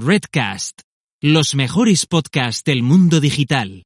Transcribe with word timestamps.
Redcast, 0.00 0.82
los 1.20 1.56
mejores 1.56 2.06
podcasts 2.06 2.62
del 2.62 2.84
mundo 2.84 3.18
digital. 3.18 3.82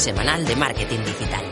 Semanal 0.00 0.46
de 0.46 0.56
marketing 0.56 1.00
digital. 1.00 1.44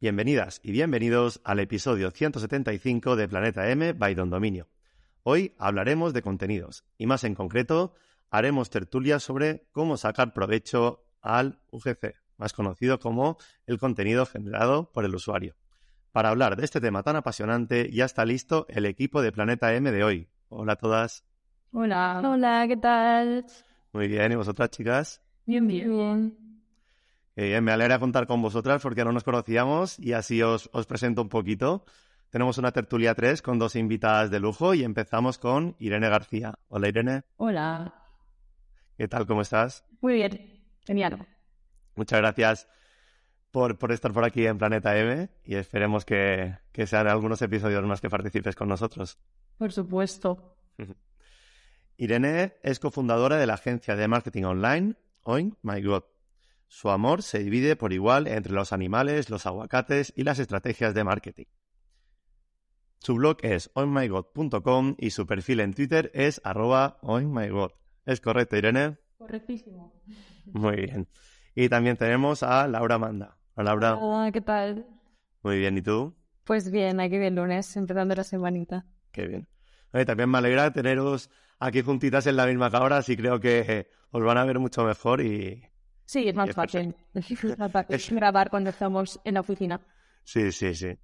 Bienvenidas 0.00 0.60
y 0.62 0.72
bienvenidos 0.72 1.42
al 1.44 1.60
episodio 1.60 2.10
175 2.10 3.14
de 3.16 3.28
Planeta 3.28 3.70
M 3.70 3.92
by 3.92 4.14
Don 4.14 4.30
Dominio. 4.30 4.70
Hoy 5.24 5.54
hablaremos 5.58 6.14
de 6.14 6.22
contenidos 6.22 6.86
y 6.96 7.06
más 7.06 7.24
en 7.24 7.34
concreto 7.34 7.92
haremos 8.30 8.70
tertulias 8.70 9.22
sobre 9.22 9.68
cómo 9.72 9.98
sacar 9.98 10.32
provecho 10.32 11.04
al 11.20 11.60
UGC, 11.70 12.14
más 12.38 12.54
conocido 12.54 12.98
como 12.98 13.36
el 13.66 13.78
contenido 13.78 14.24
generado 14.24 14.90
por 14.90 15.04
el 15.04 15.14
usuario. 15.14 15.54
Para 16.12 16.28
hablar 16.28 16.56
de 16.56 16.64
este 16.64 16.78
tema 16.78 17.02
tan 17.02 17.16
apasionante 17.16 17.90
ya 17.90 18.04
está 18.04 18.26
listo 18.26 18.66
el 18.68 18.84
equipo 18.84 19.22
de 19.22 19.32
Planeta 19.32 19.74
M 19.74 19.90
de 19.90 20.04
hoy. 20.04 20.28
Hola 20.50 20.74
a 20.74 20.76
todas. 20.76 21.24
Hola. 21.72 22.20
Hola, 22.22 22.66
¿qué 22.68 22.76
tal? 22.76 23.46
Muy 23.94 24.08
bien, 24.08 24.30
¿y 24.30 24.34
vosotras 24.34 24.68
chicas? 24.68 25.22
Bien, 25.46 25.66
bien. 25.66 25.88
bien. 25.88 26.38
Bien, 27.34 27.64
me 27.64 27.72
alegra 27.72 27.98
contar 27.98 28.26
con 28.26 28.42
vosotras 28.42 28.82
porque 28.82 29.06
no 29.06 29.12
nos 29.12 29.24
conocíamos 29.24 29.98
y 29.98 30.12
así 30.12 30.42
os, 30.42 30.68
os 30.74 30.84
presento 30.84 31.22
un 31.22 31.30
poquito. 31.30 31.86
Tenemos 32.28 32.58
una 32.58 32.72
tertulia 32.72 33.14
3 33.14 33.40
con 33.40 33.58
dos 33.58 33.74
invitadas 33.74 34.30
de 34.30 34.38
lujo 34.38 34.74
y 34.74 34.84
empezamos 34.84 35.38
con 35.38 35.76
Irene 35.78 36.10
García. 36.10 36.52
Hola 36.68 36.88
Irene. 36.88 37.22
Hola. 37.38 37.94
¿Qué 38.98 39.08
tal? 39.08 39.26
¿Cómo 39.26 39.40
estás? 39.40 39.82
Muy 40.02 40.12
bien. 40.14 40.62
Genial. 40.84 41.26
Muchas 41.94 42.18
gracias 42.18 42.68
por, 43.52 43.78
por 43.78 43.92
estar 43.92 44.12
por 44.12 44.24
aquí 44.24 44.46
en 44.46 44.58
Planeta 44.58 44.98
M 44.98 45.30
y 45.44 45.54
esperemos 45.54 46.04
que, 46.04 46.56
que 46.72 46.86
sean 46.86 47.06
algunos 47.06 47.40
episodios 47.42 47.84
más 47.84 48.00
que 48.00 48.10
participes 48.10 48.56
con 48.56 48.68
nosotros. 48.68 49.18
Por 49.58 49.70
supuesto. 49.72 50.56
Irene 51.96 52.54
es 52.62 52.80
cofundadora 52.80 53.36
de 53.36 53.46
la 53.46 53.54
agencia 53.54 53.94
de 53.94 54.08
marketing 54.08 54.44
online 54.44 54.96
Oink 55.22 55.56
My 55.62 55.80
God. 55.82 56.04
Su 56.66 56.90
amor 56.90 57.22
se 57.22 57.40
divide 57.40 57.76
por 57.76 57.92
igual 57.92 58.26
entre 58.26 58.54
los 58.54 58.72
animales, 58.72 59.28
los 59.28 59.46
aguacates 59.46 60.12
y 60.16 60.24
las 60.24 60.38
estrategias 60.38 60.94
de 60.94 61.04
marketing. 61.04 61.44
Su 62.98 63.16
blog 63.16 63.36
es 63.42 63.70
onmygod.com 63.74 64.94
y 64.98 65.10
su 65.10 65.26
perfil 65.26 65.60
en 65.60 65.74
Twitter 65.74 66.10
es 66.14 66.40
arroba 66.44 66.98
onmygod. 67.02 67.72
¿Es 68.06 68.20
correcto, 68.20 68.56
Irene? 68.56 68.96
Correctísimo. 69.18 70.02
Muy 70.46 70.76
bien. 70.76 71.08
Y 71.54 71.68
también 71.68 71.96
tenemos 71.96 72.42
a 72.42 72.66
Laura 72.66 72.98
Manda. 72.98 73.41
Hola, 73.54 73.70
Laura. 73.70 73.96
Hola, 73.96 74.32
¿qué 74.32 74.40
tal? 74.40 74.86
Muy 75.42 75.58
bien, 75.58 75.76
¿y 75.76 75.82
tú? 75.82 76.14
Pues 76.44 76.70
bien, 76.70 77.00
aquí 77.00 77.18
de 77.18 77.30
lunes, 77.30 77.76
empezando 77.76 78.14
la 78.14 78.24
semanita. 78.24 78.86
Qué 79.10 79.26
bien. 79.26 79.46
Oye, 79.92 80.04
también 80.04 80.30
me 80.30 80.38
alegra 80.38 80.72
teneros 80.72 81.30
aquí 81.58 81.82
juntitas 81.82 82.26
en 82.26 82.36
la 82.36 82.46
misma 82.46 82.70
cámara, 82.70 82.96
así 82.98 83.16
creo 83.16 83.40
que 83.40 83.88
os 84.10 84.22
van 84.22 84.38
a 84.38 84.44
ver 84.44 84.58
mucho 84.58 84.84
mejor 84.84 85.20
y... 85.20 85.62
Sí, 86.06 86.28
es 86.28 86.34
más 86.34 86.50
fácil. 86.52 86.96
Es 87.14 87.58
más 87.58 87.70
fácil 87.72 88.16
grabar 88.16 88.50
cuando 88.50 88.70
estamos 88.70 89.20
en 89.24 89.34
la 89.34 89.40
oficina. 89.40 89.80
Sí, 90.24 90.50
sí, 90.52 90.74
sí. 90.74 90.96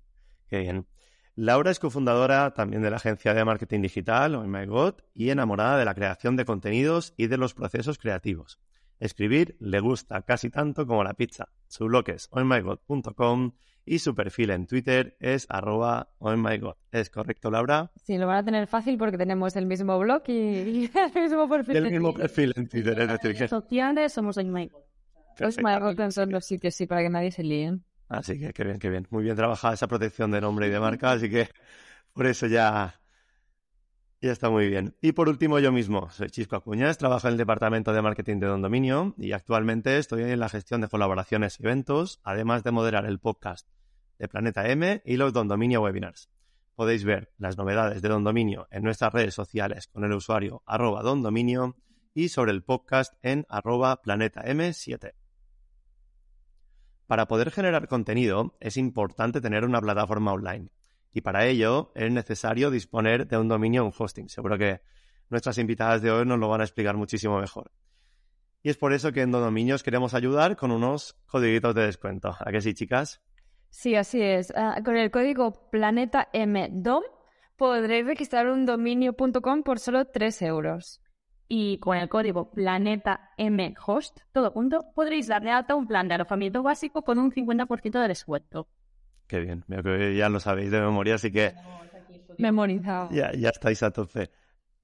Qué 0.49 0.61
bien. 0.61 0.87
Laura 1.35 1.71
es 1.71 1.79
cofundadora 1.79 2.53
también 2.53 2.83
de 2.83 2.91
la 2.91 2.97
agencia 2.97 3.33
de 3.35 3.45
marketing 3.45 3.83
digital, 3.83 4.35
Oh 4.35 4.45
My 4.45 4.67
God, 4.67 4.95
y 5.15 5.31
enamorada 5.31 5.79
de 5.79 5.85
la 5.85 5.95
creación 5.95 6.35
de 6.37 6.45
contenidos 6.45 7.15
y 7.17 7.29
de 7.29 7.37
los 7.37 7.55
procesos 7.55 7.99
creativos. 7.99 8.59
Escribir 8.99 9.57
le 9.61 9.81
gusta 9.81 10.23
casi 10.23 10.51
tanto 10.51 10.87
como 10.87 11.05
la 11.05 11.15
pizza. 11.15 11.49
Su 11.69 11.87
blog 11.87 12.09
es 12.11 12.29
onmygod.com 12.31 13.53
y 13.85 14.01
su 14.01 14.15
perfil 14.15 14.51
en 14.51 14.67
Twitter 14.67 15.17
es 15.21 15.47
arroba 15.49 16.11
onmygod. 16.19 16.77
¿Es 16.93 17.09
correcto, 17.09 17.51
Laura? 17.51 17.91
Sí, 18.05 18.19
lo 18.19 18.27
van 18.27 18.39
a 18.39 18.45
tener 18.45 18.67
fácil 18.67 18.99
porque 18.99 19.17
tenemos 19.17 19.57
el 19.57 19.67
mismo 19.67 19.99
blog 19.99 20.23
y, 20.27 20.33
y 20.33 20.91
el 21.15 21.23
mismo 21.23 21.49
perfil. 21.49 21.77
El 21.77 21.91
mismo 21.91 22.13
perfil 22.13 22.53
en 22.57 22.69
Twitter, 22.69 22.99
es 23.01 23.09
decir, 23.09 23.37
que... 23.37 23.49
Sociales 23.49 24.13
somos 24.13 24.37
My 24.37 24.71
Los 25.39 25.55
son 26.15 26.31
los 26.31 26.45
sitios, 26.45 26.75
sí, 26.75 26.87
para 26.87 27.03
que 27.03 27.11
nadie 27.11 27.31
se 27.31 27.43
líen. 27.43 27.85
Así 28.09 28.39
que 28.39 28.53
qué 28.53 28.65
bien, 28.65 28.79
qué 28.79 28.91
bien. 28.91 29.07
Muy 29.11 29.23
bien 29.23 29.37
trabajada 29.37 29.75
esa 29.75 29.87
protección 29.87 30.31
de 30.31 30.41
nombre 30.41 30.67
y 30.67 30.71
de 30.71 30.81
marca, 30.81 31.13
así 31.13 31.31
que 31.31 31.49
por 32.13 32.27
eso 32.27 32.47
ya, 32.47 33.01
ya 34.21 34.33
está 34.33 34.51
muy 34.51 34.69
bien. 34.69 34.97
Y 35.01 35.13
por 35.13 35.29
último, 35.29 35.59
yo 35.61 35.71
mismo, 35.71 36.11
soy 36.11 36.29
Chisco 36.31 36.57
Acuñas, 36.57 36.99
trabajo 36.99 37.29
en 37.29 37.33
el 37.33 37.39
departamento 37.39 37.93
de 37.93 38.03
marketing 38.03 38.41
de 38.41 38.49
Don 38.49 38.63
Dominio 38.63 39.15
y 39.17 39.33
actualmente 39.33 39.99
estoy 39.99 40.23
en 40.23 40.41
la 40.41 40.49
gestión 40.49 40.81
de 40.81 40.89
colaboraciones 40.89 41.61
y 41.61 41.65
eventos, 41.65 42.21
además 42.25 42.65
de 42.65 42.73
moderar 42.73 43.07
el 43.07 43.21
podcast 43.21 43.69
de 44.19 44.29
Planeta 44.29 44.69
M 44.69 45.03
y 45.05 45.17
los 45.17 45.33
Don 45.33 45.47
Dominio 45.47 45.83
Webinars. 45.83 46.31
Podéis 46.75 47.05
ver 47.05 47.33
las 47.39 47.57
novedades 47.57 48.03
de 48.03 48.09
Don 48.09 48.25
Dominio 48.25 48.67
en 48.71 48.83
nuestras 48.83 49.13
redes 49.13 49.35
sociales 49.35 49.87
con 49.87 50.05
el 50.05 50.13
usuario 50.13 50.63
arroba 50.67 51.03
Don 51.03 51.23
Dominio 51.23 51.77
y 52.13 52.29
sobre 52.29 52.51
el 52.51 52.65
podcast 52.65 53.15
en 53.23 53.47
arroba 53.49 54.03
Planeta 54.03 54.43
M7. 54.43 55.15
Para 57.07 57.27
poder 57.27 57.51
generar 57.51 57.89
contenido 57.89 58.57
es 58.61 58.77
importante 58.77 59.41
tener 59.41 59.65
una 59.65 59.81
plataforma 59.81 60.33
online 60.33 60.71
y 61.13 61.21
para 61.21 61.47
ello 61.47 61.93
es 61.95 62.13
necesario 62.13 62.71
disponer 62.71 63.27
de 63.27 63.39
un 63.39 63.49
dominio, 63.49 63.85
un 63.85 63.93
hosting. 63.97 64.29
Seguro 64.29 64.59
que 64.59 64.81
nuestras 65.31 65.59
invitadas 65.59 66.03
de 66.03 66.11
hoy 66.11 66.27
nos 66.27 66.39
lo 66.39 66.49
van 66.49 66.61
a 66.61 66.65
explicar 66.65 66.97
muchísimo 66.97 67.41
mejor. 67.41 67.71
Y 68.63 68.71
es 68.71 68.77
por 68.77 68.93
eso 68.93 69.13
que 69.13 69.23
en 69.23 69.31
Dominios 69.31 69.83
queremos 69.83 70.15
ayudar 70.15 70.57
con 70.57 70.73
unos 70.73 71.15
codiguitos 71.27 71.75
de 71.75 71.87
descuento. 71.87 72.37
¿A 72.39 72.51
que 72.51 72.61
sí, 72.61 72.75
chicas? 72.75 73.23
Sí, 73.71 73.95
así 73.95 74.21
es. 74.21 74.53
Ah, 74.57 74.81
con 74.85 74.97
el 74.97 75.11
código 75.11 75.71
PlanetaMDOM 75.71 77.03
podréis 77.57 78.07
registrar 78.07 78.49
un 78.49 78.67
dominio.com 78.67 79.63
por 79.63 79.79
solo 79.79 80.07
3 80.07 80.43
euros. 80.43 81.01
Y 81.49 81.79
con 81.79 81.97
el 81.97 82.09
código 82.09 82.51
PlanetaMHost, 82.51 84.21
todo 84.33 84.51
junto, 84.51 84.85
podréis 84.95 85.29
dar 85.29 85.43
de 85.43 85.51
alta 85.51 85.75
un 85.75 85.87
plan 85.87 86.09
de 86.09 86.15
alojamiento 86.15 86.63
básico 86.63 87.03
con 87.03 87.19
un 87.19 87.33
50% 87.33 88.01
de 88.03 88.09
descuento. 88.09 88.69
Qué 89.29 89.41
bien, 89.41 89.63
veo 89.69 89.83
que 89.83 90.17
ya 90.17 90.29
lo 90.29 90.41
sabéis 90.41 90.71
de 90.71 90.81
memoria, 90.81 91.17
así 91.17 91.31
que 91.31 91.55
Memorizado. 92.39 93.11
ya, 93.13 93.31
ya 93.33 93.51
estáis 93.51 93.83
a 93.83 93.91
tope. 93.91 94.31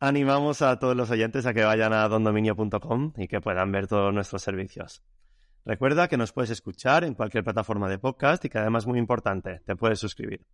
Animamos 0.00 0.60
a 0.60 0.78
todos 0.78 0.94
los 0.94 1.10
oyentes 1.10 1.46
a 1.46 1.54
que 1.54 1.64
vayan 1.64 1.92
a 1.92 2.06
dondominio.com 2.08 3.14
y 3.16 3.26
que 3.26 3.40
puedan 3.40 3.72
ver 3.72 3.86
todos 3.86 4.12
nuestros 4.12 4.42
servicios. 4.42 5.02
Recuerda 5.64 6.08
que 6.08 6.18
nos 6.18 6.32
puedes 6.32 6.50
escuchar 6.50 7.04
en 7.04 7.14
cualquier 7.14 7.42
plataforma 7.42 7.88
de 7.88 7.98
podcast 7.98 8.44
y 8.44 8.50
que 8.50 8.58
además 8.58 8.86
muy 8.86 8.98
importante, 8.98 9.62
te 9.64 9.76
puedes 9.76 9.98
suscribir. 9.98 10.44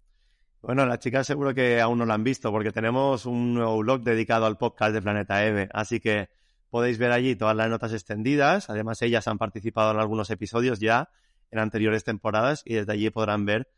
Bueno, 0.63 0.87
las 0.87 1.01
chicas 1.01 1.27
seguro 1.27 1.53
que 1.53 1.81
aún 1.81 1.99
no 1.99 2.07
lo 2.07 2.13
han 2.13 2.23
visto 2.23 2.53
porque 2.53 2.71
tenemos 2.71 3.27
un 3.27 3.55
nuevo 3.55 3.79
blog 3.79 4.03
dedicado 4.03 4.47
al 4.47 4.57
podcast 4.57 4.93
de 4.93 5.03
Planeta 5.03 5.45
M, 5.45 5.69
así 5.73 5.99
que 5.99 6.29
podéis 6.69 6.99
ver 6.99 7.11
allí 7.11 7.35
todas 7.35 7.57
las 7.57 7.69
notas 7.69 7.93
extendidas. 7.93 8.71
Además, 8.71 9.03
ellas 9.03 9.27
han 9.27 9.39
participado 9.39 9.91
en 9.91 9.99
algunos 9.99 10.31
episodios 10.31 10.79
ya 10.79 11.09
en 11.51 11.59
anteriores 11.59 12.05
temporadas 12.05 12.63
y 12.65 12.75
desde 12.75 12.93
allí 12.93 13.11
podrán 13.11 13.45
ver 13.47 13.69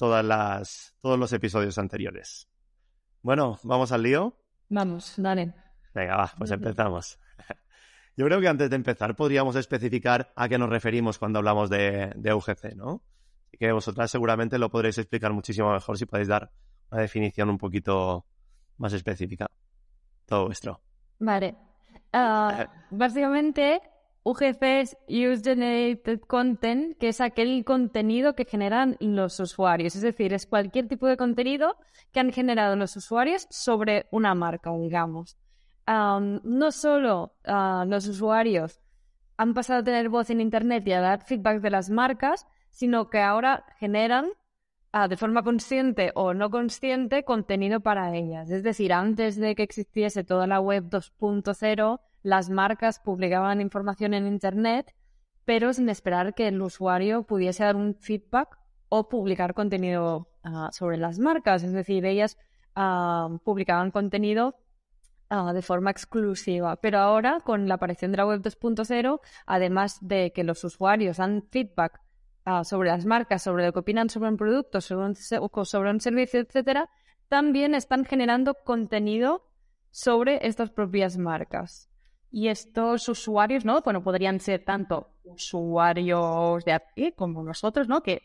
todas 0.00 0.24
las, 0.24 0.96
todos 1.02 1.18
los 1.18 1.30
episodios 1.34 1.76
anteriores. 1.76 2.48
Bueno, 3.20 3.58
vamos 3.64 3.92
al 3.92 4.02
lío. 4.02 4.34
Vamos, 4.70 5.12
dale. 5.18 5.52
Venga, 5.92 6.16
va, 6.16 6.32
pues 6.38 6.50
empezamos. 6.52 7.20
Yo 8.16 8.24
creo 8.24 8.40
que 8.40 8.48
antes 8.48 8.70
de 8.70 8.76
empezar 8.76 9.14
podríamos 9.14 9.56
especificar 9.56 10.32
a 10.36 10.48
qué 10.48 10.56
nos 10.56 10.70
referimos 10.70 11.18
cuando 11.18 11.38
hablamos 11.38 11.68
de, 11.68 12.14
de 12.16 12.32
UGC, 12.32 12.76
¿no? 12.76 13.02
Así 13.44 13.58
que 13.58 13.70
vosotras 13.72 14.10
seguramente 14.10 14.58
lo 14.58 14.70
podréis 14.70 14.96
explicar 14.96 15.34
muchísimo 15.34 15.70
mejor 15.70 15.98
si 15.98 16.06
podéis 16.06 16.28
dar 16.28 16.50
una 16.90 17.02
definición 17.02 17.50
un 17.50 17.58
poquito 17.58 18.24
más 18.78 18.94
específica. 18.94 19.50
Todo 20.24 20.46
vuestro. 20.46 20.80
Vale. 21.18 21.58
Ah, 22.10 22.72
básicamente, 22.90 23.82
UGC 24.22 24.62
es 24.62 24.96
Use 25.08 25.42
Generated 25.42 26.20
Content, 26.20 26.98
que 26.98 27.08
es 27.08 27.20
aquel 27.20 27.64
contenido 27.64 28.34
que 28.34 28.44
generan 28.44 28.96
los 29.00 29.40
usuarios. 29.40 29.96
Es 29.96 30.02
decir, 30.02 30.34
es 30.34 30.46
cualquier 30.46 30.88
tipo 30.88 31.06
de 31.06 31.16
contenido 31.16 31.76
que 32.12 32.20
han 32.20 32.30
generado 32.30 32.76
los 32.76 32.96
usuarios 32.96 33.46
sobre 33.50 34.06
una 34.10 34.34
marca, 34.34 34.70
digamos. 34.76 35.38
Am, 35.86 36.40
no 36.44 36.70
solo 36.70 37.34
ah, 37.44 37.84
los 37.88 38.06
usuarios 38.06 38.80
han 39.38 39.54
pasado 39.54 39.80
a 39.80 39.84
tener 39.84 40.10
voz 40.10 40.28
en 40.28 40.42
Internet 40.42 40.86
y 40.86 40.92
a 40.92 41.00
dar 41.00 41.24
feedback 41.24 41.62
de 41.62 41.70
las 41.70 41.88
marcas, 41.88 42.46
sino 42.68 43.08
que 43.08 43.20
ahora 43.20 43.64
generan 43.78 44.26
ah, 44.92 45.08
de 45.08 45.16
forma 45.16 45.42
consciente 45.42 46.12
o 46.14 46.34
no 46.34 46.50
consciente 46.50 47.24
contenido 47.24 47.80
para 47.80 48.14
ellas. 48.14 48.50
Es 48.50 48.62
decir, 48.62 48.92
antes 48.92 49.36
de 49.36 49.54
que 49.54 49.62
existiese 49.62 50.24
toda 50.24 50.46
la 50.46 50.60
web 50.60 50.90
2.0, 50.90 52.00
las 52.22 52.50
marcas 52.50 53.00
publicaban 53.00 53.60
información 53.60 54.14
en 54.14 54.26
Internet, 54.26 54.94
pero 55.44 55.72
sin 55.72 55.88
esperar 55.88 56.34
que 56.34 56.48
el 56.48 56.60
usuario 56.60 57.22
pudiese 57.22 57.64
dar 57.64 57.76
un 57.76 57.94
feedback 57.94 58.58
o 58.88 59.08
publicar 59.08 59.54
contenido 59.54 60.28
ah, 60.44 60.70
sobre 60.72 60.96
las 60.96 61.18
marcas. 61.18 61.62
Es 61.62 61.72
decir, 61.72 62.04
ellas 62.04 62.36
ah, 62.74 63.28
publicaban 63.44 63.90
contenido 63.90 64.56
ah, 65.30 65.52
de 65.52 65.62
forma 65.62 65.90
exclusiva. 65.90 66.76
Pero 66.76 66.98
ahora, 66.98 67.40
con 67.40 67.68
la 67.68 67.74
aparición 67.74 68.10
de 68.10 68.18
la 68.18 68.26
web 68.26 68.42
2.0, 68.42 69.20
además 69.46 69.98
de 70.00 70.32
que 70.32 70.44
los 70.44 70.62
usuarios 70.64 71.16
dan 71.16 71.44
feedback 71.50 72.00
sobre 72.64 72.88
las 72.88 73.04
marcas, 73.04 73.42
sobre 73.42 73.64
lo 73.64 73.72
que 73.72 73.78
opinan 73.78 74.08
sobre 74.08 74.28
un 74.28 74.36
producto, 74.36 74.80
sobre 74.80 75.06
un, 75.06 75.14
sobre 75.14 75.90
un 75.90 76.00
servicio, 76.00 76.40
etcétera, 76.40 76.88
también 77.28 77.74
están 77.74 78.04
generando 78.04 78.54
contenido 78.64 79.46
sobre 79.90 80.44
estas 80.46 80.70
propias 80.70 81.16
marcas. 81.16 81.89
Y 82.30 82.48
estos 82.48 83.08
usuarios, 83.08 83.64
¿no? 83.64 83.80
Bueno, 83.82 84.02
podrían 84.02 84.38
ser 84.40 84.64
tanto 84.64 85.08
usuarios 85.24 86.64
de 86.64 86.72
aquí 86.72 87.12
como 87.12 87.42
nosotros, 87.42 87.88
¿no? 87.88 88.02
Que 88.02 88.22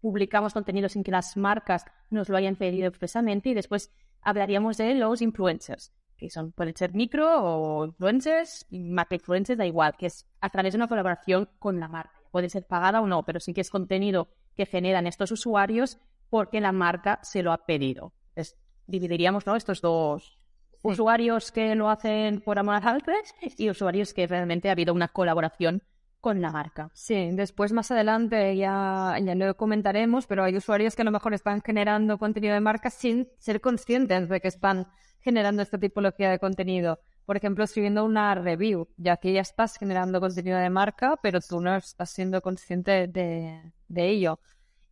publicamos 0.00 0.52
contenido 0.52 0.88
sin 0.88 1.02
que 1.02 1.10
las 1.10 1.36
marcas 1.36 1.84
nos 2.10 2.28
lo 2.28 2.36
hayan 2.36 2.56
pedido 2.56 2.88
expresamente 2.88 3.48
y 3.48 3.54
después 3.54 3.92
hablaríamos 4.20 4.76
de 4.76 4.94
los 4.94 5.22
influencers, 5.22 5.92
que 6.16 6.30
son, 6.30 6.52
pueden 6.52 6.76
ser 6.76 6.94
micro 6.94 7.42
o 7.42 7.86
influencers, 7.86 8.66
macro 8.70 9.16
influencers, 9.16 9.58
da 9.58 9.66
igual, 9.66 9.96
que 9.96 10.06
es 10.06 10.26
a 10.40 10.50
través 10.50 10.72
de 10.72 10.78
una 10.78 10.88
colaboración 10.88 11.48
con 11.58 11.80
la 11.80 11.88
marca. 11.88 12.20
Puede 12.30 12.48
ser 12.48 12.66
pagada 12.66 13.00
o 13.00 13.06
no, 13.06 13.24
pero 13.24 13.40
sí 13.40 13.54
que 13.54 13.60
es 13.60 13.70
contenido 13.70 14.28
que 14.56 14.66
generan 14.66 15.06
estos 15.06 15.30
usuarios 15.32 15.98
porque 16.30 16.60
la 16.60 16.72
marca 16.72 17.20
se 17.22 17.42
lo 17.42 17.52
ha 17.52 17.66
pedido. 17.66 18.12
Entonces, 18.30 18.56
dividiríamos 18.86 19.46
¿no? 19.46 19.54
estos 19.54 19.80
dos, 19.80 20.38
usuarios 20.82 21.52
que 21.52 21.74
lo 21.74 21.88
hacen 21.88 22.40
por 22.40 22.58
amor 22.58 22.76
al 22.76 22.96
arte 22.96 23.12
y 23.56 23.70
usuarios 23.70 24.12
que 24.12 24.26
realmente 24.26 24.68
ha 24.68 24.72
habido 24.72 24.92
una 24.92 25.08
colaboración 25.08 25.82
con 26.20 26.40
la 26.40 26.52
marca. 26.52 26.90
Sí, 26.94 27.30
después 27.32 27.72
más 27.72 27.90
adelante 27.90 28.56
ya, 28.56 29.16
ya 29.20 29.34
lo 29.34 29.56
comentaremos, 29.56 30.26
pero 30.26 30.44
hay 30.44 30.56
usuarios 30.56 30.94
que 30.94 31.02
a 31.02 31.04
lo 31.04 31.10
mejor 31.10 31.34
están 31.34 31.62
generando 31.62 32.16
contenido 32.16 32.54
de 32.54 32.60
marca 32.60 32.90
sin 32.90 33.28
ser 33.38 33.60
conscientes 33.60 34.28
de 34.28 34.40
que 34.40 34.48
están 34.48 34.86
generando 35.20 35.62
esta 35.62 35.78
tipología 35.78 36.30
de 36.30 36.38
contenido. 36.38 37.00
Por 37.26 37.36
ejemplo, 37.36 37.64
escribiendo 37.64 38.04
una 38.04 38.34
review, 38.36 38.88
ya 38.96 39.16
que 39.16 39.32
ya 39.32 39.40
estás 39.40 39.76
generando 39.76 40.20
contenido 40.20 40.58
de 40.58 40.70
marca, 40.70 41.16
pero 41.22 41.40
tú 41.40 41.60
no 41.60 41.76
estás 41.76 42.10
siendo 42.10 42.40
consciente 42.40 43.08
de, 43.08 43.72
de 43.88 44.08
ello. 44.08 44.38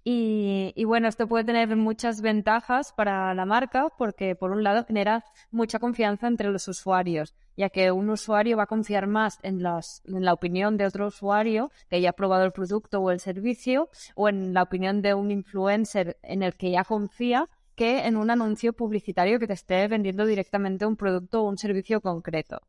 Y, 0.03 0.85
bueno, 0.85 1.09
esto 1.09 1.29
puede 1.29 1.45
tener 1.45 1.77
muchas 1.77 2.23
ventajas 2.23 2.93
para 2.93 3.35
la 3.35 3.45
marca 3.45 3.89
porque, 3.99 4.35
por 4.35 4.51
un 4.51 4.65
lado, 4.65 4.85
genera 4.87 5.25
mucha 5.51 5.79
confianza 5.79 6.27
entre 6.27 6.49
los 6.51 6.69
usuarios, 6.69 7.35
ya 7.57 7.69
que 7.69 7.93
un 7.93 8.09
usuario 8.09 8.57
va 8.57 8.63
a 8.63 8.67
confiar 8.67 9.07
más 9.07 9.39
en, 9.43 9.61
en 9.61 10.25
la 10.25 10.33
opinión 10.33 10.79
de 10.79 10.87
otro 10.87 11.09
usuario 11.09 11.71
que 11.91 12.01
ya 12.01 12.11
ha 12.11 12.15
probado 12.15 12.45
el 12.45 12.53
producto 12.53 13.01
o 13.01 13.11
el 13.11 13.21
servicio, 13.21 13.91
o 14.15 14.31
en 14.31 14.55
la 14.55 14.63
opinión 14.63 15.03
de 15.03 15.13
un 15.13 15.31
influencer 15.31 16.19
en 16.23 16.43
el 16.43 16.55
que 16.55 16.71
ya 16.71 16.85
confía, 16.85 17.49
que 17.75 18.07
en 18.07 18.17
un 18.17 18.31
anuncio 18.31 18.73
publicitario 18.73 19.39
que 19.39 19.47
te 19.47 19.53
esté 19.53 19.87
vendiendo 19.87 20.25
directamente 20.25 20.87
un 20.87 20.97
producto 20.97 21.43
o 21.43 21.49
un 21.49 21.59
servicio 21.59 22.01
concreto. 22.01 22.61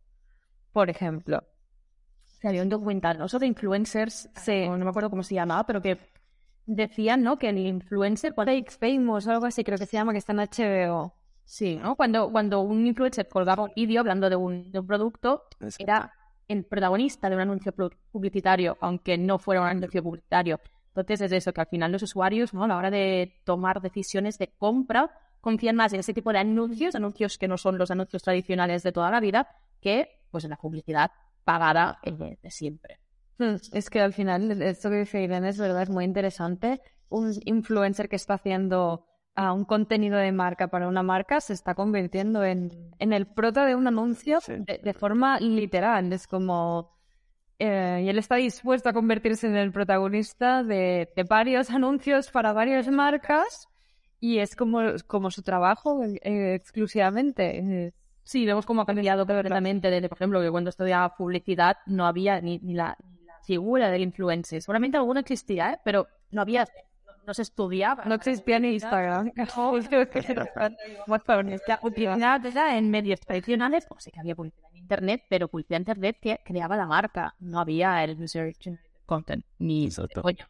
Por 0.74 0.90
ejemplo. 0.90 1.44
Había 2.44 2.64
un 2.64 2.70
documental, 2.70 3.20
¿no? 3.20 3.28
Sobre 3.28 3.46
influencers, 3.46 4.30
no 4.48 4.78
me 4.78 4.90
acuerdo 4.90 5.12
cómo 5.12 5.22
se 5.22 5.36
llamaba, 5.36 5.64
pero 5.66 5.80
que 5.80 6.11
decían, 6.66 7.24
¿no? 7.24 7.38
Que 7.38 7.50
el 7.50 7.58
influencer, 7.58 8.34
Fake 8.34 8.72
Famous 8.72 9.28
o 9.28 9.32
algo 9.32 9.46
así, 9.46 9.64
creo 9.64 9.78
que 9.78 9.86
se 9.86 9.98
llama, 9.98 10.12
que 10.12 10.20
está 10.20 10.34
en 10.34 10.40
HBO. 10.40 11.14
Sí, 11.44 11.76
¿no? 11.76 11.96
Cuando, 11.96 12.32
cuando 12.32 12.62
un 12.62 12.86
influencer 12.88 13.28
colgaba 13.28 13.64
un 13.64 13.72
vídeo 13.76 14.00
hablando 14.00 14.30
de 14.30 14.36
un, 14.36 14.72
de 14.72 14.80
un 14.80 14.88
producto, 14.88 15.44
era 15.78 16.14
el 16.48 16.64
protagonista 16.66 17.30
de 17.30 17.36
un 17.36 17.42
anuncio 17.42 17.74
publicitario, 18.12 18.78
aunque 18.82 19.18
no 19.18 19.38
fuera 19.40 19.62
un 19.62 19.68
anuncio 19.68 20.04
publicitario. 20.04 20.60
Entonces 20.88 21.22
es 21.22 21.32
eso, 21.32 21.54
que 21.54 21.62
al 21.62 21.68
final 21.68 21.92
los 21.92 22.04
usuarios, 22.04 22.54
¿no? 22.54 22.64
A 22.64 22.68
la 22.68 22.78
hora 22.78 22.92
de 22.92 23.42
tomar 23.44 23.82
decisiones 23.82 24.38
de 24.38 24.48
compra, 24.48 25.12
confían 25.42 25.76
más 25.76 25.94
en 25.94 26.02
ese 26.02 26.14
tipo 26.14 26.32
de 26.32 26.40
anuncios, 26.40 26.96
anuncios 26.96 27.38
que 27.38 27.48
no 27.48 27.58
son 27.58 27.78
los 27.78 27.92
anuncios 27.92 28.24
tradicionales 28.24 28.84
de 28.84 28.92
toda 28.92 29.10
la 29.10 29.20
vida, 29.20 29.48
que 29.82 30.22
pues 30.30 30.44
en 30.44 30.52
la 30.52 30.58
publicidad 30.58 31.12
pagada 31.44 32.00
de 32.04 32.52
siempre. 32.52 33.01
Hmm, 33.38 33.56
es 33.72 33.90
que 33.90 34.02
al 34.02 34.14
final, 34.14 34.62
esto 34.62 34.90
que 34.90 35.00
dice 35.00 35.22
Irene 35.22 35.50
es 35.50 35.58
verdad, 35.58 35.84
es 35.84 35.90
muy 35.90 36.06
interesante. 36.06 36.82
Un 37.10 37.34
influencer 37.46 38.08
que 38.10 38.16
está 38.16 38.36
haciendo 38.36 39.08
uh, 39.38 39.54
un 39.54 39.66
contenido 39.66 40.18
de 40.18 40.32
marca 40.32 40.70
para 40.70 40.88
una 40.88 41.04
marca 41.04 41.42
se 41.42 41.54
está 41.54 41.76
convirtiendo 41.76 42.44
en, 42.44 42.94
en 43.00 43.14
el 43.14 43.28
prota 43.28 43.66
de 43.66 43.76
un 43.76 43.88
anuncio 43.88 44.40
de, 44.48 44.94
forma 44.94 45.40
literal. 45.40 46.12
Es 46.14 46.28
como. 46.28 47.00
Eh, 47.60 48.02
y 48.06 48.10
él 48.10 48.18
está 48.18 48.38
dispuesto 48.38 48.90
a 48.90 48.94
convertirse 48.94 49.46
en 49.46 49.56
el 49.56 49.72
protagonista 49.72 50.64
de, 50.64 51.10
de 51.16 51.24
varios 51.24 51.70
anuncios 51.72 52.32
para 52.32 52.54
varias 52.54 52.88
marcas 52.90 53.68
y 54.22 54.38
es 54.38 54.56
como, 54.56 54.82
como 55.08 55.32
su 55.32 55.42
trabajo 55.42 56.04
eh, 56.04 56.54
exclusivamente. 56.56 57.92
Sí, 58.24 58.46
vemos 58.46 58.68
cómo 58.68 58.84
ha 58.84 58.86
cambiado 58.86 59.26
completamente 59.26 59.90
desde, 59.90 60.08
por 60.08 60.18
ejemplo, 60.20 60.42
que 60.42 60.52
cuando 60.52 60.70
estudiaba 60.70 61.16
publicidad 61.16 61.78
no 61.88 62.06
había 62.06 62.40
ni, 62.40 62.60
ni 62.60 62.76
la, 62.76 62.96
figura 63.46 63.90
del 63.90 64.02
influencer. 64.02 64.62
Seguramente 64.62 64.98
alguna 64.98 65.22
existía, 65.22 65.74
¿eh? 65.74 65.80
pero 65.84 66.08
no 66.32 66.42
había, 66.42 66.66
no, 67.26 67.34
se 67.34 67.42
estudiaba. 67.42 68.06
No 68.06 68.16
existía 68.16 68.60
ni 68.60 68.74
Instagram. 68.74 69.32
publicidad 71.82 72.78
en 72.78 72.90
medios 72.90 73.20
tradicionales, 73.22 73.86
pues 73.88 74.04
sí 74.04 74.12
que 74.12 74.20
había 74.20 74.36
publicidad 74.36 74.70
en 74.72 74.78
Internet, 74.78 75.24
pero 75.30 75.48
publicidad 75.48 75.78
en 75.78 75.82
Internet 75.82 76.18
que 76.22 76.40
creaba 76.44 76.76
la 76.76 76.86
marca. 76.86 77.36
No 77.40 77.60
había 77.60 78.04
el 78.04 78.22
user 78.22 78.54
content, 79.06 79.46
ni 79.60 79.90
coño. 80.22 80.48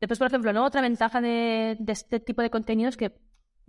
Después, 0.00 0.18
por 0.18 0.28
ejemplo, 0.28 0.52
¿no? 0.52 0.64
otra 0.64 0.80
ventaja 0.80 1.20
de, 1.20 1.76
de 1.78 1.92
este 1.92 2.20
tipo 2.20 2.40
de 2.40 2.50
contenido 2.50 2.88
es 2.88 2.96
que 2.96 3.12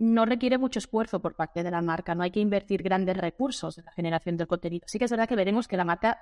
no 0.00 0.24
requiere 0.24 0.58
mucho 0.58 0.78
esfuerzo 0.78 1.20
por 1.20 1.36
parte 1.36 1.62
de 1.62 1.70
la 1.70 1.82
marca, 1.82 2.14
no 2.14 2.22
hay 2.22 2.30
que 2.30 2.40
invertir 2.40 2.82
grandes 2.82 3.16
recursos 3.16 3.76
en 3.78 3.84
la 3.84 3.92
generación 3.92 4.36
del 4.36 4.46
contenido. 4.46 4.84
Sí 4.86 4.98
que 4.98 5.04
es 5.04 5.10
verdad 5.10 5.28
que 5.28 5.36
veremos 5.36 5.68
que 5.68 5.76
la 5.76 5.84
marca 5.84 6.20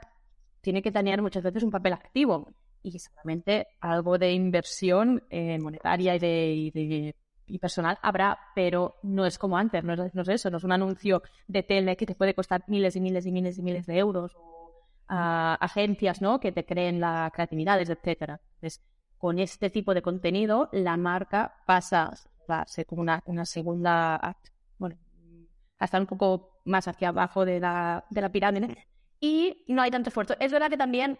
tiene 0.60 0.82
que 0.82 0.92
tener 0.92 1.22
muchas 1.22 1.42
veces 1.42 1.62
un 1.62 1.70
papel 1.70 1.92
activo 1.92 2.48
y 2.82 2.98
seguramente 2.98 3.68
algo 3.80 4.18
de 4.18 4.32
inversión 4.32 5.22
eh, 5.30 5.58
monetaria 5.58 6.14
y 6.14 6.18
de, 6.70 7.14
y 7.46 7.58
personal 7.58 7.98
habrá, 8.02 8.38
pero 8.54 8.96
no 9.02 9.24
es 9.26 9.38
como 9.38 9.56
antes, 9.56 9.82
no 9.82 9.94
es, 9.94 10.28
eso, 10.28 10.50
no 10.50 10.58
es 10.58 10.64
un 10.64 10.72
anuncio 10.72 11.22
de 11.46 11.62
tele 11.62 11.96
que 11.96 12.06
te 12.06 12.14
puede 12.14 12.34
costar 12.34 12.64
miles 12.66 12.96
y 12.96 13.00
miles 13.00 13.26
y 13.26 13.32
miles 13.32 13.58
y 13.58 13.62
miles 13.62 13.86
de 13.86 13.98
euros 13.98 14.36
o 14.36 14.58
agencias 15.10 16.20
¿no? 16.20 16.38
que 16.38 16.52
te 16.52 16.66
creen 16.66 17.00
la 17.00 17.30
creatividad, 17.32 17.80
etcétera. 17.80 18.40
Entonces, 18.56 18.82
con 19.16 19.38
este 19.38 19.70
tipo 19.70 19.94
de 19.94 20.02
contenido, 20.02 20.68
la 20.72 20.96
marca 20.96 21.56
pasa 21.66 22.12
a 22.46 22.66
ser 22.66 22.86
como 22.86 23.02
una, 23.02 23.22
una 23.24 23.44
segunda, 23.46 24.36
bueno, 24.78 24.96
hasta 25.78 25.98
un 25.98 26.06
poco 26.06 26.60
más 26.66 26.86
hacia 26.86 27.08
abajo 27.08 27.44
de 27.44 27.58
la, 27.58 28.04
de 28.10 28.20
la 28.20 28.30
pirámide 28.30 28.86
y 29.20 29.64
no 29.68 29.82
hay 29.82 29.90
tanto 29.90 30.08
esfuerzo. 30.08 30.36
Es 30.40 30.52
verdad 30.52 30.70
que 30.70 30.76
también 30.76 31.18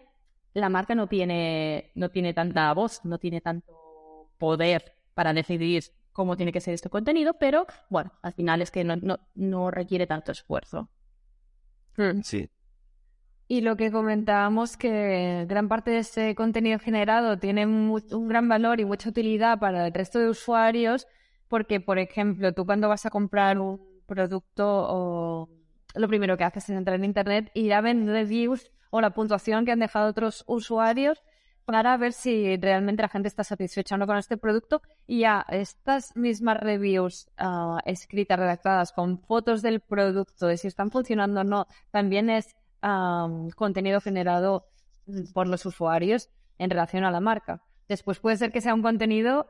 la 0.53 0.69
marca 0.69 0.95
no 0.95 1.07
tiene, 1.07 1.91
no 1.95 2.09
tiene 2.09 2.33
tanta 2.33 2.73
voz, 2.73 3.03
no 3.03 3.17
tiene 3.17 3.41
tanto 3.41 4.29
poder 4.37 4.95
para 5.13 5.33
decidir 5.33 5.83
cómo 6.13 6.35
tiene 6.35 6.51
que 6.51 6.61
ser 6.61 6.73
este 6.73 6.89
contenido, 6.89 7.35
pero 7.39 7.65
bueno, 7.89 8.11
al 8.21 8.33
final 8.33 8.61
es 8.61 8.71
que 8.71 8.83
no, 8.83 8.95
no, 8.97 9.19
no 9.35 9.71
requiere 9.71 10.07
tanto 10.07 10.31
esfuerzo. 10.31 10.89
Hmm. 11.97 12.21
Sí. 12.23 12.49
Y 13.47 13.61
lo 13.61 13.77
que 13.77 13.91
comentábamos, 13.91 14.77
que 14.77 15.45
gran 15.49 15.67
parte 15.67 15.91
de 15.91 15.99
ese 15.99 16.35
contenido 16.35 16.77
generado 16.77 17.39
tiene 17.39 17.65
un 17.65 18.27
gran 18.27 18.47
valor 18.47 18.79
y 18.79 18.85
mucha 18.85 19.09
utilidad 19.09 19.59
para 19.59 19.87
el 19.87 19.93
resto 19.93 20.19
de 20.19 20.29
usuarios, 20.29 21.07
porque, 21.47 21.79
por 21.79 21.97
ejemplo, 21.97 22.53
tú 22.53 22.65
cuando 22.65 22.87
vas 22.89 23.05
a 23.07 23.09
comprar 23.09 23.57
un 23.59 23.81
producto 24.05 24.65
o 24.67 25.49
lo 25.95 26.07
primero 26.07 26.37
que 26.37 26.43
haces 26.43 26.69
es 26.69 26.77
entrar 26.77 26.95
en 26.95 27.05
internet 27.05 27.51
y 27.53 27.67
ya 27.67 27.81
ven 27.81 28.07
reviews 28.07 28.71
o 28.91 29.01
la 29.01 29.11
puntuación 29.11 29.65
que 29.65 29.71
han 29.71 29.79
dejado 29.79 30.09
otros 30.09 30.43
usuarios 30.47 31.23
para 31.65 31.95
ver 31.97 32.13
si 32.13 32.57
realmente 32.57 33.03
la 33.03 33.09
gente 33.09 33.27
está 33.27 33.43
satisfecha 33.43 33.93
o 33.93 33.97
no 33.99 34.07
con 34.07 34.17
este 34.17 34.37
producto. 34.37 34.81
Y 35.05 35.19
ya 35.19 35.45
estas 35.49 36.15
mismas 36.15 36.57
reviews 36.57 37.29
ah, 37.37 37.79
escritas, 37.85 38.39
redactadas 38.39 38.91
con 38.91 39.19
fotos 39.19 39.61
del 39.61 39.79
producto, 39.79 40.47
de 40.47 40.57
si 40.57 40.67
están 40.67 40.89
funcionando 40.89 41.41
o 41.41 41.43
no, 41.43 41.67
también 41.91 42.29
es 42.31 42.55
contenido 43.55 44.01
generado 44.01 44.65
por 45.33 45.47
los 45.47 45.65
usuarios 45.65 46.29
en 46.57 46.69
relación 46.69 47.03
a 47.03 47.11
la 47.11 47.19
marca. 47.19 47.61
Después 47.87 48.19
puede 48.19 48.37
ser 48.37 48.51
que 48.51 48.61
sea 48.61 48.73
un 48.73 48.81
contenido 48.81 49.47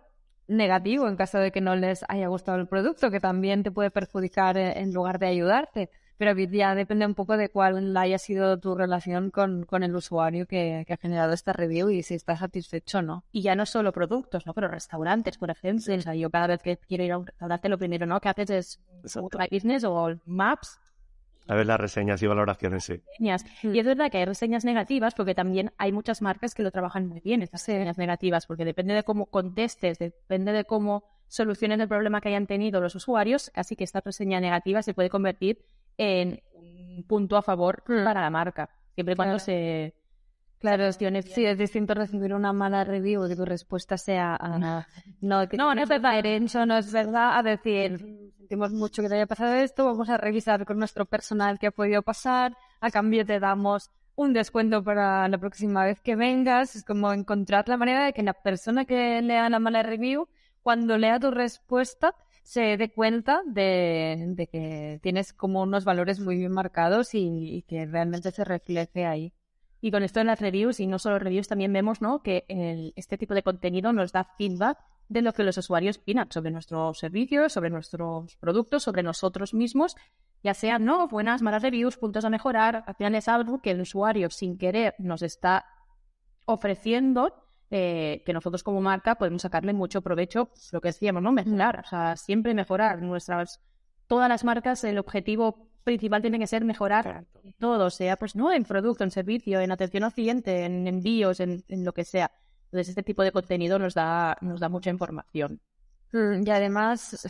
negativo 0.47 1.07
en 1.07 1.15
caso 1.15 1.37
de 1.37 1.51
que 1.51 1.61
no 1.61 1.75
les 1.75 2.03
haya 2.09 2.27
gustado 2.27 2.57
el 2.57 2.67
producto, 2.67 3.11
que 3.11 3.19
también 3.19 3.63
te 3.63 3.71
puede 3.71 3.91
perjudicar 3.91 4.57
en 4.57 4.93
lugar 4.93 5.19
de 5.19 5.27
ayudarte 5.27 5.89
pero 6.19 6.37
ya 6.37 6.75
depende 6.75 7.05
un 7.05 7.15
poco 7.15 7.37
de 7.37 7.47
cuál 7.47 7.95
haya 7.95 8.17
sido 8.19 8.59
tu 8.59 8.75
relación 8.75 9.31
con, 9.31 9.63
con 9.63 9.83
el 9.83 9.95
usuario 9.95 10.45
que, 10.47 10.83
que, 10.85 10.93
ha 10.93 10.97
generado 10.97 11.31
esta 11.31 11.53
review 11.53 11.89
y 11.91 12.03
si 12.03 12.15
está 12.15 12.35
satisfecho 12.35 12.97
o 12.97 13.01
no. 13.01 13.23
Y 13.31 13.41
ya 13.41 13.55
no 13.55 13.65
solo 13.65 13.93
productos, 13.93 14.45
¿no? 14.45 14.53
Pero 14.53 14.67
restaurantes, 14.67 15.37
por 15.37 15.49
ejemplo. 15.49 15.95
O 15.95 16.01
sea, 16.01 16.15
yo 16.15 16.29
cada 16.29 16.47
vez 16.47 16.61
que 16.61 16.75
quiero 16.75 17.05
ir 17.05 17.13
a 17.13 17.19
un 17.19 17.25
restaurante, 17.25 17.69
lo 17.69 17.77
primero 17.77 18.05
¿no? 18.05 18.19
que 18.19 18.27
haces 18.27 18.49
es 18.49 18.79
My 19.15 19.47
Business 19.49 19.85
o 19.85 20.19
Maps 20.25 20.77
a 21.47 21.55
ver 21.55 21.65
las 21.65 21.79
reseñas 21.79 22.21
y 22.21 22.27
valoraciones, 22.27 22.83
sí. 22.83 23.01
Y 23.17 23.79
es 23.79 23.85
verdad 23.85 24.11
que 24.11 24.19
hay 24.19 24.25
reseñas 24.25 24.65
negativas 24.65 25.15
porque 25.15 25.33
también 25.33 25.71
hay 25.79 25.91
muchas 25.91 26.21
marcas 26.21 26.53
que 26.53 26.61
lo 26.61 26.69
trabajan 26.69 27.07
muy 27.07 27.21
bien, 27.21 27.41
estas 27.41 27.65
reseñas 27.67 27.97
negativas, 27.97 28.45
porque 28.45 28.65
depende 28.65 28.93
de 28.93 29.01
cómo 29.01 29.25
contestes, 29.25 29.97
depende 29.97 30.51
de 30.51 30.65
cómo 30.65 31.05
soluciones 31.27 31.79
el 31.79 31.87
problema 31.87 32.21
que 32.21 32.29
hayan 32.29 32.45
tenido 32.45 32.81
los 32.81 32.93
usuarios, 32.93 33.49
casi 33.51 33.75
que 33.75 33.83
esta 33.83 33.99
reseña 33.99 34.39
negativa 34.39 34.83
se 34.83 34.93
puede 34.93 35.09
convertir 35.09 35.65
en 35.99 36.41
un 36.53 37.03
punto 37.05 37.35
a 37.37 37.41
favor 37.41 37.83
hmm. 37.85 38.03
para 38.05 38.21
la 38.21 38.29
marca, 38.29 38.69
siempre 38.95 39.13
y 39.13 39.15
cuando 39.15 39.37
se... 39.37 39.93
Claro, 40.59 40.91
sí, 40.91 41.05
es 41.45 41.57
distinto 41.57 41.93
recibir 41.93 42.33
una 42.33 42.51
mala 42.51 42.83
review 42.83 43.29
que 43.29 43.35
tu 43.37 43.45
respuesta 43.45 43.97
sea 43.97 44.37
no, 45.21 45.45
no, 45.53 45.73
no 45.73 45.81
es 45.81 45.87
verdad, 45.87 46.19
eso 46.25 46.65
no 46.65 46.77
es 46.77 46.91
verdad, 46.91 47.37
a 47.37 47.43
decir, 47.43 47.97
sentimos 48.37 48.73
mucho 48.73 49.01
que 49.01 49.07
te 49.07 49.15
haya 49.15 49.25
pasado 49.25 49.53
esto, 49.53 49.85
vamos 49.85 50.09
a 50.09 50.17
revisar 50.17 50.65
con 50.65 50.77
nuestro 50.77 51.05
personal 51.05 51.59
qué 51.59 51.67
ha 51.67 51.71
podido 51.71 52.01
pasar, 52.01 52.57
a 52.81 52.91
cambio 52.91 53.25
te 53.25 53.39
damos 53.39 53.89
un 54.15 54.33
descuento 54.33 54.83
para 54.83 55.29
la 55.29 55.37
próxima 55.37 55.85
vez 55.85 56.01
que 56.01 56.17
vengas, 56.17 56.75
es 56.75 56.83
como 56.83 57.13
encontrar 57.13 57.69
la 57.69 57.77
manera 57.77 58.03
de 58.03 58.11
que 58.11 58.21
la 58.21 58.33
persona 58.33 58.83
que 58.83 59.21
lea 59.21 59.49
la 59.49 59.59
mala 59.59 59.81
review, 59.81 60.27
cuando 60.61 60.97
lea 60.97 61.21
tu 61.21 61.31
respuesta, 61.31 62.15
se 62.49 62.77
dé 62.77 62.91
cuenta 62.91 63.43
de, 63.45 64.49
que 64.51 64.99
tienes 65.03 65.33
como 65.33 65.61
unos 65.61 65.85
valores 65.85 66.19
muy 66.19 66.35
bien 66.35 66.51
marcados 66.51 67.13
y, 67.13 67.63
que 67.67 67.85
realmente 67.85 68.31
se 68.31 68.43
refleje 68.43 69.05
ahí. 69.05 69.33
Y 69.81 69.91
con 69.91 70.01
esto 70.01 70.19
en 70.19 70.25
las 70.25 70.41
reviews, 70.41 70.79
y 70.79 70.87
no 70.87 70.97
solo 70.97 71.19
reviews, 71.19 71.47
también 71.47 71.71
vemos 71.71 72.01
¿no? 72.01 72.23
que 72.23 72.45
este 72.95 73.19
tipo 73.19 73.35
de 73.35 73.43
contenido 73.43 73.93
nos 73.93 74.13
da 74.13 74.33
feedback 74.35 74.79
de 75.09 75.21
lo 75.21 75.31
que 75.33 75.43
los 75.43 75.59
usuarios 75.59 75.99
opinan 75.99 76.31
sobre 76.31 76.49
nuestros 76.49 76.97
servicios, 76.97 77.53
sobre 77.53 77.69
nuestros 77.69 78.35
productos, 78.37 78.81
sobre 78.81 79.03
nosotros 79.03 79.53
mismos, 79.53 79.95
ya 80.43 80.55
sean 80.55 80.85
no 80.85 81.07
buenas, 81.07 81.43
malas 81.43 81.61
reviews, 81.61 81.97
puntos 81.97 82.25
a 82.25 82.31
mejorar. 82.31 82.83
Al 82.87 82.95
final 82.95 83.13
es 83.13 83.27
algo 83.27 83.61
que 83.61 83.71
el 83.71 83.81
usuario 83.81 84.31
sin 84.31 84.57
querer 84.57 84.95
nos 84.97 85.21
está 85.21 85.67
ofreciendo 86.45 87.31
eh, 87.71 88.23
que 88.25 88.33
nosotros 88.33 88.63
como 88.63 88.81
marca 88.81 89.15
podemos 89.15 89.43
sacarle 89.43 89.73
mucho 89.73 90.01
provecho, 90.01 90.49
lo 90.71 90.81
que 90.81 90.89
decíamos, 90.89 91.21
¿no? 91.21 91.31
Mejorar, 91.31 91.83
o 91.85 91.87
sea, 91.87 92.15
siempre 92.17 92.55
mejorar 92.55 93.01
nuestras, 93.01 93.61
todas 94.07 94.27
las 94.27 94.43
marcas, 94.43 94.83
el 94.83 94.97
objetivo 94.97 95.69
principal 95.83 96.21
tiene 96.21 96.39
que 96.39 96.47
ser 96.47 96.65
mejorar 96.65 97.25
todo, 97.59 97.89
sea 97.89 98.15
pues 98.17 98.35
no 98.35 98.51
en 98.51 98.63
producto, 98.63 99.03
en 99.03 99.11
servicio, 99.11 99.59
en 99.59 99.71
atención 99.71 100.03
al 100.03 100.13
cliente, 100.13 100.65
en 100.65 100.87
envíos, 100.87 101.39
en, 101.39 101.63
lo 101.69 101.93
que 101.93 102.05
sea. 102.05 102.31
Entonces 102.65 102.89
este 102.89 103.03
tipo 103.03 103.23
de 103.23 103.31
contenido 103.31 103.79
nos 103.79 103.93
da, 103.93 104.37
nos 104.41 104.59
da 104.59 104.69
mucha 104.69 104.89
información. 104.89 105.61
Mm, 106.11 106.47
y 106.47 106.49
además, 106.49 107.27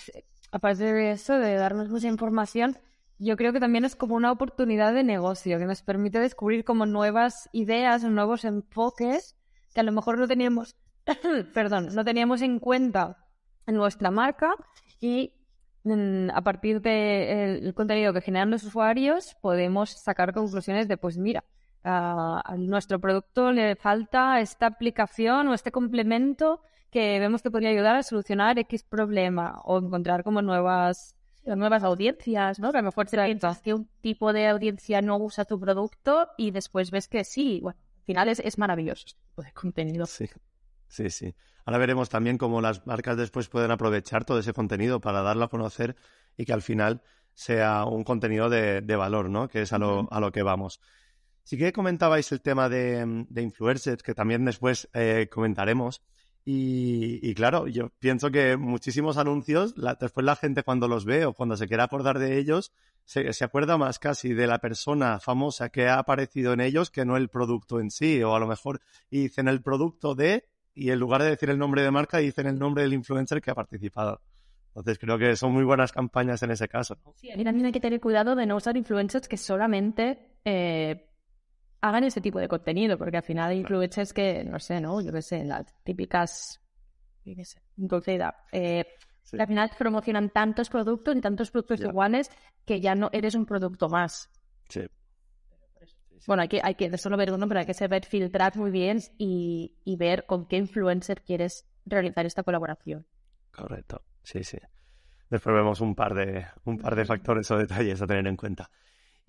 aparte 0.52 0.86
de 0.86 1.12
eso, 1.12 1.38
de 1.38 1.56
darnos 1.56 1.90
mucha 1.90 2.08
información, 2.08 2.78
yo 3.18 3.36
creo 3.36 3.52
que 3.52 3.60
también 3.60 3.86
es 3.86 3.96
como 3.96 4.16
una 4.16 4.32
oportunidad 4.32 4.94
de 4.94 5.04
negocio 5.04 5.60
que 5.60 5.66
nos 5.66 5.82
permite 5.82 6.20
descubrir 6.20 6.64
como 6.64 6.86
nuevas 6.86 7.50
ideas, 7.52 8.04
nuevos 8.04 8.46
enfoques 8.46 9.36
que 9.74 9.80
a 9.80 9.84
lo 9.84 9.92
mejor 9.92 10.18
no 10.18 10.28
teníamos, 10.28 10.76
perdón, 11.54 11.90
no 11.94 12.04
teníamos 12.04 12.42
en 12.42 12.60
cuenta 12.60 13.18
en 13.66 13.76
nuestra 13.76 14.12
marca 14.12 14.54
y 15.00 15.34
mm, 15.84 16.30
a 16.34 16.42
partir 16.42 16.82
del 16.82 17.74
contenido 17.74 18.14
que 18.14 18.22
generan 18.22 18.52
los 18.52 18.64
usuarios 18.64 19.36
podemos 19.42 19.92
sacar 19.92 20.34
conclusiones 20.34 20.88
de 20.88 20.98
pues 20.98 21.18
mira, 21.18 21.44
a, 21.84 22.56
nuestro 22.58 23.00
producto 23.00 23.52
le 23.52 23.76
falta 23.76 24.40
esta 24.40 24.68
aplicación 24.68 25.48
o 25.48 25.54
este 25.54 25.72
complemento 25.72 26.62
que 26.92 27.20
vemos 27.20 27.42
que 27.42 27.52
podría 27.52 27.70
ayudar 27.70 27.96
a 27.96 28.04
solucionar 28.04 28.58
X 28.60 28.84
problema 28.84 29.62
o 29.64 29.78
encontrar 29.78 30.24
como 30.24 30.42
nuevas 30.42 31.16
nuevas 31.46 31.84
audiencias, 31.84 32.60
¿no? 32.60 32.72
Que 32.72 32.78
a 32.78 32.82
lo 32.82 32.88
mejor 32.88 33.08
piensas 33.10 33.62
que 33.62 33.74
un 33.74 33.90
tipo 34.02 34.34
de 34.34 34.48
audiencia 34.48 35.02
no 35.02 35.18
usa 35.18 35.46
tu 35.46 35.60
producto 35.60 36.28
y 36.38 36.52
después 36.52 36.92
ves 36.92 37.08
que 37.08 37.24
sí. 37.24 37.60
Bueno, 37.62 37.80
final 38.10 38.28
es, 38.28 38.58
maravilloso 38.58 39.04
este 39.06 39.22
tipo 39.22 39.44
de 39.44 39.54
contenido. 39.54 40.06
Sí, 40.08 40.28
sí, 40.88 41.12
sí. 41.12 41.36
Ahora 41.64 41.78
veremos 41.78 42.10
también 42.10 42.40
cómo 42.40 42.60
las 42.60 42.88
marcas 42.88 43.18
después 43.18 43.50
pueden 43.50 43.70
aprovechar 43.70 44.26
todo 44.26 44.40
ese 44.40 44.52
contenido 44.52 45.00
para 45.00 45.22
darlo 45.22 45.46
a 45.46 45.50
conocer 45.50 45.96
y 46.36 46.46
que 46.46 46.54
al 46.54 46.64
final 46.64 47.04
sea 47.36 47.86
un 47.86 48.04
contenido 48.04 48.50
de, 48.50 48.96
valor, 48.96 49.30
¿no? 49.30 49.48
Que 49.48 49.62
es 49.62 49.74
a 49.74 49.78
lo, 49.78 50.08
a 50.12 50.20
lo 50.20 50.32
que 50.32 50.42
vamos. 50.42 50.82
Sí 51.44 51.56
que 51.56 51.72
comentabais 51.72 52.32
el 52.32 52.42
tema 52.42 52.68
de, 52.68 53.28
influencers, 53.36 54.02
que 54.02 54.16
también 54.16 54.44
después 54.44 54.90
eh, 54.94 55.28
comentaremos. 55.32 56.02
Y, 56.52 57.36
claro, 57.36 57.68
yo 57.68 57.92
pienso 58.00 58.32
que 58.32 58.58
muchísimos 58.58 59.18
anuncios, 59.18 59.76
después 60.00 60.26
la 60.26 60.36
gente 60.36 60.64
cuando 60.64 60.88
los 60.88 61.06
ve 61.06 61.26
o 61.26 61.34
cuando 61.34 61.56
se 61.56 61.68
quiere 61.68 61.84
acordar 61.84 62.18
de 62.18 62.40
ellos, 62.40 62.74
se, 63.06 63.30
acuerda 63.44 63.78
más 63.78 64.00
casi 64.00 64.34
de 64.34 64.48
la 64.48 64.58
persona 64.58 65.20
famosa 65.20 65.70
que 65.70 65.88
ha 65.88 66.00
aparecido 66.00 66.54
en 66.54 66.62
ellos 66.62 66.90
que 66.90 67.06
no 67.06 67.18
el 67.18 67.30
producto 67.30 67.80
en 67.80 67.92
sí. 67.92 68.24
O 68.24 68.34
a 68.34 68.40
lo 68.40 68.48
mejor 68.48 68.82
dicen 69.12 69.48
el 69.48 69.62
producto 69.62 70.16
de, 70.16 70.50
y 70.74 70.90
en 70.90 70.98
lugar 70.98 71.22
de 71.22 71.30
decir 71.30 71.52
el 71.52 71.60
nombre 71.60 71.84
de 71.84 71.92
marca, 71.92 72.18
dicen 72.18 72.48
el 72.48 72.58
nombre 72.58 72.82
del 72.82 72.94
influencer 72.94 73.44
que 73.44 73.52
ha 73.52 73.56
participado. 73.56 74.20
Entonces 74.70 74.98
creo 74.98 75.20
que 75.20 75.36
son 75.36 75.52
muy 75.52 75.64
buenas 75.64 75.92
campañas 75.92 76.42
en 76.42 76.50
ese 76.50 76.68
caso. 76.68 76.98
Sí, 77.14 77.30
y 77.30 77.44
también 77.44 77.68
hay 77.68 77.72
que 77.72 77.80
tener 77.80 78.00
cuidado 78.00 78.36
de 78.36 78.48
no 78.48 78.56
usar 78.56 78.76
influencers 78.76 79.28
que 79.28 79.38
solamente 79.38 80.40
eh, 80.46 81.09
hagan 81.82 82.04
ese 82.04 82.22
tipo 82.22 82.40
de 82.40 82.48
contenido, 82.48 82.98
porque 82.98 83.18
al 83.18 83.24
final 83.24 83.52
hay 83.52 83.60
influencers 83.60 84.14
que, 84.14 84.44
no 84.44 84.60
sé, 84.60 84.82
¿no? 84.82 85.02
Yo 85.02 85.12
qué 85.12 85.22
sé, 85.22 85.44
las 85.44 85.74
típicas, 85.84 86.62
yo 87.26 87.36
qué 87.36 87.46
sé, 87.46 87.62
eh, 88.52 88.86
al 89.38 89.48
final 89.48 89.72
promocionan 89.78 90.30
tantos 90.30 90.70
productos 90.70 91.16
y 91.16 91.22
tantos 91.22 91.52
productos 91.52 91.82
iguales 91.82 92.32
que 92.66 92.82
ya 92.82 92.96
no 92.96 93.10
eres 93.14 93.36
un 93.36 93.46
producto 93.46 93.88
más. 93.90 94.30
Sí. 94.68 94.82
Bueno, 96.28 96.42
hay 96.42 96.50
que, 96.50 96.60
hay 96.64 96.76
que 96.76 96.98
solo 96.98 97.16
ver 97.16 97.32
uno, 97.32 97.48
pero 97.48 97.62
hay 97.62 97.66
que 97.66 97.74
saber 97.74 98.06
filtrar 98.06 98.58
muy 98.58 98.72
bien 98.72 99.00
y, 99.18 99.76
y 99.86 99.96
ver 99.96 100.26
con 100.26 100.48
qué 100.48 100.58
influencer 100.58 101.22
quieres 101.22 101.66
realizar 101.86 102.26
esta 102.26 102.44
colaboración. 102.44 103.06
Correcto, 103.52 104.04
sí, 104.24 104.44
sí. 104.44 104.58
Después 105.30 105.56
vemos 105.56 105.80
un 105.80 105.96
par 105.96 106.16
de, 106.16 106.46
un 106.66 106.78
par 106.78 106.96
de 106.96 107.06
factores 107.06 107.50
o 107.52 107.58
detalles 107.58 108.02
a 108.02 108.08
tener 108.08 108.28
en 108.28 108.36
cuenta. 108.36 108.70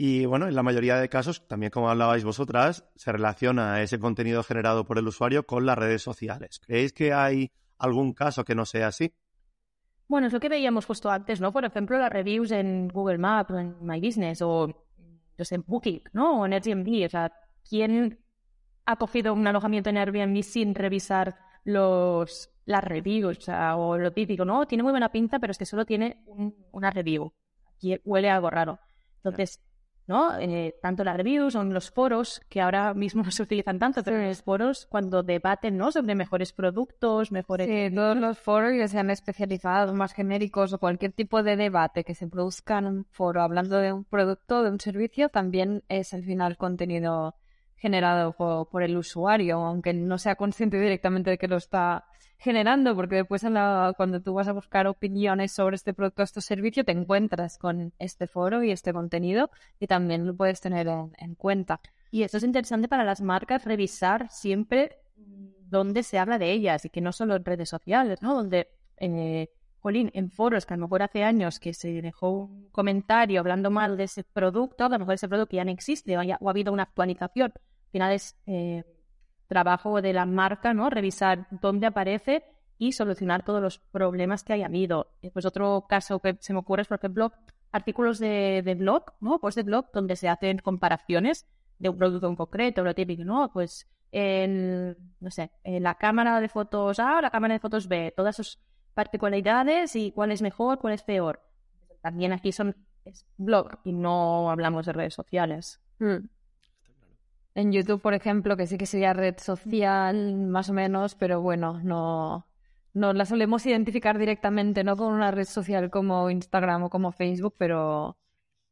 Y 0.02 0.24
bueno, 0.24 0.48
en 0.48 0.54
la 0.54 0.62
mayoría 0.62 0.96
de 0.96 1.10
casos, 1.10 1.46
también 1.46 1.68
como 1.68 1.90
hablabais 1.90 2.24
vosotras, 2.24 2.90
se 2.96 3.12
relaciona 3.12 3.82
ese 3.82 4.00
contenido 4.00 4.42
generado 4.42 4.86
por 4.86 4.96
el 4.96 5.06
usuario 5.06 5.44
con 5.44 5.66
las 5.66 5.76
redes 5.76 6.00
sociales. 6.00 6.58
¿Creéis 6.58 6.94
que 6.94 7.12
hay 7.12 7.52
algún 7.76 8.14
caso 8.14 8.42
que 8.42 8.54
no 8.54 8.64
sea 8.64 8.86
así? 8.86 9.12
Bueno, 10.08 10.28
es 10.28 10.32
lo 10.32 10.40
que 10.40 10.48
veíamos 10.48 10.86
justo 10.86 11.10
antes, 11.10 11.38
¿no? 11.42 11.52
Por 11.52 11.66
ejemplo, 11.66 11.98
las 11.98 12.10
reviews 12.10 12.50
en 12.50 12.88
Google 12.88 13.18
Maps, 13.18 13.50
en 13.50 13.76
My 13.82 14.00
Business 14.00 14.40
o 14.40 14.68
yo 15.36 15.44
sé, 15.44 15.56
en 15.56 15.64
Booking, 15.66 16.00
¿no? 16.14 16.40
O 16.40 16.46
en 16.46 16.54
Airbnb. 16.54 17.04
O 17.04 17.10
sea, 17.10 17.30
¿quién 17.68 18.24
ha 18.86 18.96
cogido 18.96 19.34
un 19.34 19.46
alojamiento 19.46 19.90
en 19.90 19.98
Airbnb 19.98 20.42
sin 20.42 20.74
revisar 20.74 21.36
los 21.64 22.48
las 22.64 22.82
reviews? 22.82 23.36
O, 23.36 23.40
sea, 23.42 23.76
o 23.76 23.98
lo 23.98 24.14
típico, 24.14 24.46
¿no? 24.46 24.66
Tiene 24.66 24.82
muy 24.82 24.92
buena 24.92 25.12
pinta, 25.12 25.38
pero 25.38 25.50
es 25.50 25.58
que 25.58 25.66
solo 25.66 25.84
tiene 25.84 26.24
una 26.72 26.90
review. 26.90 27.34
Aquí 27.76 28.00
huele 28.02 28.30
algo 28.30 28.48
raro. 28.48 28.80
Entonces, 29.16 29.60
¿no? 30.10 30.36
Eh, 30.40 30.74
tanto 30.82 31.04
las 31.04 31.16
reviews 31.16 31.54
o 31.54 31.62
en 31.62 31.72
los 31.72 31.92
foros, 31.92 32.42
que 32.48 32.60
ahora 32.60 32.94
mismo 32.94 33.22
no 33.24 33.30
se 33.30 33.44
utilizan 33.44 33.78
tanto, 33.78 34.02
pero 34.02 34.18
en 34.18 34.26
los 34.26 34.42
foros 34.42 34.86
cuando 34.90 35.22
debaten, 35.22 35.78
¿no? 35.78 35.92
Sobre 35.92 36.16
mejores 36.16 36.52
productos, 36.52 37.30
mejores... 37.30 37.68
Sí, 37.68 37.94
todos 37.94 38.16
los 38.16 38.36
foros 38.36 38.72
que 38.72 38.88
sean 38.88 39.10
especializados, 39.10 39.94
más 39.94 40.12
genéricos 40.12 40.72
o 40.72 40.78
cualquier 40.78 41.12
tipo 41.12 41.44
de 41.44 41.54
debate 41.54 42.02
que 42.02 42.16
se 42.16 42.26
produzca 42.26 42.78
en 42.78 42.86
un 42.86 43.06
foro 43.12 43.40
hablando 43.40 43.76
de 43.76 43.92
un 43.92 44.02
producto, 44.04 44.64
de 44.64 44.70
un 44.70 44.80
servicio, 44.80 45.28
también 45.28 45.84
es 45.88 46.12
al 46.12 46.24
final 46.24 46.56
contenido 46.56 47.36
generado 47.80 48.32
por 48.34 48.82
el 48.82 48.96
usuario, 48.96 49.58
aunque 49.58 49.94
no 49.94 50.18
sea 50.18 50.36
consciente 50.36 50.78
directamente 50.78 51.30
de 51.30 51.38
que 51.38 51.48
lo 51.48 51.56
está 51.56 52.04
generando, 52.40 52.94
porque 52.94 53.16
después 53.16 53.42
cuando 53.96 54.20
tú 54.22 54.34
vas 54.34 54.48
a 54.48 54.52
buscar 54.52 54.86
opiniones 54.86 55.52
sobre 55.52 55.76
este 55.76 55.92
producto 55.92 56.22
o 56.22 56.24
este 56.24 56.40
servicio, 56.40 56.84
te 56.84 56.92
encuentras 56.92 57.58
con 57.58 57.92
este 57.98 58.26
foro 58.26 58.62
y 58.62 58.70
este 58.70 58.92
contenido 58.92 59.50
y 59.78 59.86
también 59.86 60.26
lo 60.26 60.34
puedes 60.34 60.60
tener 60.60 60.88
en, 60.88 61.34
cuenta. 61.34 61.80
Y 62.10 62.22
esto 62.22 62.38
es 62.38 62.44
interesante 62.44 62.88
para 62.88 63.04
las 63.04 63.20
marcas, 63.20 63.64
revisar 63.64 64.30
siempre 64.30 64.96
dónde 65.16 66.02
se 66.02 66.18
habla 66.18 66.38
de 66.38 66.50
ellas 66.50 66.84
y 66.84 66.90
que 66.90 67.00
no 67.00 67.12
solo 67.12 67.36
en 67.36 67.44
redes 67.44 67.68
sociales, 67.68 68.22
¿no? 68.22 68.34
Donde, 68.34 68.68
eh, 68.96 69.48
jolín, 69.80 70.10
en 70.14 70.30
foros 70.30 70.64
que 70.64 70.74
a 70.74 70.76
lo 70.78 70.84
mejor 70.84 71.02
hace 71.02 71.24
años 71.24 71.60
que 71.60 71.74
se 71.74 72.02
dejó 72.02 72.30
un 72.30 72.68
comentario 72.72 73.40
hablando 73.40 73.70
mal 73.70 73.98
de 73.98 74.04
ese 74.04 74.24
producto, 74.24 74.84
a 74.84 74.88
lo 74.88 74.98
mejor 74.98 75.14
ese 75.14 75.28
producto 75.28 75.56
ya 75.56 75.64
no 75.64 75.70
existe 75.70 76.16
o, 76.16 76.20
ha 76.20 76.50
habido 76.50 76.72
una 76.72 76.84
actualización. 76.84 77.52
Al 77.90 77.92
final 77.92 78.12
es... 78.12 78.36
Eh, 78.46 78.84
trabajo 79.50 80.00
de 80.00 80.12
la 80.12 80.26
marca, 80.26 80.72
¿no? 80.72 80.90
Revisar 80.90 81.48
dónde 81.50 81.88
aparece 81.88 82.44
y 82.78 82.92
solucionar 82.92 83.44
todos 83.44 83.60
los 83.60 83.80
problemas 83.80 84.44
que 84.44 84.52
haya 84.52 84.66
habido. 84.66 85.08
Pues 85.32 85.44
otro 85.44 85.86
caso 85.88 86.20
que 86.20 86.36
se 86.38 86.52
me 86.52 86.60
ocurre 86.60 86.82
es, 86.82 86.88
por 86.88 86.98
ejemplo, 86.98 87.32
artículos 87.72 88.20
de, 88.20 88.62
de 88.64 88.74
blog, 88.76 89.12
¿no? 89.20 89.40
Pues 89.40 89.56
de 89.56 89.64
blog 89.64 89.90
donde 89.92 90.14
se 90.14 90.28
hacen 90.28 90.58
comparaciones 90.58 91.46
de 91.80 91.88
un 91.88 91.98
producto 91.98 92.28
en 92.28 92.36
concreto, 92.36 92.84
lo 92.84 92.94
típico, 92.94 93.24
¿no? 93.24 93.52
Pues 93.52 93.88
en, 94.12 94.96
no 95.18 95.30
sé, 95.32 95.50
la 95.64 95.96
cámara 95.96 96.40
de 96.40 96.48
fotos 96.48 97.00
A 97.00 97.18
o 97.18 97.20
la 97.20 97.30
cámara 97.30 97.54
de 97.54 97.60
fotos 97.60 97.88
B, 97.88 98.14
todas 98.16 98.36
sus 98.36 98.60
particularidades 98.94 99.96
y 99.96 100.12
cuál 100.12 100.30
es 100.30 100.42
mejor, 100.42 100.78
cuál 100.78 100.94
es 100.94 101.02
peor. 101.02 101.42
También 102.02 102.32
aquí 102.32 102.52
son 102.52 102.76
es 103.04 103.26
blog 103.36 103.80
y 103.82 103.92
no 103.92 104.48
hablamos 104.48 104.86
de 104.86 104.92
redes 104.92 105.14
sociales. 105.14 105.80
Hmm. 105.98 106.28
En 107.54 107.72
YouTube, 107.72 108.00
por 108.00 108.14
ejemplo, 108.14 108.56
que 108.56 108.66
sí 108.66 108.78
que 108.78 108.86
sería 108.86 109.12
red 109.12 109.36
social, 109.38 110.36
más 110.36 110.70
o 110.70 110.72
menos, 110.72 111.14
pero 111.16 111.40
bueno, 111.40 111.80
no, 111.82 112.46
no 112.92 113.12
la 113.12 113.24
solemos 113.24 113.66
identificar 113.66 114.18
directamente, 114.18 114.84
no 114.84 114.96
con 114.96 115.12
una 115.12 115.30
red 115.30 115.46
social 115.46 115.90
como 115.90 116.30
Instagram 116.30 116.84
o 116.84 116.90
como 116.90 117.12
Facebook, 117.12 117.54
pero 117.58 118.18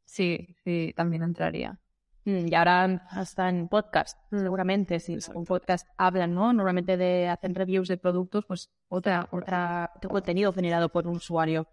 sí, 0.04 0.56
sí, 0.64 0.92
también 0.96 1.22
entraría. 1.22 1.80
Mm, 2.24 2.48
y 2.48 2.54
ahora 2.54 3.06
hasta 3.10 3.48
en 3.48 3.68
podcast, 3.68 4.18
seguramente, 4.30 5.00
si 5.00 5.16
un 5.34 5.44
podcast 5.44 5.88
hablan, 5.96 6.34
¿no? 6.34 6.52
Normalmente 6.52 6.96
de 6.96 7.28
hacen 7.28 7.54
reviews 7.54 7.88
de 7.88 7.96
productos, 7.96 8.44
pues 8.46 8.70
otra, 8.88 9.28
otra 9.32 9.92
contenido 10.08 10.52
generado 10.52 10.88
por 10.90 11.06
un 11.06 11.16
usuario, 11.16 11.68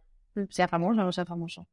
sea 0.50 0.68
famoso 0.68 1.02
o 1.02 1.04
no 1.04 1.12
sea 1.12 1.26
famoso. 1.26 1.68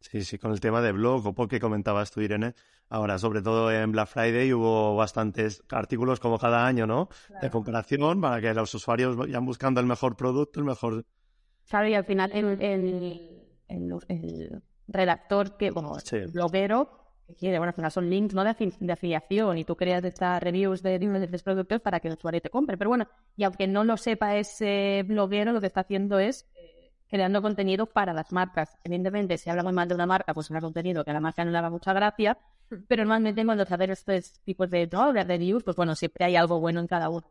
Sí, 0.00 0.24
sí, 0.24 0.38
con 0.38 0.52
el 0.52 0.60
tema 0.60 0.80
de 0.80 0.92
blog 0.92 1.26
o 1.26 1.48
que 1.48 1.60
comentabas 1.60 2.10
tú, 2.10 2.22
Irene. 2.22 2.54
Ahora, 2.88 3.18
sobre 3.18 3.42
todo 3.42 3.70
en 3.70 3.92
Black 3.92 4.08
Friday, 4.08 4.52
hubo 4.52 4.96
bastantes 4.96 5.62
artículos 5.70 6.18
como 6.18 6.38
cada 6.38 6.66
año, 6.66 6.86
¿no? 6.86 7.08
De 7.40 7.50
comparación 7.50 8.20
para 8.20 8.40
que 8.40 8.52
los 8.54 8.74
usuarios 8.74 9.14
vayan 9.14 9.44
buscando 9.44 9.80
el 9.80 9.86
mejor 9.86 10.16
producto, 10.16 10.58
el 10.58 10.66
mejor. 10.66 11.04
Claro, 11.68 11.88
y 11.88 11.94
al 11.94 12.04
final 12.04 12.32
el, 12.32 12.60
el, 13.68 14.62
redactor, 14.88 15.56
que, 15.56 15.70
bueno, 15.70 15.96
el 16.10 16.28
bloguero, 16.28 16.90
que 17.28 17.36
quiere, 17.36 17.58
bueno, 17.58 17.68
al 17.70 17.76
final 17.76 17.92
son 17.92 18.10
links, 18.10 18.34
¿no? 18.34 18.42
De, 18.42 18.92
afiliación 18.92 19.58
y 19.58 19.64
tú 19.64 19.76
creas 19.76 20.02
estas 20.02 20.42
reviews 20.42 20.82
de 20.82 20.98
diferentes 20.98 21.42
productos 21.42 21.80
para 21.80 22.00
que 22.00 22.08
el 22.08 22.14
usuario 22.14 22.40
te 22.40 22.50
compre. 22.50 22.76
Pero 22.76 22.88
bueno, 22.88 23.06
y 23.36 23.44
aunque 23.44 23.68
no 23.68 23.84
lo 23.84 23.96
sepa 23.96 24.34
ese 24.36 25.04
bloguero, 25.06 25.52
lo 25.52 25.60
que 25.60 25.68
está 25.68 25.82
haciendo 25.82 26.18
es 26.18 26.49
creando 27.10 27.42
contenido 27.42 27.86
para 27.86 28.12
las 28.12 28.32
marcas. 28.32 28.78
Evidentemente, 28.84 29.36
si 29.36 29.50
hablamos 29.50 29.72
más 29.72 29.88
de 29.88 29.94
una 29.94 30.06
marca, 30.06 30.32
pues 30.32 30.46
será 30.46 30.60
contenido 30.60 31.04
que 31.04 31.10
a 31.10 31.14
la 31.14 31.20
marca 31.20 31.44
no 31.44 31.50
le 31.50 31.58
haga 31.58 31.70
mucha 31.70 31.92
gracia, 31.92 32.38
hmm. 32.70 32.76
pero 32.88 33.02
normalmente 33.02 33.44
cuando 33.44 33.66
se 33.66 33.74
hacen 33.74 33.90
estos 33.90 34.40
tipos 34.44 34.70
de, 34.70 34.88
¿no? 34.90 35.12
de 35.12 35.24
reviews, 35.24 35.64
pues 35.64 35.76
bueno, 35.76 35.94
siempre 35.94 36.24
hay 36.24 36.36
algo 36.36 36.60
bueno 36.60 36.80
en 36.80 36.86
cada 36.86 37.08
uno. 37.08 37.26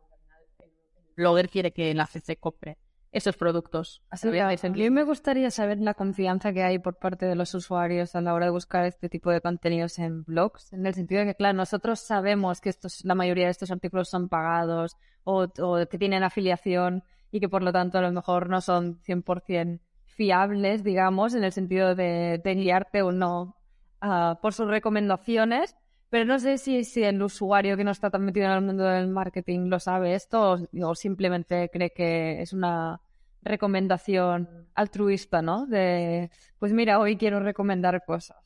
El 0.60 0.68
blogger 1.16 1.48
quiere 1.48 1.72
que 1.72 1.94
la 1.94 2.06
se 2.06 2.36
compre 2.36 2.78
esos 3.12 3.36
productos. 3.36 4.02
A 4.10 4.68
mí 4.68 4.90
me 4.90 5.02
gustaría 5.02 5.50
saber 5.50 5.78
la 5.78 5.94
confianza 5.94 6.52
que 6.52 6.62
hay 6.62 6.78
por 6.78 6.96
parte 6.96 7.26
de 7.26 7.34
los 7.34 7.54
usuarios 7.54 8.14
a 8.14 8.20
la 8.20 8.34
hora 8.34 8.46
de 8.46 8.52
buscar 8.52 8.84
este 8.84 9.08
tipo 9.08 9.30
de 9.30 9.40
contenidos 9.40 9.98
en 9.98 10.22
blogs, 10.24 10.72
en 10.72 10.86
el 10.86 10.94
sentido 10.94 11.20
de 11.20 11.26
que, 11.26 11.34
claro, 11.34 11.56
nosotros 11.56 12.00
sabemos 12.00 12.60
que 12.60 12.68
estos, 12.68 13.04
la 13.04 13.14
mayoría 13.14 13.46
de 13.46 13.50
estos 13.50 13.70
artículos 13.70 14.08
son 14.08 14.28
pagados 14.28 14.96
o, 15.24 15.48
o 15.58 15.86
que 15.88 15.98
tienen 15.98 16.22
afiliación, 16.22 17.02
y 17.30 17.40
que 17.40 17.48
por 17.48 17.62
lo 17.62 17.72
tanto 17.72 17.98
a 17.98 18.02
lo 18.02 18.12
mejor 18.12 18.48
no 18.48 18.60
son 18.60 19.00
100% 19.02 19.80
fiables, 20.06 20.84
digamos, 20.84 21.34
en 21.34 21.44
el 21.44 21.52
sentido 21.52 21.94
de, 21.94 22.40
guiarte 22.44 23.02
o 23.02 23.12
no 23.12 23.56
ah, 24.00 24.38
por 24.42 24.52
sus 24.52 24.68
recomendaciones. 24.68 25.76
Pero 26.10 26.24
no 26.24 26.40
sé 26.40 26.58
si, 26.58 26.82
si 26.84 27.04
el 27.04 27.22
usuario 27.22 27.76
que 27.76 27.84
no 27.84 27.92
está 27.92 28.10
tan 28.10 28.24
metido 28.24 28.46
en 28.46 28.52
el 28.52 28.62
mundo 28.62 28.84
del 28.84 29.08
marketing 29.08 29.68
lo 29.68 29.78
sabe 29.78 30.14
esto 30.14 30.58
o, 30.82 30.94
simplemente 30.96 31.70
cree 31.72 31.90
que 31.90 32.42
es 32.42 32.52
una 32.52 33.00
recomendación 33.42 34.68
altruista, 34.74 35.40
¿no? 35.40 35.66
De, 35.66 36.30
pues 36.58 36.72
mira, 36.72 36.98
hoy 36.98 37.16
quiero 37.16 37.38
recomendar 37.40 38.04
cosas. 38.04 38.36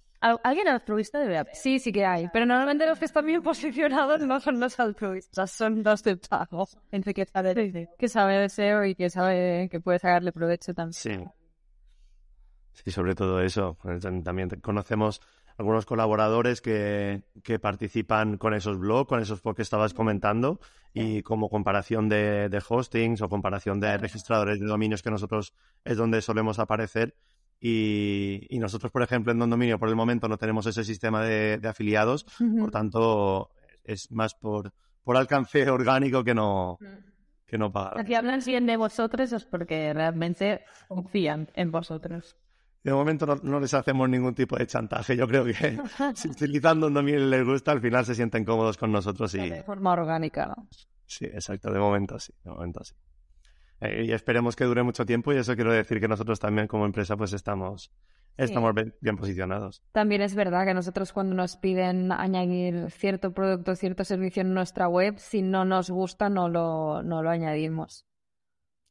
¿Alguien 0.43 0.69
altruista 0.69 1.21
debe 1.21 1.37
haber? 1.37 1.55
Sí, 1.55 1.79
sí 1.79 1.93
que 1.93 2.07
hay. 2.07 2.29
Pero 2.33 2.47
normalmente 2.47 2.87
los 2.87 2.99
que 2.99 3.05
están 3.05 3.27
bien 3.27 3.43
posicionados 3.43 4.21
no 4.21 4.41
son 4.41 4.59
los 4.59 4.81
altruistas, 4.81 5.51
son 5.51 5.83
los 5.83 6.03
de 6.03 6.17
pago. 6.17 6.67
Gente 6.91 7.13
que 7.13 7.27
sabe, 7.27 7.89
que 7.99 8.09
sabe 8.09 8.39
de 8.39 8.49
SEO 8.49 8.87
y 8.87 8.95
que 8.95 9.11
sabe 9.11 9.69
que 9.71 9.81
puede 9.81 9.99
sacarle 9.99 10.33
provecho 10.33 10.73
también. 10.73 10.95
Sí. 10.95 11.19
Sí, 12.73 12.91
sobre 12.91 13.15
todo 13.15 13.41
eso. 13.41 13.77
Pues, 13.83 14.03
también 14.03 14.49
conocemos 14.63 15.21
algunos 15.59 15.85
colaboradores 15.87 16.61
que, 16.61 17.23
que 17.43 17.59
participan 17.59 18.39
con 18.39 18.55
esos 18.55 18.79
blogs, 18.79 19.09
con 19.09 19.21
esos 19.21 19.41
posts 19.41 19.57
que 19.57 19.63
estabas 19.63 19.95
comentando, 19.95 20.59
y 20.93 21.23
como 21.23 21.49
comparación 21.49 22.09
de, 22.09 22.49
de 22.49 22.63
hostings 22.67 23.21
o 23.21 23.29
comparación 23.29 23.79
de 23.79 23.99
registradores 23.99 24.59
de 24.59 24.67
dominios 24.67 25.03
que 25.03 25.11
nosotros 25.11 25.55
es 25.85 25.97
donde 25.97 26.23
solemos 26.23 26.59
aparecer 26.59 27.15
y, 27.61 28.59
nosotros, 28.59 28.93
por 28.93 29.03
ejemplo, 29.03 29.33
en 29.33 29.39
Don 29.39 29.51
Dominio, 29.51 29.79
por 29.79 29.89
el 29.89 29.97
momento 29.97 30.29
no 30.29 30.37
tenemos 30.37 30.67
ese 30.67 30.85
sistema 30.85 31.23
de, 31.23 31.61
afiliados, 31.67 32.27
por 32.59 32.71
tanto, 32.71 33.51
es 33.85 34.11
más 34.11 34.35
por, 34.35 34.73
por 35.03 35.17
alcance 35.17 35.69
orgánico 35.71 36.25
que 36.25 36.35
no, 36.35 36.79
que 37.47 37.59
no 37.59 37.73
pagar. 37.73 38.07
Si 38.07 38.15
hablan 38.15 38.41
bien 38.45 38.67
de 38.67 38.77
vosotros 38.77 39.33
es 39.33 39.45
porque 39.45 39.93
realmente 39.95 40.65
confían 40.89 41.49
en 41.55 41.71
vosotros. 41.71 42.37
De 42.83 42.93
momento 42.93 43.25
no, 43.43 43.61
les 43.61 43.73
hacemos 43.73 44.09
ningún 44.11 44.35
tipo 44.35 44.57
de 44.57 44.67
chantaje. 44.67 45.17
Yo 45.17 45.27
creo 45.27 45.45
que 45.45 45.53
si 46.15 46.29
utilizando 46.29 46.89
un 46.89 46.95
dominio 46.95 47.21
les 47.21 47.45
gusta, 47.45 47.73
al 47.73 47.81
final 47.81 48.05
se 48.05 48.15
sienten 48.15 48.45
cómodos 48.45 48.77
con 48.77 48.93
nosotros 48.93 49.35
y... 49.35 49.49
De 49.49 49.63
forma 49.63 49.93
orgánica, 49.93 50.47
¿no? 50.49 50.69
Sí, 51.07 51.25
exacto. 51.25 51.73
De 51.73 51.79
momento 51.79 52.19
sí. 52.19 52.35
De 52.45 52.51
momento 52.51 52.85
sí. 52.85 52.95
Eh, 53.85 54.05
y 54.05 54.13
esperemos 54.13 54.57
que 54.57 54.65
dure 54.65 54.83
mucho 54.83 55.05
tiempo 55.05 55.33
y 55.33 55.37
eso 55.37 55.55
quiero 55.55 55.73
decir 55.73 56.01
que 56.01 56.09
nosotros 56.09 56.41
también 56.41 56.67
como 56.67 56.87
empresa 56.87 57.17
pues 57.17 57.33
estamos, 57.33 57.93
estamos 58.37 58.73
bien, 59.01 59.17
posicionados. 59.17 59.83
También 59.93 60.23
es 60.23 60.35
verdad 60.35 60.65
que 60.65 60.75
nosotros 60.75 61.13
cuando 61.13 61.35
nos 61.35 61.57
piden 61.57 62.11
añadir 62.13 62.91
cierto 62.91 63.33
producto, 63.33 63.77
cierto 63.77 64.05
servicio 64.05 64.43
en 64.43 64.55
nuestra 64.55 64.89
web, 64.89 65.19
si 65.19 65.43
no 65.43 65.65
nos 65.65 65.91
gusta 65.91 66.29
no 66.29 66.49
lo, 66.49 67.03
no 67.03 67.23
lo 67.23 67.31
añadimos. 67.31 68.07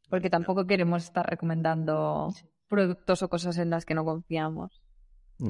Porque 0.10 0.30
tampoco 0.30 0.68
queremos 0.68 1.06
estar 1.06 1.28
recomendando 1.28 2.34
productos 2.68 3.24
o 3.24 3.30
cosas 3.30 3.58
en 3.58 3.70
las 3.72 3.86
que 3.86 3.96
no 3.96 4.06
confiamos. 4.06 4.84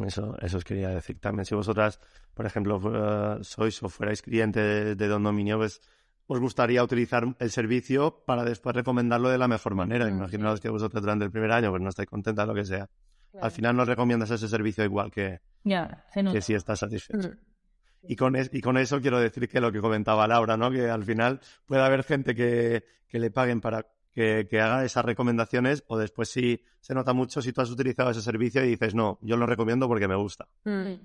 Eso, 0.05 0.37
eso 0.39 0.57
os 0.57 0.63
quería 0.63 0.89
decir 0.89 1.19
también. 1.19 1.45
Si 1.45 1.53
vosotras, 1.53 1.99
por 2.33 2.45
ejemplo, 2.45 2.79
eh, 2.79 3.43
sois 3.43 3.83
o 3.83 3.89
fuerais 3.89 4.21
cliente 4.21 4.59
de, 4.59 4.95
de 4.95 5.07
Don 5.07 5.23
Dominio, 5.23 5.57
pues 5.57 5.81
os 6.27 6.39
gustaría 6.39 6.83
utilizar 6.83 7.35
el 7.39 7.51
servicio 7.51 8.23
para 8.25 8.43
después 8.43 8.75
recomendarlo 8.75 9.29
de 9.29 9.37
la 9.37 9.47
mejor 9.47 9.75
manera. 9.75 10.07
Imaginaos 10.07 10.59
que 10.59 10.69
vosotros 10.69 11.01
durante 11.01 11.25
el 11.25 11.31
primer 11.31 11.51
año 11.51 11.69
pues 11.69 11.81
no 11.81 11.89
estáis 11.89 12.09
contentas, 12.09 12.47
lo 12.47 12.53
que 12.53 12.65
sea. 12.65 12.89
Al 13.41 13.51
final 13.51 13.75
nos 13.75 13.87
recomiendas 13.87 14.29
ese 14.31 14.47
servicio 14.47 14.83
igual 14.83 15.11
que, 15.11 15.41
que 15.63 16.41
si 16.41 16.53
estás 16.53 16.79
satisfecho. 16.79 17.29
Mm. 17.29 17.53
Y 18.05 18.15
con, 18.15 18.35
y 18.35 18.61
con 18.61 18.77
eso 18.77 19.01
quiero 19.01 19.19
decir 19.19 19.47
que 19.47 19.61
lo 19.61 19.71
que 19.71 19.79
comentaba 19.79 20.27
Laura, 20.27 20.57
¿no? 20.57 20.69
Que 20.69 20.89
al 20.89 21.03
final 21.03 21.39
puede 21.65 21.81
haber 21.81 22.03
gente 22.03 22.35
que, 22.35 22.83
que 23.07 23.17
le 23.17 23.31
paguen 23.31 23.61
para 23.61 23.87
que, 24.11 24.45
que, 24.49 24.61
haga 24.61 24.83
esas 24.83 25.05
recomendaciones 25.05 25.83
o 25.87 25.97
después 25.97 26.29
sí 26.29 26.63
se 26.79 26.93
nota 26.93 27.13
mucho 27.13 27.41
si 27.41 27.53
tú 27.53 27.61
has 27.61 27.71
utilizado 27.71 28.11
ese 28.11 28.21
servicio 28.21 28.63
y 28.63 28.69
dices, 28.69 28.93
no, 28.93 29.17
yo 29.21 29.37
lo 29.37 29.45
recomiendo 29.45 29.87
porque 29.87 30.07
me 30.07 30.15
gusta. 30.15 30.47
Mm. 30.65 30.95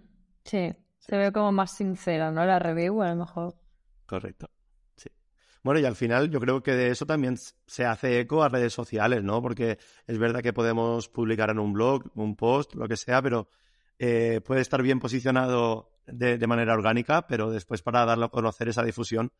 Sí, 0.45 0.75
se 0.99 1.17
ve 1.17 1.33
como 1.33 1.53
más 1.53 1.71
sincera, 1.71 2.31
¿no? 2.31 2.45
La 2.45 2.59
review 2.59 3.01
a 3.03 3.11
lo 3.11 3.17
mejor. 3.17 3.55
Correcto. 4.05 4.51
Bueno, 5.63 5.81
y 5.81 5.85
al 5.85 5.97
final 5.97 6.31
yo 6.31 6.41
creo 6.41 6.63
que 6.63 6.73
de 6.73 6.91
eso 6.91 7.05
también 7.07 7.37
se 7.67 7.85
hace 7.85 8.21
eco 8.21 8.43
a 8.43 8.49
redes 8.49 8.73
sociales, 8.73 9.23
¿no? 9.23 9.43
Porque 9.43 9.79
es 10.07 10.19
verdad 10.19 10.41
que 10.41 10.53
podemos 10.53 11.09
publicar 11.09 11.51
en 11.51 11.59
un 11.59 11.73
blog, 11.73 12.05
un 12.15 12.37
post, 12.37 12.75
lo 12.75 12.87
que 12.89 12.97
sea, 12.97 13.21
pero 13.21 13.49
eh, 13.99 14.41
puede 14.45 14.61
estar 14.61 14.83
bien 14.83 15.01
posicionado 15.01 15.91
de, 16.07 16.47
manera 16.47 16.75
orgánica, 16.75 17.27
pero 17.27 17.51
después 17.51 17.83
para 17.83 18.05
darlo 18.05 18.27
a 18.27 18.31
conocer 18.31 18.69
esa 18.69 18.83
difusión, 18.83 19.33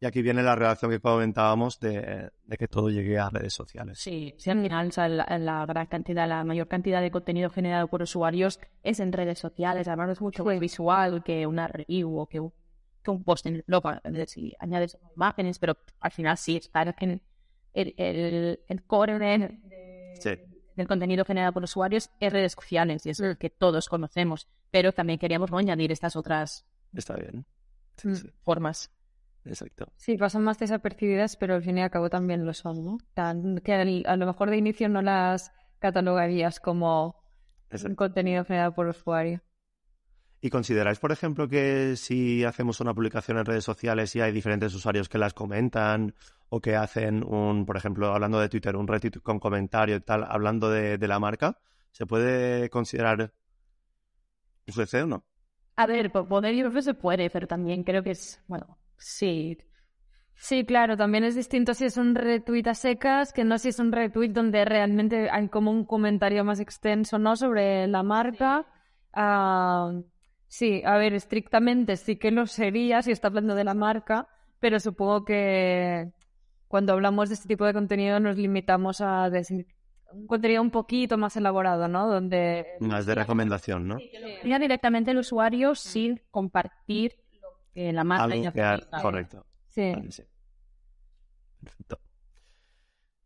y 0.00 0.06
aquí 0.06 0.22
viene 0.22 0.42
la 0.42 0.54
relación 0.54 0.90
que 0.90 1.00
comentábamos 1.00 1.80
de, 1.80 2.30
que 2.58 2.68
todo 2.68 2.90
llegue 2.90 3.18
a 3.18 3.30
redes 3.30 3.52
sociales. 3.52 3.98
Sí, 3.98 4.34
sí, 4.38 4.50
al 4.50 4.62
final 4.62 4.90
la, 5.16 5.66
gran 5.66 5.86
cantidad, 5.86 6.28
la 6.28 6.44
mayor 6.44 6.68
cantidad 6.68 7.00
de 7.00 7.10
contenido 7.10 7.50
generado 7.50 7.88
por 7.88 8.02
usuarios 8.02 8.60
es 8.82 9.00
en 9.00 9.12
redes 9.12 9.38
sociales. 9.38 9.88
Además 9.88 10.10
es 10.10 10.20
mucho 10.20 10.44
más 10.44 10.58
visual 10.58 11.22
que 11.22 11.46
una 11.46 11.68
review 11.68 12.18
o 12.18 12.26
que 12.26 12.40
un 12.40 12.52
un 13.12 13.24
post 13.24 13.46
en 13.46 13.56
el 13.56 13.64
blog, 13.66 13.84
si 14.26 14.54
añades 14.58 14.98
imágenes, 15.14 15.58
pero 15.58 15.76
al 16.00 16.10
final 16.10 16.36
sí, 16.36 16.56
está 16.56 16.94
en 17.00 17.22
el, 17.72 17.94
el, 17.96 18.60
el 18.66 18.84
core 18.84 19.18
del 19.18 20.88
contenido 20.88 21.24
generado 21.24 21.52
por 21.52 21.64
usuarios 21.64 22.10
es 22.20 22.32
redes 22.32 22.52
sociales 22.52 23.06
y 23.06 23.10
es 23.10 23.20
el 23.20 23.32
mm. 23.32 23.36
que 23.36 23.50
todos 23.50 23.88
conocemos, 23.88 24.48
pero 24.70 24.92
también 24.92 25.18
queríamos 25.18 25.52
añadir 25.52 25.92
estas 25.92 26.16
otras 26.16 26.66
Está 26.92 27.16
bien. 27.16 27.44
Mm. 28.02 28.14
formas. 28.42 28.90
Exacto. 29.44 29.92
Sí, 29.96 30.16
pasan 30.16 30.42
más 30.42 30.58
desapercibidas, 30.58 31.36
pero 31.36 31.54
al 31.54 31.62
fin 31.62 31.78
y 31.78 31.82
al 31.82 31.90
cabo 31.90 32.08
también 32.08 32.46
lo 32.46 32.54
son, 32.54 32.84
¿no? 32.84 32.98
Que 33.62 33.72
a 34.06 34.16
lo 34.16 34.26
mejor 34.26 34.50
de 34.50 34.56
inicio 34.56 34.88
no 34.88 35.02
las 35.02 35.52
catalogarías 35.80 36.60
como 36.60 37.22
un 37.84 37.94
contenido 37.94 38.44
generado 38.44 38.74
por 38.74 38.86
usuario. 38.86 39.42
¿Y 40.44 40.50
consideráis, 40.50 40.98
por 40.98 41.10
ejemplo, 41.10 41.48
que 41.48 41.96
si 41.96 42.44
hacemos 42.44 42.78
una 42.80 42.92
publicación 42.92 43.38
en 43.38 43.46
redes 43.46 43.64
sociales 43.64 44.14
y 44.14 44.20
hay 44.20 44.30
diferentes 44.30 44.74
usuarios 44.74 45.08
que 45.08 45.16
las 45.16 45.32
comentan 45.32 46.14
o 46.50 46.60
que 46.60 46.76
hacen 46.76 47.24
un, 47.24 47.64
por 47.64 47.78
ejemplo, 47.78 48.12
hablando 48.12 48.38
de 48.38 48.50
Twitter, 48.50 48.76
un 48.76 48.86
retweet 48.86 49.22
con 49.22 49.38
comentario 49.40 49.96
y 49.96 50.00
tal, 50.00 50.22
hablando 50.28 50.68
de, 50.68 50.98
la 50.98 51.18
marca, 51.18 51.56
¿se 51.92 52.04
puede 52.04 52.68
considerar 52.68 53.32
UGC 54.68 55.04
o 55.04 55.06
no? 55.06 55.24
A 55.76 55.86
ver, 55.86 56.12
por 56.12 56.28
poder 56.28 56.54
yo 56.54 56.64
creo 56.64 56.74
que 56.74 56.82
se 56.82 56.92
puede, 56.92 57.30
pero 57.30 57.46
también 57.46 57.82
creo 57.82 58.02
que 58.02 58.10
es, 58.10 58.38
bueno, 58.46 58.76
sí. 58.98 59.56
Sí, 60.34 60.66
claro, 60.66 60.94
también 60.98 61.24
es 61.24 61.36
distinto 61.36 61.72
si 61.72 61.86
es 61.86 61.96
un 61.96 62.14
retweet 62.14 62.68
a 62.68 62.74
secas 62.74 63.32
que 63.32 63.44
no 63.44 63.56
si 63.56 63.70
es 63.70 63.78
un 63.78 63.92
retweet 63.92 64.28
donde 64.28 64.66
realmente 64.66 65.30
hay 65.30 65.48
como 65.48 65.70
un 65.70 65.86
comentario 65.86 66.44
más 66.44 66.60
extenso, 66.60 67.18
¿no? 67.18 67.34
Sobre 67.34 67.86
la 67.86 68.02
marca. 68.02 68.66
Ah, 69.14 69.90
sí, 70.54 70.82
a 70.84 70.96
ver, 70.96 71.14
estrictamente 71.14 71.96
sí 71.96 72.16
que 72.16 72.30
lo 72.30 72.46
sería 72.46 73.02
si 73.02 73.10
está 73.10 73.26
hablando 73.26 73.56
de 73.56 73.64
la 73.64 73.74
marca, 73.74 74.28
pero 74.60 74.78
supongo 74.78 75.24
que 75.24 76.12
cuando 76.68 76.92
hablamos 76.92 77.28
de 77.28 77.34
este 77.34 77.48
tipo 77.48 77.64
de 77.64 77.72
contenido 77.72 78.20
nos 78.20 78.36
limitamos 78.36 79.00
a 79.00 79.28
decir 79.30 79.66
un 80.12 80.28
contenido 80.28 80.62
un 80.62 80.70
poquito 80.70 81.18
más 81.18 81.36
elaborado, 81.36 81.88
¿no? 81.88 82.06
Donde... 82.06 82.66
Más 82.78 83.04
de 83.04 83.16
recomendación, 83.16 83.88
¿no? 83.88 83.98
Ya 84.44 84.60
directamente 84.60 85.10
el 85.10 85.18
usuario 85.18 85.74
sin 85.74 86.22
compartir 86.30 87.16
lo 87.42 87.48
que 87.72 87.92
la 87.92 88.04
marca 88.04 88.24
Algo 88.24 88.44
ya 88.44 88.52
que 88.52 88.62
ha-. 88.62 88.78
Correcto. 89.02 89.44
Sí. 89.70 89.92
Vale, 89.92 90.12
sí. 90.12 90.22
Perfecto. 91.60 91.98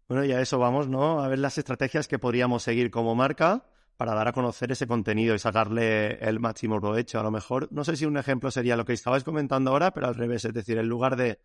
Bueno, 0.08 0.24
y 0.24 0.32
a 0.32 0.40
eso 0.40 0.58
vamos, 0.58 0.88
¿no? 0.88 1.20
A 1.20 1.28
ver 1.28 1.40
las 1.40 1.58
estrategias 1.58 2.08
que 2.08 2.18
podríamos 2.18 2.62
seguir 2.62 2.90
como 2.90 3.14
marca 3.14 3.66
para 3.98 4.14
dar 4.14 4.28
a 4.28 4.32
conocer 4.32 4.72
ese 4.72 4.86
contenido 4.86 5.34
y 5.34 5.38
sacarle 5.38 6.14
el 6.26 6.40
máximo 6.40 6.80
provecho. 6.80 7.18
A 7.20 7.22
lo 7.24 7.30
mejor, 7.30 7.68
no 7.72 7.84
sé 7.84 7.96
si 7.96 8.06
un 8.06 8.16
ejemplo 8.16 8.50
sería 8.50 8.76
lo 8.76 8.84
que 8.86 8.92
estabais 8.94 9.24
comentando 9.24 9.72
ahora, 9.72 9.90
pero 9.92 10.06
al 10.06 10.14
revés, 10.14 10.44
es 10.46 10.54
decir, 10.54 10.78
en 10.78 10.88
lugar 10.88 11.16
de 11.16 11.40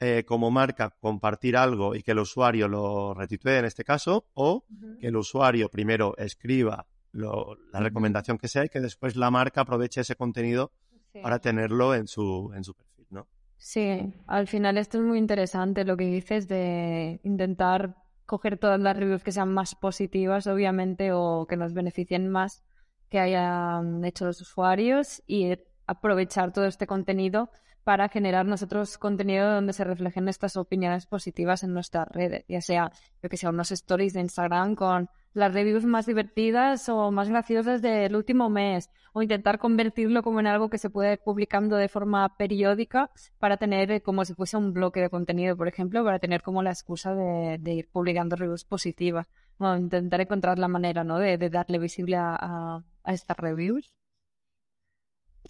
eh, 0.00 0.24
como 0.24 0.48
marca 0.52 0.90
compartir 1.00 1.56
algo 1.56 1.96
y 1.96 2.04
que 2.04 2.12
el 2.12 2.20
usuario 2.20 2.68
lo 2.68 3.14
retuitee 3.14 3.58
en 3.58 3.64
este 3.64 3.82
caso, 3.82 4.26
o 4.34 4.64
que 5.00 5.08
el 5.08 5.16
usuario 5.16 5.68
primero 5.68 6.16
escriba 6.16 6.86
lo- 7.10 7.56
la 7.72 7.80
recomendación 7.80 8.38
que 8.38 8.46
sea 8.46 8.64
y 8.64 8.68
que 8.68 8.80
después 8.80 9.16
la 9.16 9.30
marca 9.32 9.62
aproveche 9.62 10.00
ese 10.02 10.14
contenido 10.14 10.70
Sí. 11.12 11.18
para 11.20 11.40
tenerlo 11.40 11.94
en 11.96 12.06
su, 12.06 12.52
en 12.54 12.62
su 12.62 12.74
perfil, 12.74 13.06
¿no? 13.10 13.26
Sí, 13.56 14.12
al 14.28 14.46
final 14.46 14.78
esto 14.78 14.98
es 14.98 15.04
muy 15.04 15.18
interesante 15.18 15.84
lo 15.84 15.96
que 15.96 16.04
dices 16.06 16.46
de 16.46 17.18
intentar 17.24 17.96
coger 18.28 18.58
todas 18.58 18.78
las 18.78 18.94
reviews 18.94 19.24
que 19.24 19.32
sean 19.32 19.54
más 19.54 19.74
positivas, 19.74 20.46
obviamente, 20.46 21.12
o 21.12 21.46
que 21.48 21.56
nos 21.56 21.72
beneficien 21.72 22.28
más 22.28 22.62
que 23.08 23.18
hayan 23.18 24.04
hecho 24.04 24.26
los 24.26 24.38
usuarios 24.42 25.22
y 25.26 25.56
aprovechar 25.86 26.52
todo 26.52 26.66
este 26.66 26.86
contenido 26.86 27.50
para 27.84 28.10
generar 28.10 28.44
nosotros 28.44 28.98
contenido 28.98 29.50
donde 29.50 29.72
se 29.72 29.82
reflejen 29.82 30.28
estas 30.28 30.58
opiniones 30.58 31.06
positivas 31.06 31.62
en 31.62 31.72
nuestras 31.72 32.06
redes, 32.08 32.44
ya 32.48 32.60
sea, 32.60 32.92
yo 33.22 33.30
que 33.30 33.38
sea, 33.38 33.48
unos 33.48 33.72
stories 33.72 34.12
de 34.12 34.20
Instagram 34.20 34.74
con 34.74 35.08
las 35.34 35.52
reviews 35.54 35.84
más 35.84 36.06
divertidas 36.06 36.88
o 36.88 37.10
más 37.10 37.28
graciosas 37.28 37.82
del 37.82 38.14
último 38.16 38.48
mes, 38.50 38.90
o 39.12 39.22
intentar 39.22 39.58
convertirlo 39.58 40.22
como 40.22 40.40
en 40.40 40.46
algo 40.46 40.68
que 40.70 40.78
se 40.78 40.90
puede 40.90 41.12
ir 41.14 41.18
publicando 41.20 41.76
de 41.76 41.88
forma 41.88 42.36
periódica 42.36 43.10
para 43.38 43.56
tener 43.56 43.90
eh, 43.90 44.00
como 44.02 44.24
si 44.24 44.34
fuese 44.34 44.56
un 44.56 44.72
bloque 44.72 45.00
de 45.00 45.10
contenido, 45.10 45.56
por 45.56 45.68
ejemplo, 45.68 46.04
para 46.04 46.18
tener 46.18 46.42
como 46.42 46.62
la 46.62 46.70
excusa 46.70 47.14
de, 47.14 47.58
ir 47.72 47.88
publicando 47.90 48.36
reviews 48.36 48.64
positivas. 48.64 49.28
Bueno, 49.58 49.76
intentar 49.78 50.20
encontrar 50.20 50.58
la 50.58 50.68
manera, 50.68 51.04
¿no? 51.04 51.18
De, 51.18 51.38
de 51.38 51.50
darle 51.50 51.78
visible 51.78 52.16
a, 52.16 52.36
a- 52.36 52.84
a 53.04 53.12
estas 53.12 53.36
reviews. 53.38 53.92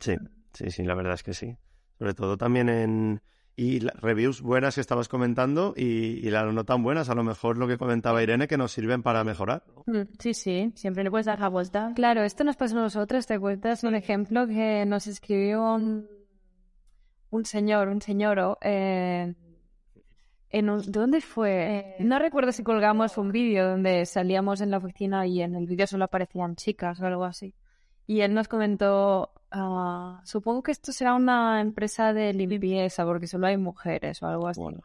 Sí, 0.01 0.17
sí, 0.55 0.71
sí, 0.71 0.85
la 0.85 0.95
verdad 0.95 1.15
es 1.15 1.23
que 1.23 1.35
sí. 1.35 1.57
Sobre 1.99 2.15
todo 2.15 2.37
también 2.37 2.69
en... 2.69 3.23
Y 3.61 3.81
las 3.81 3.97
reviews 4.01 4.41
buenas 4.41 4.77
que 4.77 4.81
estabas 4.81 5.09
comentando 5.09 5.75
y, 5.77 5.85
y 6.25 6.31
las 6.31 6.55
no 6.55 6.63
tan 6.65 6.85
buenas, 6.85 7.11
a 7.11 7.15
lo 7.17 7.25
mejor 7.25 7.59
lo 7.59 7.67
que 7.67 7.77
comentaba 7.77 8.23
Irene, 8.23 8.47
que 8.47 8.57
nos 8.57 8.71
sirven 8.71 9.03
para 9.03 9.25
mejorar. 9.25 9.65
¿no? 9.87 10.07
Sí, 10.21 10.33
sí, 10.33 10.71
siempre 10.77 11.03
le 11.03 11.11
puedes 11.11 11.27
dar 11.27 11.41
la 11.41 11.49
vuelta. 11.49 11.91
Claro, 11.97 12.23
esto 12.23 12.45
nos 12.45 12.55
pasó 12.55 12.79
a 12.79 12.83
nosotros, 12.83 13.27
¿te 13.27 13.35
acuerdas? 13.35 13.83
Un 13.83 13.97
ejemplo 13.97 14.47
que 14.47 14.85
nos 14.87 15.09
escribió 15.09 15.75
un, 15.75 16.07
un 17.31 17.45
señor, 17.45 17.89
un 17.89 18.01
señoro, 18.01 18.59
eh, 18.63 19.35
en 20.51 20.71
un- 20.71 20.81
¿de 20.81 20.93
dónde 21.01 21.21
fue? 21.21 21.97
No 21.99 22.21
recuerdo 22.21 22.53
si 22.53 22.63
colgamos 22.63 23.19
un 23.19 23.33
vídeo 23.33 23.69
donde 23.71 24.07
salíamos 24.07 24.61
en 24.61 24.71
la 24.71 24.79
oficina 24.79 25.27
y 25.27 25.43
en 25.43 25.57
el 25.57 25.67
vídeo 25.67 25.89
solo 25.89 26.05
aparecían 26.05 26.55
chicas 26.55 27.01
o 27.01 27.07
algo 27.07 27.25
así. 27.25 27.53
Y 28.09 28.23
él 28.23 28.33
nos 28.35 28.49
comentó, 28.49 29.33
ah, 29.51 30.23
supongo 30.25 30.63
que 30.63 30.73
esto 30.73 30.93
será 30.93 31.15
una 31.15 31.61
empresa 31.61 32.15
de 32.15 32.33
limpieza 32.33 33.05
porque 33.05 33.27
solo 33.27 33.47
hay 33.49 33.59
mujeres 33.59 34.23
o 34.23 34.27
algo 34.27 34.49
así. 34.49 34.61
Bueno, 34.61 34.81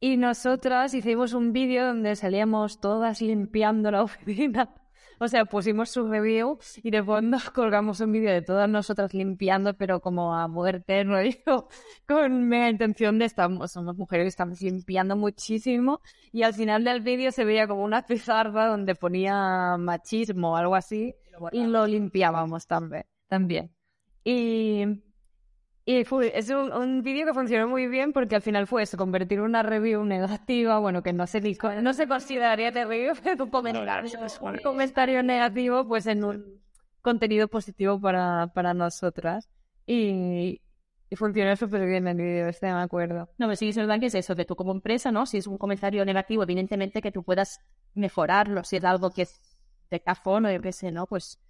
Y 0.00 0.16
nosotras 0.16 0.94
hicimos 0.94 1.34
un 1.34 1.52
vídeo 1.52 1.86
donde 1.86 2.16
salíamos 2.16 2.80
todas 2.80 3.20
limpiando 3.20 3.90
la 3.90 4.02
oficina. 4.04 4.74
O 5.22 5.28
sea, 5.28 5.44
pusimos 5.44 5.90
su 5.90 6.08
review 6.08 6.58
y 6.82 6.90
de 6.90 7.02
fondo 7.04 7.36
colgamos 7.54 8.00
un 8.00 8.10
vídeo 8.10 8.32
de 8.32 8.40
todas 8.40 8.70
nosotras 8.70 9.12
limpiando, 9.12 9.74
pero 9.74 10.00
como 10.00 10.34
a 10.34 10.48
muerte, 10.48 11.04
rollo, 11.04 11.68
con 12.08 12.48
mega 12.48 12.70
intención 12.70 13.18
de 13.18 13.26
estamos, 13.26 13.70
somos 13.70 13.98
mujeres, 13.98 14.28
estamos 14.28 14.62
limpiando 14.62 15.16
muchísimo. 15.16 16.00
Y 16.32 16.42
al 16.42 16.54
final 16.54 16.84
del 16.84 17.02
vídeo 17.02 17.32
se 17.32 17.44
veía 17.44 17.68
como 17.68 17.84
una 17.84 18.06
pizarra 18.06 18.66
donde 18.66 18.94
ponía 18.94 19.76
machismo 19.78 20.52
o 20.52 20.56
algo 20.56 20.74
así 20.74 21.14
y 21.52 21.66
lo 21.66 21.86
limpiábamos 21.86 22.66
también. 22.66 23.04
también. 23.28 23.70
Y, 24.24 24.86
y 25.84 26.04
fue, 26.04 26.36
es 26.38 26.50
un, 26.50 26.72
un 26.72 27.02
vídeo 27.02 27.26
que 27.26 27.34
funcionó 27.34 27.66
muy 27.66 27.86
bien 27.88 28.12
porque 28.12 28.36
al 28.36 28.42
final 28.42 28.66
fue 28.66 28.82
eso, 28.82 28.96
convertir 28.96 29.40
una 29.40 29.62
review 29.62 30.04
negativa, 30.04 30.78
bueno, 30.78 31.02
que 31.02 31.12
no 31.12 31.26
se, 31.26 31.40
no 31.82 31.94
se 31.94 32.06
consideraría 32.06 32.70
de 32.70 32.84
review, 32.84 33.14
pero 33.24 33.44
un 33.44 33.50
comentario, 33.50 34.18
un 34.40 34.58
comentario 34.58 35.22
negativo, 35.22 35.86
pues 35.88 36.06
en 36.06 36.24
un 36.24 36.60
contenido 37.02 37.48
positivo 37.48 38.00
para, 38.00 38.50
para 38.54 38.74
nosotras. 38.74 39.48
Y, 39.86 40.60
y 41.08 41.16
funcionó 41.16 41.56
súper 41.56 41.84
bien 41.86 42.06
el 42.06 42.16
vídeo, 42.16 42.48
este 42.48 42.66
me 42.66 42.80
acuerdo. 42.80 43.28
No, 43.38 43.46
pero 43.46 43.56
sí 43.56 43.70
es 43.70 43.76
verdad 43.76 43.98
que 43.98 44.06
es 44.06 44.14
eso, 44.14 44.36
que 44.36 44.44
tú 44.44 44.54
como 44.54 44.70
empresa, 44.70 45.10
¿no? 45.10 45.26
Si 45.26 45.38
es 45.38 45.46
un 45.48 45.58
comentario 45.58 46.04
negativo, 46.04 46.44
evidentemente 46.44 47.02
que 47.02 47.10
tú 47.10 47.24
puedas 47.24 47.60
mejorarlo, 47.94 48.62
si 48.62 48.76
es 48.76 48.84
algo 48.84 49.10
que 49.10 49.22
es 49.22 49.40
de 49.90 50.00
cajón 50.00 50.46
o 50.46 50.52
yo 50.52 50.60
qué 50.60 50.72
sé, 50.72 50.92
¿no? 50.92 51.06
Pues 51.06 51.40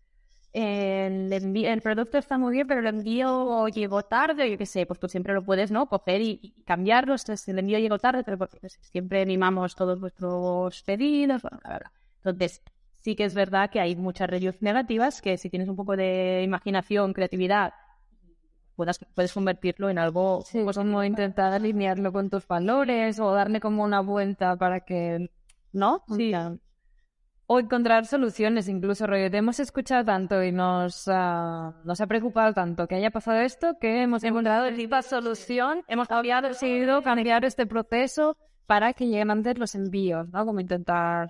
el, 0.52 1.30
envi- 1.32 1.66
el 1.66 1.80
producto 1.82 2.18
está 2.18 2.38
muy 2.38 2.52
bien, 2.52 2.66
pero 2.66 2.80
el 2.80 2.86
envío 2.86 3.68
llegó 3.68 4.02
tarde, 4.04 4.44
o 4.44 4.46
yo 4.46 4.58
qué 4.58 4.66
sé, 4.66 4.86
pues 4.86 4.98
tú 5.00 5.08
siempre 5.08 5.34
lo 5.34 5.44
puedes, 5.44 5.70
¿no? 5.70 5.88
Coger 5.88 6.20
y, 6.22 6.40
y 6.42 6.62
cambiarlo, 6.64 7.14
entonces 7.14 7.46
el 7.48 7.58
envío 7.58 7.78
llegó 7.78 7.98
tarde, 7.98 8.24
pero 8.24 8.38
porque 8.38 8.58
pues, 8.60 8.78
siempre 8.82 9.22
animamos 9.22 9.74
todos 9.76 10.00
vuestros 10.00 10.82
pedidos, 10.82 11.42
bla, 11.42 11.58
bla, 11.62 11.78
bla. 11.78 11.92
Entonces, 12.24 12.62
sí 13.00 13.16
que 13.16 13.24
es 13.24 13.34
verdad 13.34 13.70
que 13.70 13.80
hay 13.80 13.96
muchas 13.96 14.28
reviews 14.30 14.60
negativas 14.62 15.22
que 15.22 15.38
si 15.38 15.50
tienes 15.50 15.68
un 15.68 15.76
poco 15.76 15.96
de 15.96 16.42
imaginación, 16.44 17.12
creatividad, 17.12 17.72
puedas, 18.76 18.98
puedes 19.14 19.32
convertirlo 19.32 19.90
en 19.90 19.98
algo 19.98 20.44
Sí, 20.44 20.60
como 20.74 21.04
intentar 21.04 21.52
alinearlo 21.52 22.12
con 22.12 22.30
tus 22.30 22.46
valores 22.46 23.20
o 23.20 23.32
darle 23.32 23.60
como 23.60 23.84
una 23.84 24.00
vuelta 24.00 24.56
para 24.56 24.80
que, 24.80 25.30
¿no? 25.72 26.04
O 26.08 26.14
Sí. 26.16 26.30
sea, 26.30 26.56
O 27.52 27.58
encontrar 27.58 28.06
soluciones, 28.06 28.68
incluso, 28.68 29.08
rollo, 29.08 29.26
hemos 29.26 29.58
escuchado 29.58 30.04
tanto 30.04 30.40
y 30.40 30.52
nos, 30.52 31.08
ah, 31.08 31.74
nos 31.82 32.00
ha 32.00 32.06
preocupado 32.06 32.54
tanto 32.54 32.86
que 32.86 32.94
haya 32.94 33.10
pasado 33.10 33.40
esto 33.40 33.76
que 33.80 34.02
hemos 34.02 34.22
encontrado 34.22 34.66
esta 34.66 35.02
solución, 35.02 35.82
hemos 35.88 36.06
cambiado, 36.06 36.46
decidido 36.46 37.02
cambiar 37.02 37.44
este 37.44 37.66
proceso 37.66 38.36
para 38.66 38.92
que 38.92 39.06
lleguen 39.06 39.32
antes 39.32 39.58
los 39.58 39.74
envíos, 39.74 40.28
¿no? 40.28 40.46
Como 40.46 40.60
intentar 40.60 41.28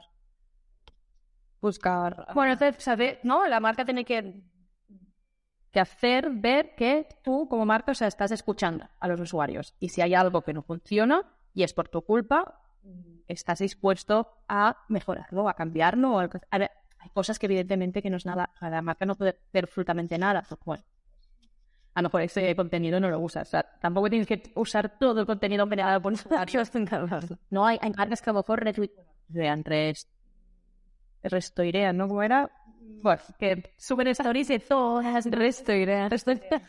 buscar... 1.62 2.26
Bueno, 2.35 2.52
entonces, 2.52 2.85
¿sabes? 2.85 3.16
¿No? 3.22 3.46
La 3.48 3.59
marca 3.59 3.87
tiene 3.87 4.04
que, 4.04 4.42
que 5.70 5.80
hacer 5.80 6.28
ver 6.28 6.74
que 6.74 7.09
tú, 7.24 7.48
como 7.48 7.64
marca, 7.64 7.92
o 7.92 7.94
sea, 7.94 8.09
estás 8.09 8.30
escuchando 8.30 8.87
a 9.00 9.09
los 9.09 9.18
usuarios. 9.20 9.74
Y 9.80 9.88
si 9.88 10.02
hay 10.02 10.12
algo 10.12 10.42
que 10.42 10.52
no 10.52 10.62
funciona 10.62 11.22
y 11.54 11.62
es 11.62 11.72
por 11.72 11.88
tu 11.88 12.02
culpa, 12.02 12.61
estás 13.28 13.58
dispuesto 13.60 14.28
a 14.48 14.76
mejorarlo, 14.88 15.48
a 15.48 15.54
cambiarlo. 15.54 16.14
o 16.14 16.18
algo- 16.18 16.40
A 16.50 16.58
ver, 16.58 16.70
hay 16.98 17.10
cosas 17.10 17.38
que 17.38 17.46
evidentemente 17.46 18.02
que 18.02 18.10
no 18.10 18.16
es 18.16 18.26
nada, 18.26 18.50
o 18.54 18.58
sea, 18.58 18.70
la 18.70 18.82
marca 18.82 19.04
no 19.06 19.14
puede 19.16 19.38
hacer 19.48 19.64
absolutamente 19.64 20.18
nada. 20.18 20.42
pues, 20.48 20.60
bueno, 20.64 20.82
a 21.94 22.02
lo 22.02 22.08
mejor 22.08 22.22
ese 22.22 22.54
contenido 22.56 23.00
no 23.00 23.10
lo 23.10 23.18
usas. 23.20 23.48
O 23.48 23.50
sea, 23.50 23.62
tampoco 23.80 24.08
tienes 24.10 24.26
que 24.26 24.52
usar 24.54 24.98
todo 24.98 25.20
el 25.20 25.26
contenido 25.26 25.66
generado 25.68 26.00
por 26.00 26.12
usuarios. 26.12 26.70
No, 27.50 27.66
hay, 27.66 27.78
hay 27.80 27.90
marcas 27.92 28.22
que 28.22 28.30
a 28.30 28.32
lo 28.32 28.40
mejor 28.40 28.62
retuitean 28.64 29.62
tres 29.64 30.08
restoirean, 31.22 31.96
¿no? 31.96 32.08
¿Cómo 32.08 32.22
era? 32.22 32.50
Bueno, 33.02 33.20
que 33.38 33.74
suben 33.76 34.08
stories 34.08 34.48
de 34.48 34.58
todas 34.58 35.04
las 35.12 35.24
restoirean, 35.26 36.10
restoirean. 36.10 36.62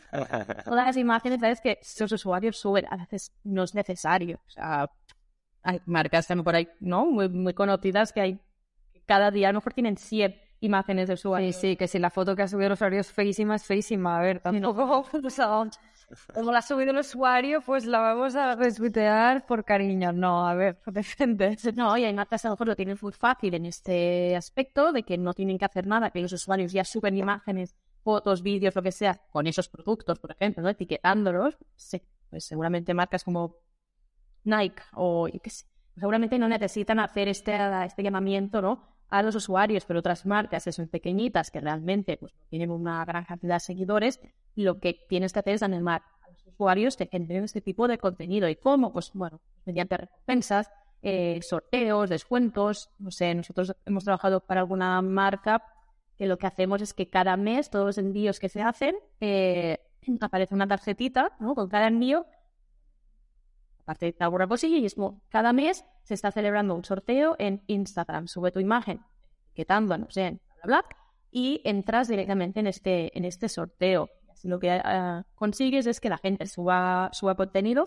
todas 0.65 0.85
las 0.87 0.97
imágenes, 0.97 1.39
¿sabes? 1.39 1.61
Que 1.61 1.79
sus 1.81 2.11
usuarios 2.11 2.57
suben, 2.57 2.85
a 2.89 2.97
veces 2.97 3.31
no 3.43 3.63
es 3.63 3.73
necesario. 3.73 4.39
O 4.45 4.49
sea, 4.49 4.89
hay 5.63 5.81
marcas 5.85 6.27
también 6.27 6.43
por 6.43 6.55
ahí, 6.55 6.67
¿no? 6.79 7.05
Muy, 7.05 7.29
muy 7.29 7.53
conocidas 7.53 8.11
que 8.13 8.21
hay, 8.21 8.39
cada 9.05 9.31
día 9.31 9.49
a 9.49 9.51
lo 9.51 9.59
mejor 9.59 9.73
tienen 9.73 9.97
100 9.97 10.35
imágenes 10.61 11.07
de 11.07 11.17
Sí, 11.17 11.21
usuarios. 11.21 11.55
sí, 11.55 11.75
que 11.75 11.87
si 11.87 11.99
la 11.99 12.09
foto 12.09 12.35
que 12.35 12.43
ha 12.43 12.47
subido 12.47 12.67
el 12.67 12.73
usuario 12.73 12.99
es 12.99 13.11
feísima, 13.11 13.55
es 13.55 13.63
feísima. 13.65 14.19
A 14.19 14.21
ver, 14.21 14.39
tampoco... 14.39 15.05
o 15.25 15.29
sea, 15.29 15.47
como 16.33 16.51
la 16.51 16.59
ha 16.59 16.61
subido 16.61 16.91
el 16.91 16.97
usuario, 16.97 17.61
pues 17.61 17.85
la 17.85 17.99
vamos 17.99 18.35
a 18.35 18.55
retuitear 18.55 19.45
por 19.45 19.63
cariño. 19.63 20.11
No, 20.11 20.47
a 20.47 20.53
ver, 20.53 20.79
depende. 20.85 21.57
No, 21.75 21.97
y 21.97 22.03
hay 22.05 22.13
marcas 22.13 22.45
a 22.45 22.49
lo 22.49 22.53
mejor 22.53 22.67
lo 22.67 22.75
tienen 22.75 22.97
muy 23.01 23.11
fácil 23.11 23.53
en 23.55 23.65
este 23.65 24.35
aspecto, 24.35 24.91
de 24.91 25.03
que 25.03 25.17
no 25.17 25.33
tienen 25.33 25.57
que 25.57 25.65
hacer 25.65 25.87
nada, 25.87 26.11
que 26.11 26.21
los 26.21 26.33
usuarios 26.33 26.71
ya 26.71 26.83
suben 26.83 27.17
imágenes 27.17 27.75
fotos, 28.03 28.41
vídeos, 28.41 28.75
lo 28.75 28.81
que 28.81 28.91
sea, 28.91 29.21
con 29.31 29.45
esos 29.47 29.69
productos, 29.69 30.19
por 30.19 30.31
ejemplo, 30.31 30.63
¿no? 30.63 30.69
etiquetándolos, 30.69 31.55
sí, 31.75 32.01
pues 32.31 32.45
seguramente 32.45 32.93
marcas 32.95 33.23
como 33.23 33.57
Nike 34.43 34.81
o 34.93 35.27
seguramente 35.95 36.39
no 36.39 36.47
necesitan 36.47 36.99
hacer 36.99 37.27
este, 37.27 37.57
este 37.85 38.03
llamamiento 38.03 38.61
¿no? 38.61 38.83
a 39.09 39.21
los 39.21 39.35
usuarios, 39.35 39.85
pero 39.85 39.99
otras 39.99 40.25
marcas 40.25 40.63
que 40.63 40.71
son 40.71 40.87
pequeñitas 40.87 41.51
que 41.51 41.59
realmente 41.59 42.17
pues, 42.17 42.33
tienen 42.49 42.71
una 42.71 43.03
gran 43.05 43.25
cantidad 43.25 43.55
de 43.55 43.59
seguidores, 43.59 44.19
lo 44.55 44.79
que 44.79 44.99
tienes 45.07 45.33
que 45.33 45.39
hacer 45.39 45.55
es 45.55 45.63
animar 45.63 46.01
a 46.23 46.29
los 46.31 46.47
usuarios 46.47 46.95
que 46.95 47.07
generen 47.07 47.43
este 47.43 47.61
tipo 47.61 47.87
de 47.87 47.97
contenido. 47.97 48.47
¿Y 48.47 48.55
cómo? 48.55 48.93
Pues 48.93 49.11
bueno, 49.13 49.41
mediante 49.65 49.97
recompensas, 49.97 50.71
eh, 51.01 51.39
sorteos, 51.41 52.09
descuentos. 52.09 52.89
No 52.99 53.11
sé, 53.11 53.35
nosotros 53.35 53.75
hemos 53.85 54.05
trabajado 54.05 54.39
para 54.39 54.61
alguna 54.61 55.01
marca 55.01 55.63
que 56.17 56.25
lo 56.25 56.37
que 56.37 56.47
hacemos 56.47 56.81
es 56.81 56.93
que 56.93 57.09
cada 57.09 57.35
mes, 57.35 57.69
todos 57.69 57.85
los 57.85 57.97
envíos 57.97 58.39
que 58.39 58.47
se 58.47 58.61
hacen, 58.61 58.95
eh, 59.19 59.79
aparece 60.21 60.55
una 60.55 60.67
tarjetita 60.67 61.35
¿no? 61.39 61.53
con 61.53 61.67
cada 61.67 61.87
envío 61.87 62.25
aparte 63.81 64.05
de 64.05 64.85
es 64.85 64.95
como 64.95 65.21
cada 65.29 65.53
mes 65.53 65.85
se 66.03 66.13
está 66.13 66.31
celebrando 66.31 66.75
un 66.75 66.83
sorteo 66.83 67.35
en 67.39 67.63
Instagram. 67.67 68.27
Sube 68.27 68.51
tu 68.51 68.59
imagen 68.59 69.01
etiquetando, 69.47 69.97
no 69.97 70.09
sé, 70.09 70.31
bla, 70.31 70.55
bla, 70.63 70.81
bla, 70.81 70.97
y 71.31 71.61
entras 71.63 72.07
directamente 72.07 72.59
en 72.59 72.67
este, 72.67 73.17
en 73.17 73.25
este 73.25 73.49
sorteo. 73.49 74.09
Lo 74.43 74.59
que 74.59 74.69
uh, 74.75 75.23
consigues 75.35 75.85
es 75.85 75.99
que 75.99 76.09
la 76.09 76.17
gente 76.17 76.47
suba, 76.47 77.09
suba 77.13 77.35
contenido 77.35 77.85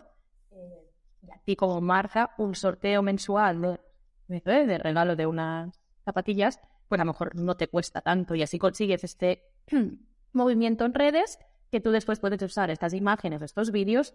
eh, 0.52 0.90
y 1.22 1.30
a 1.30 1.38
ti 1.44 1.56
como 1.56 1.80
marca 1.80 2.34
un 2.38 2.54
sorteo 2.54 3.02
mensual 3.02 3.80
de, 4.28 4.40
de 4.40 4.78
regalo 4.78 5.16
de 5.16 5.26
unas 5.26 5.80
zapatillas, 6.04 6.60
pues 6.88 7.00
a 7.00 7.04
lo 7.04 7.12
mejor 7.12 7.34
no 7.34 7.56
te 7.56 7.68
cuesta 7.68 8.02
tanto 8.02 8.34
y 8.34 8.42
así 8.42 8.58
consigues 8.58 9.02
este 9.04 9.42
movimiento 10.32 10.84
en 10.84 10.94
redes 10.94 11.38
que 11.70 11.80
tú 11.80 11.90
después 11.90 12.20
puedes 12.20 12.40
usar 12.42 12.70
estas 12.70 12.94
imágenes, 12.94 13.42
estos 13.42 13.72
vídeos 13.72 14.14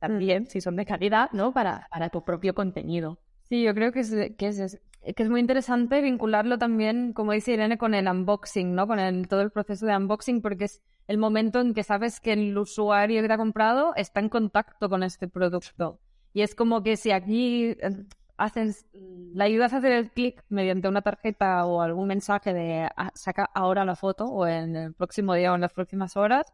también, 0.00 0.46
si 0.46 0.60
son 0.60 0.76
de 0.76 0.86
calidad, 0.86 1.30
¿no? 1.32 1.52
Para, 1.52 1.86
para 1.90 2.08
tu 2.08 2.24
propio 2.24 2.54
contenido. 2.54 3.18
Sí, 3.42 3.62
yo 3.62 3.74
creo 3.74 3.92
que 3.92 4.00
es, 4.00 4.10
que 4.36 4.48
es, 4.48 4.80
que 5.02 5.22
es 5.22 5.28
muy 5.30 5.40
interesante 5.40 6.00
vincularlo 6.00 6.58
también, 6.58 7.12
como 7.12 7.32
dice 7.32 7.52
Irene, 7.52 7.78
con 7.78 7.94
el 7.94 8.08
unboxing, 8.08 8.74
¿no? 8.74 8.86
Con 8.86 8.98
el, 8.98 9.28
todo 9.28 9.42
el 9.42 9.50
proceso 9.50 9.86
de 9.86 9.96
unboxing, 9.96 10.42
porque 10.42 10.64
es 10.64 10.82
el 11.06 11.18
momento 11.18 11.60
en 11.60 11.74
que 11.74 11.82
sabes 11.82 12.20
que 12.20 12.32
el 12.32 12.56
usuario 12.56 13.20
que 13.20 13.28
te 13.28 13.34
ha 13.34 13.38
comprado 13.38 13.92
está 13.96 14.20
en 14.20 14.28
contacto 14.28 14.88
con 14.88 15.02
este 15.02 15.28
producto. 15.28 15.98
Y 16.32 16.42
es 16.42 16.54
como 16.54 16.82
que 16.82 16.96
si 16.96 17.10
aquí 17.10 17.70
eh, 17.80 18.04
haces, 18.36 18.86
la 19.34 19.44
ayudas 19.44 19.72
a 19.72 19.78
hacer 19.78 19.92
el 19.92 20.10
clic 20.10 20.44
mediante 20.48 20.88
una 20.88 21.02
tarjeta 21.02 21.66
o 21.66 21.82
algún 21.82 22.06
mensaje 22.06 22.54
de 22.54 22.88
ah, 22.96 23.10
saca 23.14 23.50
ahora 23.54 23.84
la 23.84 23.96
foto 23.96 24.26
o 24.26 24.46
en 24.46 24.76
el 24.76 24.94
próximo 24.94 25.34
día 25.34 25.52
o 25.52 25.56
en 25.56 25.60
las 25.62 25.72
próximas 25.72 26.16
horas, 26.16 26.46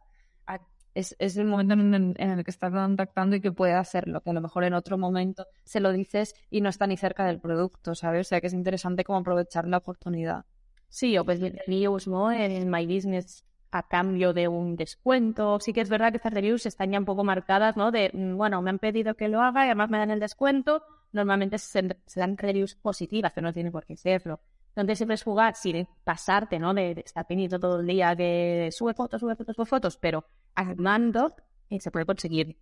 es, 0.96 1.14
es 1.18 1.36
el 1.36 1.46
momento 1.46 1.74
en, 1.74 2.14
el 2.18 2.44
que 2.44 2.50
estás 2.50 2.72
contactando 2.72 3.36
y 3.36 3.40
que 3.42 3.52
puede 3.52 3.74
hacerlo, 3.74 4.22
que 4.22 4.30
a 4.30 4.32
lo 4.32 4.40
mejor 4.40 4.64
en 4.64 4.72
otro 4.72 4.96
momento 4.96 5.46
se 5.62 5.80
lo 5.80 5.92
dices 5.92 6.34
y 6.50 6.62
no 6.62 6.70
está 6.70 6.86
ni 6.86 6.96
cerca 6.96 7.26
del 7.26 7.38
producto, 7.38 7.94
¿sabes? 7.94 8.26
O 8.26 8.28
sea 8.30 8.40
que 8.40 8.46
es 8.46 8.54
interesante 8.54 9.04
como 9.04 9.18
aprovechar 9.18 9.68
la 9.68 9.76
oportunidad. 9.76 10.46
Sí, 10.88 11.18
o 11.18 11.24
pues 11.24 11.40
reviews, 11.40 12.08
¿no? 12.08 12.32
En 12.32 12.70
My 12.70 12.86
Business 12.86 13.44
a 13.72 13.82
cambio 13.82 14.32
de 14.32 14.48
un 14.48 14.74
descuento. 14.76 15.60
Sí 15.60 15.74
que 15.74 15.82
es 15.82 15.90
verdad 15.90 16.12
que 16.12 16.16
estas 16.16 16.32
reviews 16.32 16.64
están 16.64 16.90
ya 16.92 16.98
un 16.98 17.04
poco 17.04 17.24
marcadas, 17.24 17.76
¿no? 17.76 17.90
De, 17.90 18.10
mm, 18.14 18.36
bueno, 18.36 18.62
me 18.62 18.70
han 18.70 18.78
pedido 18.78 19.14
que 19.16 19.28
lo 19.28 19.42
haga 19.42 19.64
y 19.64 19.66
además 19.66 19.90
me 19.90 19.98
dan 19.98 20.10
el 20.10 20.20
descuento. 20.20 20.82
Normalmente 21.12 21.58
se, 21.58 21.82
dan 22.14 22.38
reviews 22.38 22.74
positivas, 22.74 23.34
que 23.34 23.42
no 23.42 23.52
tiene 23.52 23.70
por 23.70 23.84
qué 23.84 23.98
serlo. 23.98 24.40
Entonces 24.70 24.98
siempre 24.98 25.14
es 25.16 25.22
jugar 25.22 25.54
sin 25.56 25.86
pasarte, 26.04 26.58
¿no? 26.58 26.72
De, 26.72 27.02
estar 27.04 27.26
pendiente 27.26 27.58
todo 27.58 27.80
el 27.80 27.86
día 27.86 28.16
que 28.16 28.70
sube 28.72 28.94
fotos, 28.94 29.20
sube 29.20 29.36
fotos, 29.36 29.56
sube 29.56 29.66
fotos, 29.66 29.98
pero 29.98 30.24
armando 30.56 31.34
y 31.68 31.80
se 31.80 31.90
puede 31.90 32.06
conseguir 32.06 32.58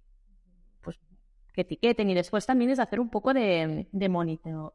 pues 0.83 0.98
que 1.54 1.62
etiqueten 1.62 2.11
y 2.11 2.14
después 2.14 2.44
también 2.44 2.70
es 2.70 2.78
hacer 2.78 3.00
un 3.00 3.09
poco 3.09 3.33
de, 3.33 3.88
de 3.90 4.09
monitoreo. 4.09 4.72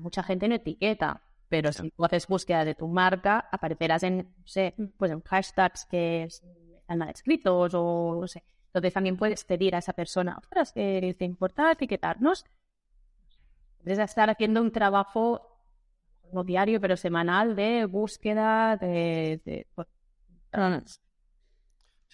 mucha 0.00 0.22
gente 0.22 0.46
no 0.46 0.54
etiqueta, 0.54 1.22
pero 1.48 1.72
si 1.72 1.90
tú 1.90 2.04
haces 2.04 2.26
búsqueda 2.26 2.64
de 2.64 2.74
tu 2.74 2.86
marca, 2.88 3.48
aparecerás 3.50 4.02
en, 4.02 4.18
no 4.18 4.46
sé, 4.46 4.74
mm. 4.76 4.84
pues 4.96 5.10
en 5.10 5.22
hashtags 5.22 5.86
que 5.86 6.24
están 6.24 6.98
mal 6.98 7.10
escritos 7.10 7.72
o 7.74 8.18
no 8.20 8.28
sé. 8.28 8.44
Entonces 8.66 8.92
también 8.92 9.16
puedes 9.16 9.44
pedir 9.44 9.74
a 9.74 9.78
esa 9.78 9.94
persona, 9.94 10.36
ostras, 10.38 10.72
que 10.72 11.14
te 11.18 11.24
importa 11.24 11.72
etiquetarnos. 11.72 12.44
Puedes 13.82 13.98
estar 13.98 14.28
haciendo 14.28 14.60
un 14.60 14.70
trabajo 14.70 15.56
no 16.32 16.44
diario, 16.44 16.80
pero 16.80 16.96
semanal 16.96 17.56
de 17.56 17.86
búsqueda 17.86 18.76
de, 18.76 19.40
de 19.44 19.66
pues, 19.74 19.88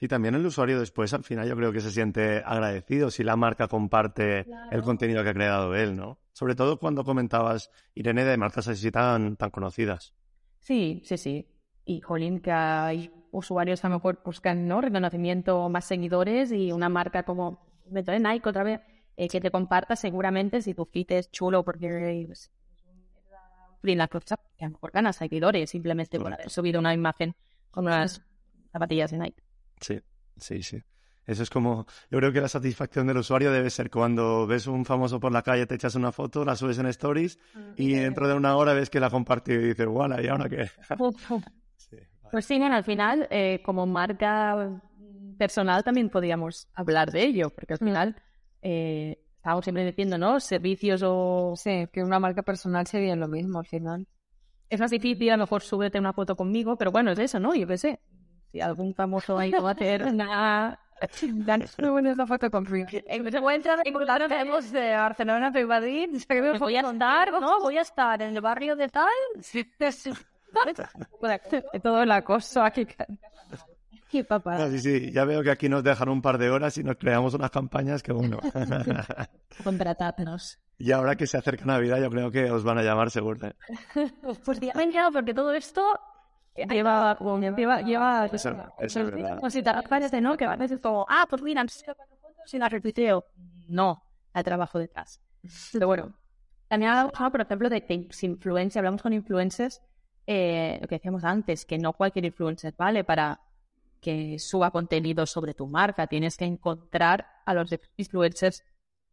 y 0.03 0.09
también 0.09 0.35
el 0.35 0.45
usuario 0.45 0.81
después, 0.81 1.15
al 1.15 1.23
final, 1.23 1.49
yo 1.49 1.55
creo 1.55 1.71
que 1.71 1.81
se 1.81 1.93
siente 1.93 2.43
agradecido 2.45 3.09
si 3.09 3.23
la 3.23 3.37
marca 3.37 3.69
comparte 3.69 4.45
el 4.73 4.83
contenido 4.83 5.23
que 5.23 5.31
ha 5.31 5.33
creado 5.33 5.77
él, 5.77 5.95
¿no? 5.95 6.19
Sobre 6.33 6.57
todo 6.57 6.81
cuando 6.81 7.05
comentabas, 7.05 7.71
Irene, 7.95 8.25
de 8.25 8.37
marcas 8.37 8.67
así 8.67 8.91
tan, 8.91 9.37
tan 9.37 9.51
conocidas. 9.51 10.13
Sí, 10.59 11.03
sí, 11.05 11.17
sí. 11.17 11.47
Y, 11.85 12.01
jolín, 12.01 12.41
que 12.41 12.51
hay 12.51 13.13
usuarios 13.31 13.81
que 13.81 13.87
a 13.87 13.91
lo 13.91 13.97
mejor 13.99 14.21
buscan, 14.25 14.67
¿no? 14.67 14.81
Reconocimiento, 14.81 15.69
más 15.69 15.85
seguidores 15.85 16.51
y 16.51 16.73
una 16.73 16.89
marca 16.89 17.23
como 17.23 17.65
de 17.85 18.19
Nike 18.19 18.49
otra 18.49 18.65
vez 18.65 18.81
eh, 19.17 19.29
que 19.29 19.41
te 19.41 19.53
comparta 19.53 19.95
seguramente 19.95 20.63
si 20.63 20.75
tu 20.75 20.85
fit 20.85 21.13
es 21.13 21.31
chulo 21.31 21.63
porque 21.63 22.25
pues, 22.27 22.51
la 23.85 24.09
cosa 24.09 24.37
que 24.59 24.65
a 24.65 24.69
lo 24.69 24.73
mejor 24.73 24.91
ganas 24.91 25.15
seguidores 25.15 25.71
simplemente 25.71 26.19
por 26.19 26.35
haber 26.35 26.51
subido 26.51 26.81
una 26.81 26.93
imagen 26.93 27.37
con 27.71 27.87
unas 27.87 28.21
zapatillas 28.73 29.13
de 29.13 29.19
Nike. 29.19 29.52
Sí, 29.83 30.01
sí, 30.37 30.63
sí. 30.63 30.83
Eso 31.25 31.45
es 31.45 31.51
como, 31.51 31.87
yo 32.11 32.19
creo 32.19 32.33
que 32.33 32.41
la 32.41 32.49
satisfacción 32.49 33.07
del 33.07 33.19
usuario 33.19 33.53
debe 33.53 33.71
ser 33.71 33.91
cuando 33.91 34.47
ves 34.47 34.67
un 34.67 34.85
famoso 34.85 35.21
por 35.21 35.31
la 35.31 35.43
calle, 35.43 35.67
te 35.67 35.77
echas 35.77 35.95
una 35.95 36.11
foto, 36.11 36.45
la 36.45 36.57
subes 36.57 36.79
en 36.79 36.87
stories 36.87 37.39
ah, 37.55 37.75
y 37.77 37.95
dentro 37.95 38.27
de 38.27 38.35
una 38.35 38.57
hora 38.57 38.73
ves 38.73 38.91
que 38.91 38.99
la 38.99 39.09
compartido 39.09 39.61
y 39.61 39.69
dices, 39.69 39.87
guau, 39.87 40.21
¿y 40.21 40.29
ahora 40.29 40.49
qué? 40.49 40.69
Pues 42.31 42.47
sí, 42.47 42.55
al 42.63 42.83
final, 42.83 43.29
eh, 43.31 43.61
como 43.63 43.85
marca 43.85 44.81
personal 45.37 45.85
también 45.85 46.09
podríamos 46.09 46.67
hablar 46.73 47.13
de 47.13 47.25
ello, 47.25 47.51
porque 47.51 47.75
al 47.75 47.79
final 47.79 48.17
eh, 48.63 49.19
estamos 49.37 49.63
siempre 49.63 49.85
diciendo, 49.85 50.17
¿no? 50.17 50.41
Servicios 50.41 51.03
o... 51.05 51.53
Sí, 51.57 51.87
que 51.93 52.03
una 52.03 52.19
marca 52.19 52.43
personal 52.43 52.87
sería 52.87 53.15
lo 53.17 53.29
mismo 53.29 53.59
al 53.59 53.67
final. 53.67 54.07
Es 54.71 54.81
más 54.81 54.91
difícil, 54.91 55.29
a 55.29 55.37
lo 55.37 55.43
mejor 55.43 55.61
súbete 55.61 55.99
una 55.99 56.15
foto 56.15 56.35
conmigo, 56.35 56.79
pero 56.79 56.91
bueno, 56.91 57.11
es 57.11 57.19
eso, 57.19 57.39
¿no? 57.39 57.55
Yo 57.55 57.67
qué 57.67 57.77
sé 57.77 58.01
si 58.53 58.61
algún 58.61 58.95
famoso 58.95 59.39
ahí 59.39 59.51
va 59.51 59.71
a 59.71 59.73
hacer 59.73 60.05
una... 60.05 60.79
una 61.81 62.27
foto 62.27 62.51
con 62.51 62.67
Frío. 62.67 62.87
Encontraremos 63.07 64.71
de 64.71 64.93
Barcelona 64.93 65.51
de 65.51 65.65
Madrid. 65.65 66.09
Voy 66.59 66.77
a 66.77 66.81
estar, 66.83 67.33
¿no? 67.41 67.61
Voy 67.61 67.79
a 67.79 67.81
estar 67.81 68.21
en 68.23 68.37
el 68.37 68.41
barrio 68.43 68.77
de 68.77 68.89
tal. 68.89 69.09
Todo 71.83 72.03
el 72.03 72.13
acoso 72.13 72.63
aquí. 72.63 72.87
Qué 74.11 74.25
papá. 74.25 74.69
sí, 74.69 74.79
sí, 74.79 75.11
ya 75.11 75.25
veo 75.25 75.43
que 75.43 75.51
aquí 75.51 75.71
nos 75.71 75.83
dejan 75.83 76.11
un 76.11 76.21
par 76.21 76.37
de 76.37 76.51
horas 76.51 76.77
y 76.77 76.85
nos 76.85 76.99
creamos 76.99 77.33
unas 77.33 77.51
campañas 77.51 78.03
que 78.03 78.13
uno. 78.13 78.39
Contratadnos. 79.65 80.59
Y 80.77 80.93
ahora 80.93 81.17
que 81.17 81.27
se 81.27 81.39
acerca 81.39 81.65
Navidad, 81.65 81.99
yo 81.99 82.11
creo 82.11 82.31
que 82.31 82.51
os 82.51 82.63
van 82.63 82.77
a 82.77 82.83
llamar 82.83 83.11
seguro. 83.11 83.47
¿eh? 83.47 83.55
Pues 84.45 84.61
ya 84.61 84.75
me 84.75 84.91
porque 85.11 85.33
todo 85.33 85.55
esto 85.55 85.99
lleva, 86.55 87.19
lleva, 87.19 87.83
lleva, 87.83 88.27
eso, 88.27 88.51
eso 88.79 89.01
es 89.01 89.11
verdad. 89.11 89.37
Como 89.37 89.51
si 89.51 89.63
te 89.63 89.73
parece, 89.89 90.21
¿no? 90.21 90.37
Que 90.37 90.45
a 90.45 90.57
veces 90.57 90.81
como, 90.81 91.07
ah, 91.09 91.27
pues 91.29 91.43
mira, 91.43 91.65
cuatro 91.85 92.17
fotos 92.21 92.55
y 92.55 92.59
las 92.59 92.71
retuiteo. 92.71 93.25
No, 93.69 94.03
hay 94.33 94.45
trabajo 94.45 94.79
detrás. 94.79 95.21
Pero 95.73 95.87
bueno, 95.87 96.15
también 96.69 96.93
hablamos, 96.93 97.31
por 97.31 97.41
ejemplo, 97.41 97.69
de 97.69 97.85
que 97.85 98.09
influencia, 98.23 98.79
hablamos 98.81 99.03
con 99.03 99.13
influencers, 99.13 99.83
eh, 100.27 100.79
lo 100.81 100.89
que 100.89 100.97
decíamos 100.97 101.25
antes, 101.25 101.65
que 101.65 101.79
no 101.79 101.93
cualquier 101.93 102.25
influencer 102.27 102.75
vale 102.77 103.05
para 103.05 103.41
que 104.01 104.39
suba 104.39 104.71
contenido 104.71 105.27
sobre 105.27 105.55
tu 105.55 105.67
marca. 105.67 106.07
Tienes 106.07 106.37
que 106.37 106.45
encontrar 106.45 107.27
a 107.47 107.55
los 107.55 107.71
influencers 107.97 108.63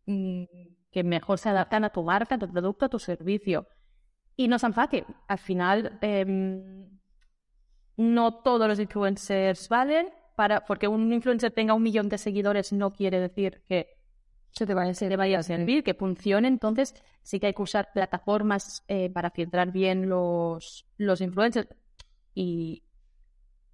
mm, 0.06 0.44
que 0.92 1.04
mejor 1.04 1.38
se 1.38 1.50
adaptan 1.50 1.84
a 1.84 1.90
tu 1.90 2.04
marca, 2.04 2.36
a 2.36 2.40
tu 2.40 2.50
producto, 2.52 2.86
a 2.86 2.90
tu 2.90 3.00
servicio. 3.00 3.68
Y 4.36 4.48
no 4.48 4.56
es 4.56 4.62
tan 4.62 4.74
fácil. 4.74 5.06
Al 5.28 5.38
final, 5.38 6.00
eh, 6.02 6.26
no 8.00 8.34
todos 8.36 8.66
los 8.66 8.80
influencers 8.80 9.68
valen, 9.68 10.10
para, 10.38 10.62
porque 10.62 10.88
un 10.88 11.12
influencer 11.12 11.52
tenga 11.52 11.74
un 11.74 11.84
millón 11.84 12.08
de 12.08 12.18
seguidores 12.18 12.72
no 12.72 12.94
quiere 12.94 13.20
decir 13.20 13.62
que 13.68 13.98
se 14.52 14.66
te 14.66 14.74
vaya, 14.74 14.94
se 14.94 15.10
te 15.10 15.18
vaya 15.18 15.40
a 15.40 15.44
servir, 15.44 15.84
que 15.84 15.94
funcione. 15.94 16.48
Entonces, 16.48 16.96
sí 17.24 17.42
que 17.42 17.48
hay 17.48 17.54
que 17.54 17.62
usar 17.62 17.90
plataformas 17.94 18.86
eh, 18.88 19.10
para 19.10 19.32
filtrar 19.32 19.74
bien 19.74 20.08
los, 20.08 20.88
los 20.98 21.20
influencers 21.20 21.68
y 22.34 22.84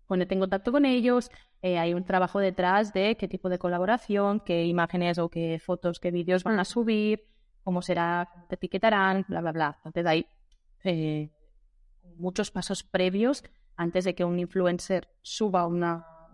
ponerte 0.08 0.34
en 0.34 0.40
contacto 0.40 0.72
con 0.72 0.86
ellos. 0.86 1.30
Eh, 1.62 1.78
hay 1.78 1.94
un 1.94 2.04
trabajo 2.04 2.40
detrás 2.40 2.94
de 2.94 3.16
qué 3.18 3.28
tipo 3.28 3.48
de 3.48 3.60
colaboración, 3.60 4.40
qué 4.40 4.66
imágenes 4.66 5.20
o 5.20 5.30
qué 5.30 5.62
fotos, 5.64 6.00
qué 6.00 6.10
vídeos 6.10 6.44
van 6.44 6.60
a 6.60 6.66
subir, 6.66 7.28
cómo 7.64 7.84
será, 7.84 8.28
te 8.50 8.56
etiquetarán, 8.56 9.24
bla, 9.28 9.42
bla, 9.42 9.52
bla. 9.52 9.80
Entonces, 9.86 10.06
hay 10.08 10.26
eh, 10.84 11.30
muchos 12.18 12.50
pasos 12.50 12.82
previos 12.82 13.44
antes 13.78 14.06
de 14.06 14.16
que 14.16 14.24
un 14.24 14.40
influencer 14.40 15.10
suba 15.22 15.68
un 15.68 15.84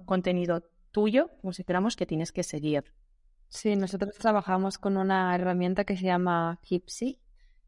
contenido 0.06 0.64
tuyo, 0.92 1.30
consideramos 1.42 1.96
que 1.96 2.06
tienes 2.06 2.32
que 2.32 2.44
seguir. 2.44 2.94
Sí, 3.48 3.76
nosotros 3.76 4.16
trabajamos 4.18 4.78
con 4.78 4.98
una 4.98 5.36
herramienta 5.36 5.84
que 5.84 5.98
se 5.98 6.06
llama 6.06 6.60
Hipsy, 6.64 7.20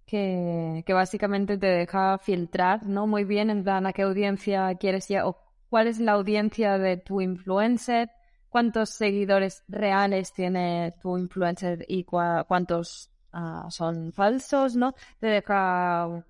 que, 0.06 0.84
básicamente 0.88 1.58
te 1.58 1.68
deja 1.68 2.18
filtrar, 2.18 2.86
¿no? 2.86 3.08
Muy 3.08 3.24
bien 3.24 3.50
en 3.50 3.64
plan 3.64 3.86
a 3.86 3.94
qué 3.94 4.04
audiencia 4.04 4.74
quieres 4.76 5.10
ir 5.10 5.20
o 5.20 5.38
cuál 5.70 5.88
es 5.88 6.00
la 6.00 6.14
audiencia 6.14 6.78
de 6.78 6.98
tu 6.98 7.22
influencer, 7.22 8.12
cuántos 8.50 8.92
seguidores 8.92 9.64
reales 9.68 10.32
tiene 10.34 10.94
tu 11.02 11.18
influencer 11.18 11.86
y 11.88 12.04
cuántos 12.04 13.12
ah, 13.32 13.68
son 13.70 14.14
falsos, 14.14 14.76
¿no? 14.76 14.94
Te 15.20 15.28
deja 15.28 16.24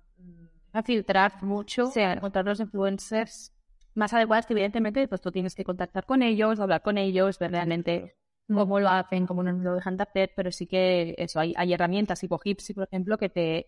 a 0.74 0.82
filtrar 0.82 1.42
mucho, 1.42 1.86
Sí. 1.86 2.00
encontrar 2.00 2.44
los 2.44 2.60
influencers 2.60 3.52
más 3.94 4.12
adecuados 4.12 4.46
que 4.46 4.52
evidentemente 4.54 5.06
pues 5.08 5.20
tú 5.20 5.30
tienes 5.30 5.54
que 5.54 5.64
contactar 5.64 6.04
con 6.04 6.22
ellos, 6.22 6.58
hablar 6.60 6.82
con 6.82 6.98
ellos, 6.98 7.38
ver 7.38 7.52
realmente 7.52 8.16
cómo 8.48 8.80
lo 8.80 8.88
hacen, 8.88 9.26
cómo 9.26 9.42
no 9.42 9.52
lo 9.52 9.74
dejan 9.74 9.96
de 9.96 10.02
hacer, 10.02 10.32
pero 10.36 10.50
sí 10.50 10.66
que 10.66 11.14
eso, 11.16 11.40
hay, 11.40 11.54
hay 11.56 11.72
herramientas 11.72 12.20
tipo 12.20 12.38
Hipsy, 12.42 12.74
por 12.74 12.84
ejemplo, 12.84 13.16
que 13.16 13.28
te, 13.28 13.66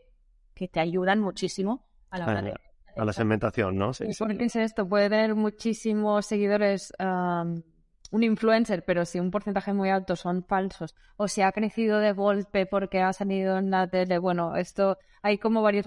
que 0.53 0.69
te 0.69 0.81
ayudan 0.81 1.21
muchísimo 1.21 1.87
a 2.11 2.19
la 2.19 2.27
hora 2.27 2.43
de... 2.43 2.55
A 2.97 3.05
la 3.05 3.13
segmentación, 3.13 3.77
¿no? 3.77 3.93
Sí, 3.93 4.05
¿Y 4.09 4.15
sí. 4.49 4.59
esto? 4.59 4.89
Puede 4.89 5.11
tener 5.11 5.35
muchísimos 5.35 6.25
seguidores 6.27 6.93
am, 6.99 7.63
un 8.11 8.23
influencer, 8.23 8.85
pero 8.85 9.05
si 9.05 9.21
un 9.21 9.31
porcentaje 9.31 9.75
muy 9.75 9.91
alto 9.91 10.17
son 10.17 10.45
falsos, 10.45 10.95
o 11.17 11.29
si 11.29 11.43
ha 11.43 11.53
crecido 11.53 11.99
de 11.99 12.13
golpe 12.13 12.65
porque 12.65 13.01
ha 13.03 13.13
salido 13.13 13.59
en 13.59 13.71
la 13.71 13.87
tele, 13.87 14.19
bueno, 14.19 14.57
esto 14.57 14.99
hay 15.23 15.39
como 15.39 15.63
varios... 15.63 15.87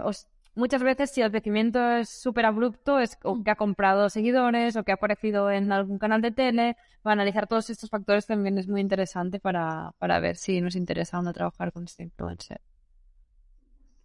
muchas 0.59 0.83
veces 0.83 1.09
si 1.09 1.21
el 1.21 1.31
crecimiento 1.31 1.79
es 1.97 2.09
súper 2.09 2.45
abrupto, 2.45 2.99
es 2.99 3.17
o 3.23 3.43
que 3.43 3.49
ha 3.49 3.55
comprado 3.55 4.09
seguidores 4.09 4.75
o 4.75 4.83
que 4.83 4.91
ha 4.91 4.95
aparecido 4.95 5.49
en 5.49 5.71
algún 5.71 5.97
canal 5.97 6.21
de 6.21 6.31
tele, 6.31 6.77
va 7.05 7.11
a 7.11 7.13
analizar 7.13 7.47
todos 7.47 7.69
estos 7.69 7.89
factores 7.89 8.27
también 8.27 8.57
es 8.57 8.67
muy 8.67 8.81
interesante 8.81 9.39
para, 9.39 9.93
para 9.97 10.19
ver 10.19 10.35
si 10.35 10.61
nos 10.61 10.75
interesa 10.75 11.17
o 11.17 11.23
no 11.23 11.33
trabajar 11.33 11.71
con 11.71 11.85
este 11.85 12.03
influencer. 12.03 12.61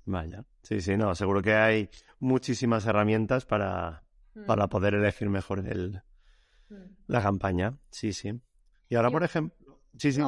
Vaya. 0.07 0.45
Sí, 0.63 0.81
sí, 0.81 0.97
no, 0.97 1.15
seguro 1.15 1.43
que 1.43 1.55
hay 1.55 1.91
muchísimas 2.19 2.87
herramientas 2.87 3.45
para, 3.45 4.05
para 4.47 4.69
poder 4.69 4.95
elegir 4.95 5.29
mejor 5.29 5.67
el, 5.67 6.03
la 7.07 7.23
campaña. 7.23 7.79
Sí, 7.91 8.13
sí. 8.13 8.33
Y 8.89 8.95
ahora, 8.95 9.11
por 9.11 9.25
ejemplo, 9.25 9.81
sí, 9.97 10.13
sí. 10.13 10.21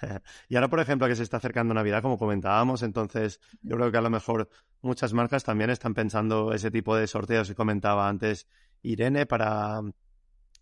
Y 0.48 0.56
ahora, 0.56 0.68
por 0.68 0.80
ejemplo, 0.80 1.08
que 1.08 1.16
se 1.16 1.22
está 1.22 1.38
acercando 1.38 1.74
Navidad, 1.74 2.02
como 2.02 2.18
comentábamos, 2.18 2.82
entonces 2.82 3.40
yo 3.62 3.76
creo 3.76 3.90
que 3.90 3.98
a 3.98 4.02
lo 4.02 4.10
mejor 4.10 4.48
muchas 4.82 5.12
marcas 5.12 5.44
también 5.44 5.70
están 5.70 5.94
pensando 5.94 6.52
ese 6.52 6.70
tipo 6.70 6.96
de 6.96 7.06
sorteos 7.06 7.48
que 7.48 7.54
comentaba 7.54 8.08
antes 8.08 8.46
Irene 8.82 9.26
para, 9.26 9.80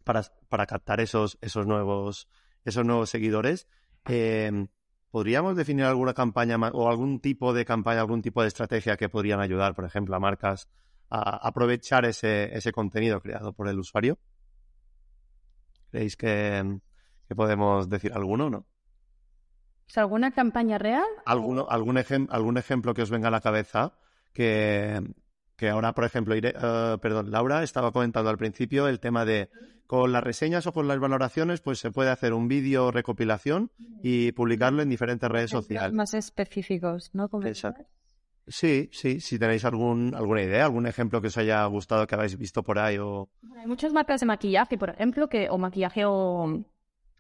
para, 0.05 0.23
para 0.49 0.67
captar 0.67 1.01
esos, 1.01 1.39
esos 1.41 1.67
nuevos, 1.67 2.29
esos 2.65 2.85
nuevos 2.85 3.11
seguidores. 3.11 3.69
Eh, 4.07 4.67
¿Podríamos 5.11 5.57
definir 5.57 5.85
alguna 5.85 6.13
campaña 6.13 6.57
o 6.73 6.89
algún 6.89 7.21
tipo 7.21 7.53
de 7.53 7.65
campaña, 7.65 8.01
algún 8.01 8.21
tipo 8.21 8.43
de 8.43 8.49
estrategia 8.49 8.97
que 8.97 9.09
podrían 9.09 9.41
ayudar, 9.41 9.75
por 9.75 9.85
ejemplo, 9.85 10.17
a 10.17 10.21
marcas 10.21 10.69
a 11.09 11.47
aprovechar 11.47 12.05
ese, 12.05 12.57
ese 12.57 12.73
contenido 12.73 13.21
creado 13.21 13.53
por 13.53 13.69
el 13.69 13.79
usuario? 13.79 14.19
¿Creéis 15.91 16.17
que, 16.17 16.81
que 17.29 17.35
podemos 17.37 17.89
decir 17.89 18.13
alguno 18.13 18.47
o 18.47 18.51
no? 18.51 18.67
¿Es 19.89 19.99
alguna 19.99 20.31
campaña 20.33 20.79
real? 20.79 21.05
¿Alguno, 21.27 21.67
algún, 21.69 21.97
ejem- 21.97 22.29
algún 22.31 22.57
ejemplo 22.59 22.95
que 22.95 23.03
os 23.03 23.11
venga 23.11 23.29
a 23.29 23.31
la 23.31 23.41
cabeza 23.41 23.93
que, 24.33 25.01
que 25.57 25.69
ahora, 25.69 25.93
por 25.95 26.05
ejemplo, 26.05 26.35
Ire- 26.35 26.55
eh, 26.61 26.99
perdón, 27.01 27.31
Laura 27.31 27.63
estaba 27.63 27.93
comentando 27.93 28.31
al 28.31 28.39
principio 28.39 28.89
el 28.89 29.01
tema 29.01 29.25
de 29.25 29.51
con 29.87 30.13
las 30.13 30.25
reseñas 30.25 30.67
o 30.67 30.73
con 30.73 30.89
las 30.89 30.99
valoraciones, 30.99 31.61
pues 31.61 31.79
se 31.79 31.91
puede 31.91 32.11
hacer 32.11 32.33
un 32.33 32.49
vídeo 32.49 32.91
recopilación 32.91 33.71
y 34.03 34.33
publicarlo 34.33 34.81
en 34.83 34.89
diferentes 34.89 35.31
redes 35.31 35.51
sociales. 35.51 35.93
Más 35.93 36.15
específicos, 36.15 37.11
¿no? 37.13 37.29
Exacto. 37.45 37.85
Sí, 38.47 38.91
sí, 38.93 39.21
si 39.21 39.39
tenéis 39.39 39.65
algún, 39.65 40.15
alguna 40.15 40.43
idea, 40.43 40.65
algún 40.65 40.87
ejemplo 40.87 41.21
que 41.21 41.29
os 41.29 41.37
haya 41.39 41.65
gustado 41.67 42.07
que 42.07 42.15
habéis 42.15 42.37
visto 42.37 42.63
por 42.63 42.79
ahí 42.79 42.99
o... 42.99 43.29
Bueno, 43.43 43.61
Hay 43.63 43.67
muchas 43.67 43.93
marcas 43.93 44.21
de 44.21 44.27
maquillaje, 44.27 44.77
por 44.77 44.91
ejemplo, 44.91 45.29
que 45.29 45.49
o 45.49 45.57
maquillaje 45.59 46.05
o, 46.07 46.63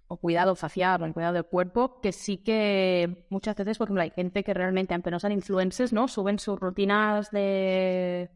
o 0.07 0.17
cuidado 0.19 0.55
facial 0.55 1.03
o 1.03 1.07
el 1.07 1.13
cuidado 1.15 1.35
del 1.35 1.45
cuerpo, 1.45 2.01
que 2.01 2.13
sí 2.13 2.39
que 2.39 3.25
muchas 3.31 3.57
veces, 3.57 3.79
por 3.79 3.87
ejemplo, 3.87 4.03
hay 4.03 4.11
gente 4.11 4.45
que 4.45 4.55
realmente, 4.55 4.95
aunque 4.95 5.11
no 5.11 5.19
sean 5.19 5.33
influencers, 5.33 5.93
¿no? 5.93 6.09
Suben 6.09 6.39
sus 6.39 6.59
rutinas 6.61 7.31
de, 7.31 8.31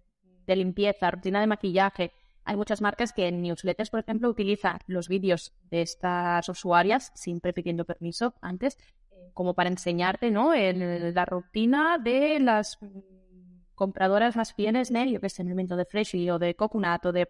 de 0.46 0.56
limpieza, 0.56 1.10
rutina 1.10 1.40
de 1.40 1.46
maquillaje. 1.46 2.12
Hay 2.44 2.56
muchas 2.56 2.80
marcas 2.80 3.12
que 3.12 3.28
en 3.28 3.42
newsletters, 3.42 3.90
por 3.90 4.00
ejemplo, 4.00 4.30
utilizan 4.30 4.78
los 4.86 5.08
vídeos 5.08 5.52
de 5.70 5.82
estas 5.82 6.48
usuarias, 6.48 7.12
siempre 7.14 7.52
pidiendo 7.52 7.84
permiso 7.84 8.34
antes, 8.40 8.78
eh, 9.10 9.30
como 9.34 9.52
para 9.54 9.68
enseñarte, 9.68 10.30
¿no? 10.30 10.54
El- 10.54 11.12
la 11.14 11.24
rutina 11.26 11.98
de 11.98 12.40
las 12.40 12.78
compradoras 13.74 14.36
más 14.36 14.54
fieles 14.54 14.90
de, 14.92 15.10
yo 15.12 15.20
que 15.20 15.28
sé, 15.28 15.42
en 15.42 15.48
el 15.48 15.54
momento 15.54 15.76
de 15.76 15.84
Freshly 15.84 16.30
o 16.30 16.38
de 16.38 16.54
Coconut 16.54 17.04
o 17.06 17.12
de 17.12 17.28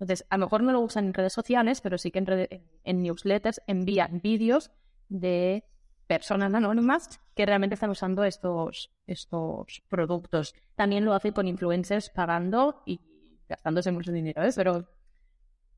entonces, 0.00 0.26
a 0.30 0.36
lo 0.38 0.46
mejor 0.46 0.62
no 0.62 0.72
lo 0.72 0.80
usan 0.80 1.06
en 1.06 1.14
redes 1.14 1.32
sociales, 1.32 1.80
pero 1.80 1.98
sí 1.98 2.10
que 2.10 2.18
en, 2.20 2.26
rede- 2.26 2.62
en- 2.84 3.02
newsletters 3.02 3.60
envían 3.66 4.20
vídeos 4.22 4.70
de 5.08 5.64
personas 6.06 6.54
anónimas 6.54 7.20
que 7.34 7.44
realmente 7.46 7.74
están 7.74 7.90
usando 7.90 8.24
estos, 8.24 8.90
estos 9.06 9.82
productos. 9.88 10.54
También 10.76 11.04
lo 11.04 11.12
hacen 11.14 11.32
con 11.32 11.48
influencers 11.48 12.10
pagando 12.10 12.82
y 12.86 13.00
gastándose 13.48 13.92
mucho 13.92 14.12
dinero, 14.12 14.42
¿eh? 14.42 14.50
Pero 14.54 14.88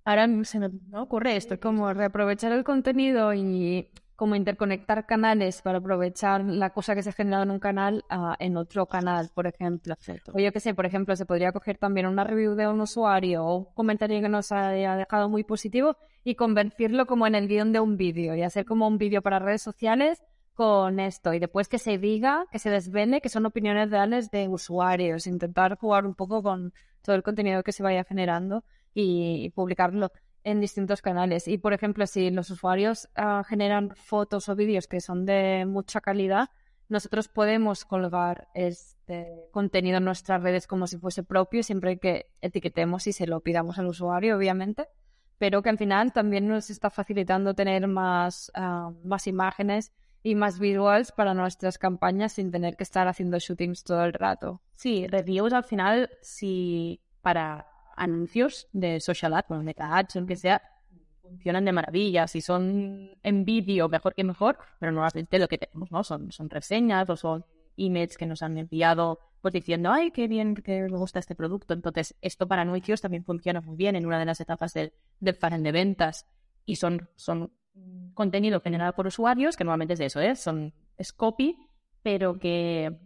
ahora 0.05 0.29
se 0.45 0.59
me 0.59 0.71
ocurre 0.99 1.37
esto. 1.37 1.59
como 1.61 1.93
reaprovechar 1.93 2.53
el 2.53 2.65
contenido 2.65 3.33
y 3.35 3.91
como 4.21 4.35
interconectar 4.35 5.07
canales 5.07 5.63
para 5.63 5.79
aprovechar 5.79 6.45
la 6.45 6.75
cosa 6.75 6.95
que 6.95 7.03
se 7.03 7.09
ha 7.09 7.13
generado 7.15 7.43
en 7.43 7.51
un 7.53 7.59
canal 7.59 8.05
ah, 8.11 8.37
en 8.39 8.59
otro 8.59 8.85
canal, 8.85 9.31
por 9.33 9.47
ejemplo. 9.47 9.95
O 10.35 10.39
yo 10.39 10.53
qué 10.53 10.61
sé, 10.61 10.75
por 10.75 10.85
ejemplo, 10.85 11.17
se 11.17 11.25
podría 11.25 11.53
coger 11.53 11.79
también 11.79 12.07
una 12.07 12.23
review 12.23 12.55
de 12.55 12.69
un 12.69 12.83
usuario 12.83 13.43
o 13.43 13.57
un 13.57 13.65
comentario 13.73 14.21
que 14.21 14.29
nos 14.29 14.53
haya 14.53 14.95
dejado 14.95 15.31
muy 15.31 15.43
positivo 15.43 15.97
y 16.23 16.35
convertirlo 16.35 17.07
como 17.07 17.27
en 17.27 17.35
el 17.35 17.49
guion 17.49 17.73
de 17.73 17.81
un 17.81 17.97
vídeo 17.97 18.35
y 18.35 18.43
hacer 18.43 18.67
como 18.67 18.87
un 18.87 18.99
vídeo 18.99 19.23
para 19.23 19.39
redes 19.39 19.63
sociales 19.63 20.23
con 20.53 21.01
esto. 21.01 21.33
Y 21.33 21.39
después 21.39 21.69
que 21.69 21.79
se 21.79 21.97
diga, 21.97 22.45
que 22.53 22.59
se 22.59 22.69
desvele 22.69 23.23
que 23.23 23.31
son 23.31 23.47
opiniones 23.47 23.91
reales 23.91 24.31
de 24.31 24.49
usuarios, 24.49 25.27
intentar 25.27 25.79
jugar 25.79 26.05
un 26.05 26.15
poco 26.15 26.43
con 26.43 26.75
todo 27.01 27.17
el 27.17 27.23
contenido 27.23 27.63
que 27.63 27.73
se 27.73 27.83
vaya 27.83 28.05
generando 28.05 28.65
y, 28.93 29.47
y 29.47 29.49
publicarlo 29.49 30.11
en 30.45 30.61
distintos 30.61 31.03
canales. 31.03 31.49
Y, 31.49 31.59
por 31.59 31.73
ejemplo, 31.73 32.07
si 32.07 32.31
los 32.31 32.51
usuarios 32.51 33.09
ah, 33.15 33.43
generan 33.47 33.95
fotos 33.95 34.49
o 34.49 34.57
vídeos 34.57 34.87
que 34.87 35.01
son 35.01 35.27
de 35.27 35.65
mucha 35.67 36.01
calidad, 36.01 36.51
nosotros 36.89 37.29
podemos 37.29 37.85
colgar 37.85 38.49
este 38.55 39.49
contenido 39.53 39.99
en 39.99 40.05
nuestras 40.05 40.43
redes 40.43 40.67
como 40.67 40.87
si 40.87 40.99
fuese 40.99 41.23
propio, 41.23 41.63
siempre 41.63 41.99
que 41.99 42.33
etiquetemos 42.41 43.07
y 43.07 43.13
se 43.13 43.27
lo 43.27 43.41
pidamos 43.41 43.79
al 43.79 43.87
usuario, 43.87 44.37
obviamente, 44.37 44.89
pero 45.39 45.63
que 45.63 45.71
al 45.71 45.79
final 45.79 46.13
también 46.13 46.49
nos 46.49 46.69
está 46.69 46.91
facilitando 46.91 47.55
tener 47.55 47.87
más, 47.87 48.51
ah, 48.55 48.91
más 49.05 49.27
imágenes 49.27 49.93
y 50.23 50.35
más 50.35 50.59
visuals 50.59 51.13
para 51.13 51.33
nuestras 51.33 51.79
campañas 51.79 52.33
sin 52.33 52.51
tener 52.51 52.77
que 52.77 52.83
estar 52.83 53.09
haciendo 53.09 53.39
shootings 53.39 53.85
todo 53.85 54.05
el 54.05 54.13
rato. 54.13 54.61
Sí, 54.75 55.07
reviews 55.07 55.53
al 55.53 55.65
final, 55.65 56.11
si 56.21 57.01
para 57.23 57.67
anuncios 58.01 58.67
de 58.73 58.99
social 58.99 59.35
ad, 59.35 59.45
bueno, 59.49 59.63
meta 59.63 59.97
ads 59.97 60.17
lo 60.17 60.27
que 60.27 60.37
sea, 60.37 60.63
funcionan 61.21 61.65
de 61.67 61.73
maravilla. 61.73 62.27
Si 62.27 62.41
son 62.41 63.11
en 63.23 63.45
vídeo, 63.45 63.89
mejor 63.89 64.15
que 64.15 64.25
mejor, 64.25 64.59
pero 64.79 64.91
normalmente 64.91 65.39
lo 65.39 65.49
que 65.49 65.59
tenemos, 65.59 65.93
¿no? 65.93 66.03
Son, 66.03 66.33
son 66.33 66.49
reseñas 66.49 67.09
o 67.11 67.17
son 67.17 67.45
emails 67.77 68.17
que 68.17 68.27
nos 68.27 68.43
han 68.43 68.59
enviado 68.59 69.21
pues 69.43 69.55
diciendo, 69.55 69.91
ay, 69.91 70.11
qué 70.11 70.29
bien 70.29 70.55
que 70.55 70.83
me 70.83 70.99
gusta 70.99 71.19
este 71.19 71.35
producto. 71.35 71.73
Entonces, 71.73 72.15
esto 72.21 72.47
para 72.47 72.63
anuncios 72.63 73.01
también 73.01 73.25
funciona 73.25 73.61
muy 73.61 73.77
bien 73.77 73.97
en 73.97 74.07
una 74.07 74.19
de 74.19 74.27
las 74.27 74.41
etapas 74.41 74.75
del, 74.75 74.93
del 75.19 75.35
funnel 75.35 75.63
de 75.63 75.73
ventas. 75.73 76.27
Y 76.67 76.77
son, 76.77 77.09
son 77.17 77.53
contenido 78.15 78.61
generado 78.61 78.93
por 78.95 79.07
usuarios, 79.07 79.57
que 79.57 79.65
normalmente 79.65 79.95
es 79.95 80.01
eso, 80.01 80.21
¿eh? 80.21 80.37
Son, 80.37 80.75
es 80.99 81.15
pero 82.03 82.39
que 82.39 82.99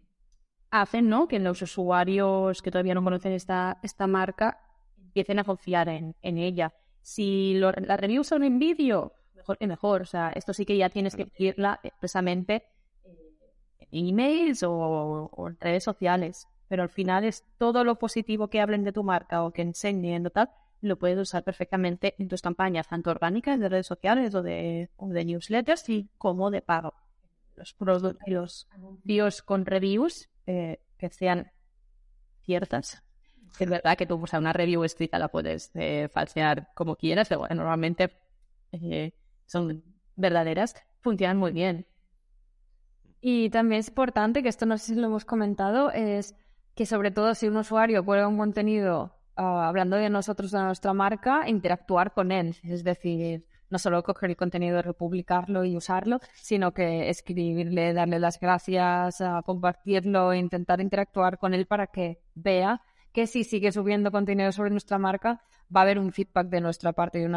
hacen 0.70 1.08
¿no? 1.08 1.28
que 1.28 1.38
los 1.38 1.62
usuarios 1.62 2.62
que 2.62 2.70
todavía 2.72 2.94
no 2.94 3.04
conocen 3.04 3.32
esta, 3.32 3.78
esta 3.82 4.08
marca 4.08 4.63
empiecen 5.14 5.38
a 5.38 5.44
confiar 5.44 5.88
en, 5.88 6.16
en 6.22 6.38
ella. 6.38 6.74
Si 7.02 7.54
lo- 7.54 7.70
las 7.72 8.00
reviews 8.00 8.26
son 8.26 8.42
en 8.42 8.58
vídeo, 8.58 9.12
mejor 9.36 9.58
que 9.58 9.66
mejor. 9.68 10.02
O 10.02 10.06
sea, 10.06 10.30
esto 10.34 10.52
sí 10.52 10.66
que 10.66 10.76
ya 10.76 10.88
tienes 10.90 11.14
que 11.14 11.26
pedirla 11.26 11.78
expresamente 11.84 12.64
eh, 13.04 13.88
en 13.92 14.08
emails 14.08 14.62
o, 14.64 14.72
o 14.72 15.48
en 15.48 15.56
redes 15.60 15.84
sociales. 15.84 16.48
Pero 16.66 16.82
al 16.82 16.88
final 16.88 17.22
es 17.24 17.44
todo 17.58 17.84
lo 17.84 17.96
positivo 17.98 18.48
que 18.48 18.60
hablen 18.60 18.82
de 18.84 18.92
tu 18.92 19.04
marca 19.04 19.44
o 19.44 19.52
que 19.52 19.62
enseñen 19.62 20.26
o 20.26 20.30
tal, 20.30 20.50
lo 20.80 20.98
puedes 20.98 21.18
usar 21.18 21.44
perfectamente 21.44 22.14
en 22.18 22.26
tus 22.28 22.42
campañas, 22.42 22.88
tanto 22.88 23.10
orgánicas 23.10 23.60
de 23.60 23.68
redes 23.68 23.86
sociales 23.86 24.34
o 24.34 24.42
de, 24.42 24.90
o 24.96 25.08
de 25.08 25.24
newsletters, 25.24 25.88
y 25.90 26.08
como 26.18 26.50
de 26.50 26.60
pago. 26.62 26.92
Los, 27.54 27.76
produ- 27.78 28.16
los 28.26 28.66
anuncios 28.70 29.42
con 29.42 29.64
reviews 29.64 30.28
eh, 30.46 30.80
que 30.98 31.08
sean 31.10 31.52
ciertas 32.42 33.02
es 33.58 33.70
verdad 33.70 33.96
que 33.96 34.06
tú, 34.06 34.20
o 34.20 34.26
sea, 34.26 34.38
una 34.38 34.52
review 34.52 34.84
escrita 34.84 35.18
la 35.18 35.28
puedes 35.28 35.70
eh, 35.74 36.08
falsear 36.12 36.70
como 36.74 36.96
quieras, 36.96 37.28
pero 37.28 37.40
bueno, 37.40 37.56
normalmente 37.56 38.12
eh, 38.72 39.12
son 39.46 39.84
verdaderas, 40.16 40.74
funcionan 41.00 41.36
muy 41.36 41.52
bien. 41.52 41.86
Y 43.20 43.50
también 43.50 43.80
es 43.80 43.88
importante, 43.88 44.42
que 44.42 44.48
esto 44.48 44.66
no 44.66 44.76
sé 44.76 44.94
si 44.94 45.00
lo 45.00 45.06
hemos 45.06 45.24
comentado, 45.24 45.90
es 45.90 46.34
que 46.74 46.84
sobre 46.84 47.10
todo 47.10 47.34
si 47.34 47.48
un 47.48 47.56
usuario 47.56 48.04
cuelga 48.04 48.28
un 48.28 48.36
contenido 48.36 49.16
ah, 49.36 49.68
hablando 49.68 49.96
de 49.96 50.10
nosotros, 50.10 50.50
de 50.50 50.60
nuestra 50.60 50.92
marca, 50.92 51.48
interactuar 51.48 52.12
con 52.12 52.32
él. 52.32 52.56
Es 52.64 52.84
decir, 52.84 53.46
no 53.70 53.78
solo 53.78 54.02
coger 54.02 54.30
el 54.30 54.36
contenido, 54.36 54.82
republicarlo 54.82 55.64
y 55.64 55.76
usarlo, 55.76 56.20
sino 56.34 56.74
que 56.74 57.08
escribirle, 57.08 57.94
darle 57.94 58.18
las 58.18 58.38
gracias, 58.38 59.22
compartirlo, 59.46 60.32
e 60.32 60.38
intentar 60.38 60.80
interactuar 60.80 61.38
con 61.38 61.54
él 61.54 61.66
para 61.66 61.86
que 61.86 62.20
vea 62.34 62.82
que 63.14 63.28
si 63.28 63.44
sigue 63.44 63.70
subiendo 63.70 64.10
contenido 64.10 64.50
sobre 64.50 64.70
nuestra 64.70 64.98
marca, 64.98 65.40
va 65.74 65.80
a 65.80 65.82
haber 65.84 66.00
un 66.00 66.12
feedback 66.12 66.48
de 66.48 66.60
nuestra 66.60 66.92
parte 66.92 67.20
y 67.20 67.24
un, 67.24 67.34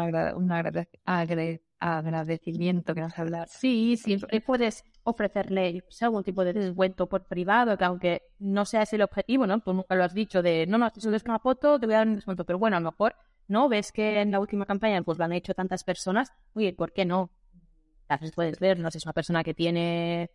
agradecimiento 1.78 2.94
que 2.94 3.00
nos 3.00 3.16
hablar. 3.16 3.48
Sí, 3.48 3.96
siempre 3.96 4.40
puedes 4.40 4.84
ofrecerle 5.04 5.84
algún 6.00 6.24
tipo 6.24 6.44
de 6.44 6.52
descuento 6.52 7.08
por 7.08 7.28
privado, 7.28 7.78
que 7.78 7.84
aunque 7.84 8.22
no 8.40 8.64
sea 8.64 8.82
ese 8.82 8.96
el 8.96 9.02
objetivo, 9.02 9.46
¿no? 9.46 9.60
Tú 9.60 9.72
nunca 9.72 9.94
lo 9.94 10.02
has 10.02 10.12
dicho 10.12 10.42
de, 10.42 10.66
no, 10.66 10.78
no, 10.78 10.90
te 10.90 11.00
subes 11.00 11.22
una 11.24 11.38
foto, 11.38 11.78
te 11.78 11.86
voy 11.86 11.94
a 11.94 11.98
dar 11.98 12.08
un 12.08 12.16
descuento, 12.16 12.44
pero 12.44 12.58
bueno, 12.58 12.76
a 12.76 12.80
lo 12.80 12.90
mejor, 12.90 13.14
¿no? 13.46 13.68
Ves 13.68 13.92
que 13.92 14.20
en 14.20 14.32
la 14.32 14.40
última 14.40 14.66
campaña 14.66 15.00
pues 15.02 15.16
lo 15.16 15.24
han 15.24 15.32
hecho 15.32 15.54
tantas 15.54 15.84
personas, 15.84 16.32
oye, 16.54 16.72
¿por 16.72 16.92
qué 16.92 17.04
no? 17.04 17.30
A 18.08 18.16
veces 18.16 18.34
puedes 18.34 18.58
ver, 18.58 18.80
no 18.80 18.90
sé, 18.90 18.98
es 18.98 19.06
una 19.06 19.12
persona 19.12 19.44
que 19.44 19.54
tiene 19.54 20.32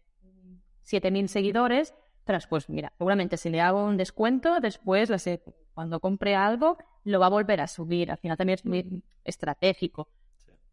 7.000 0.86 1.28
seguidores, 1.28 1.94
tras, 2.24 2.48
pues 2.48 2.70
mira, 2.70 2.94
seguramente 2.98 3.38
si 3.38 3.50
le 3.50 3.62
hago 3.62 3.84
un 3.84 3.98
descuento, 3.98 4.60
después, 4.60 5.10
cuando 5.74 6.00
compre 6.00 6.36
algo, 6.36 6.78
lo 7.04 7.20
va 7.20 7.28
a 7.28 7.30
volver 7.30 7.62
a 7.62 7.68
subir. 7.68 8.12
Al 8.12 8.18
final 8.18 8.38
también 8.38 8.56
es 8.60 8.66
muy 8.66 9.04
estratégico. 9.24 10.08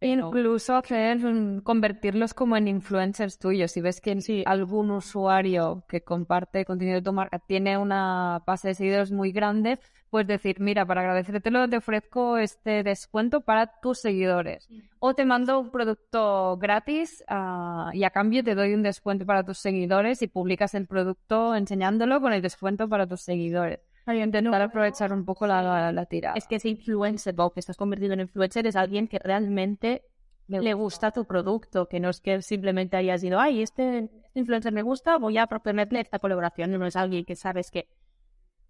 Incluso 0.03 0.77
hacer, 0.77 1.19
convertirlos 1.63 2.33
como 2.33 2.57
en 2.57 2.69
influencers 2.69 3.39
tuyos. 3.39 3.73
Si 3.73 3.83
ves 3.83 4.01
que 4.01 4.43
algún 4.47 4.91
usuario 4.91 5.85
que 5.89 6.01
comparte 6.01 6.65
contenido 6.65 6.97
de 6.97 7.03
tu 7.03 7.13
marca 7.13 7.39
tiene 7.39 7.77
una 7.77 8.43
base 8.47 8.69
de 8.69 8.75
seguidores 8.75 9.13
muy 9.13 9.31
grande, 9.31 9.79
pues 10.09 10.27
decir, 10.27 10.59
mira, 10.59 10.87
para 10.87 11.03
agradecértelo 11.03 11.69
te 11.69 11.77
ofrezco 11.77 12.39
este 12.39 12.83
descuento 12.83 13.43
para 13.43 13.79
tus 13.81 14.01
seguidores. 14.01 14.69
O 15.01 15.15
te 15.15 15.27
mando 15.27 15.61
un 15.61 15.71
producto 15.71 16.57
gratis 16.57 17.23
ah, 17.29 17.91
y 17.93 18.05
a 18.05 18.11
cambio 18.11 18.43
te 18.43 18.55
doy 18.55 18.73
un 18.73 18.83
descuento 18.83 19.27
para 19.27 19.45
tus 19.45 19.59
seguidores 19.59 20.23
y 20.23 20.29
publicas 20.29 20.75
el 20.75 20.87
producto 20.87 21.55
enseñándolo 21.55 22.23
con 22.23 22.33
el 22.33 22.41
descuento 22.41 22.89
para 22.89 23.07
tus 23.07 23.21
seguidores. 23.21 23.81
Intentar 24.07 24.61
aprovechar 24.63 25.13
un 25.13 25.25
poco 25.25 25.47
la, 25.47 25.93
la, 25.93 26.07
tira. 26.07 26.33
Es 26.35 26.47
que 26.47 26.57
ese 26.57 26.69
influencer, 26.69 27.35
o 27.39 27.51
que 27.51 27.61
estás 27.61 27.77
convertido 27.77 28.15
en 28.15 28.21
influencer, 28.21 28.67
es 28.67 28.77
alguien 28.77 29.07
que 29.07 29.19
realmente 29.19 30.03
le 30.49 30.75
gusta 30.75 31.13
tu 31.13 31.25
producto, 31.25 31.87
que 31.87 32.01
no 32.01 32.09
es 32.09 32.21
que 32.21 32.43
simplemente 32.43 32.97
hayas 32.97 33.23
ido, 33.23 33.39
ay, 33.39 33.63
este, 33.63 33.99
este 33.99 34.41
influencer 34.41 34.73
me 34.73 34.83
gusta, 34.83 35.17
voy 35.19 35.39
a 35.39 35.47
proponerle 35.47 36.01
esta 36.01 36.19
colaboración. 36.19 36.73
No 36.73 36.87
es 36.87 36.97
alguien 36.97 37.25
que 37.25 37.37
sabes 37.37 37.71
que 37.71 37.89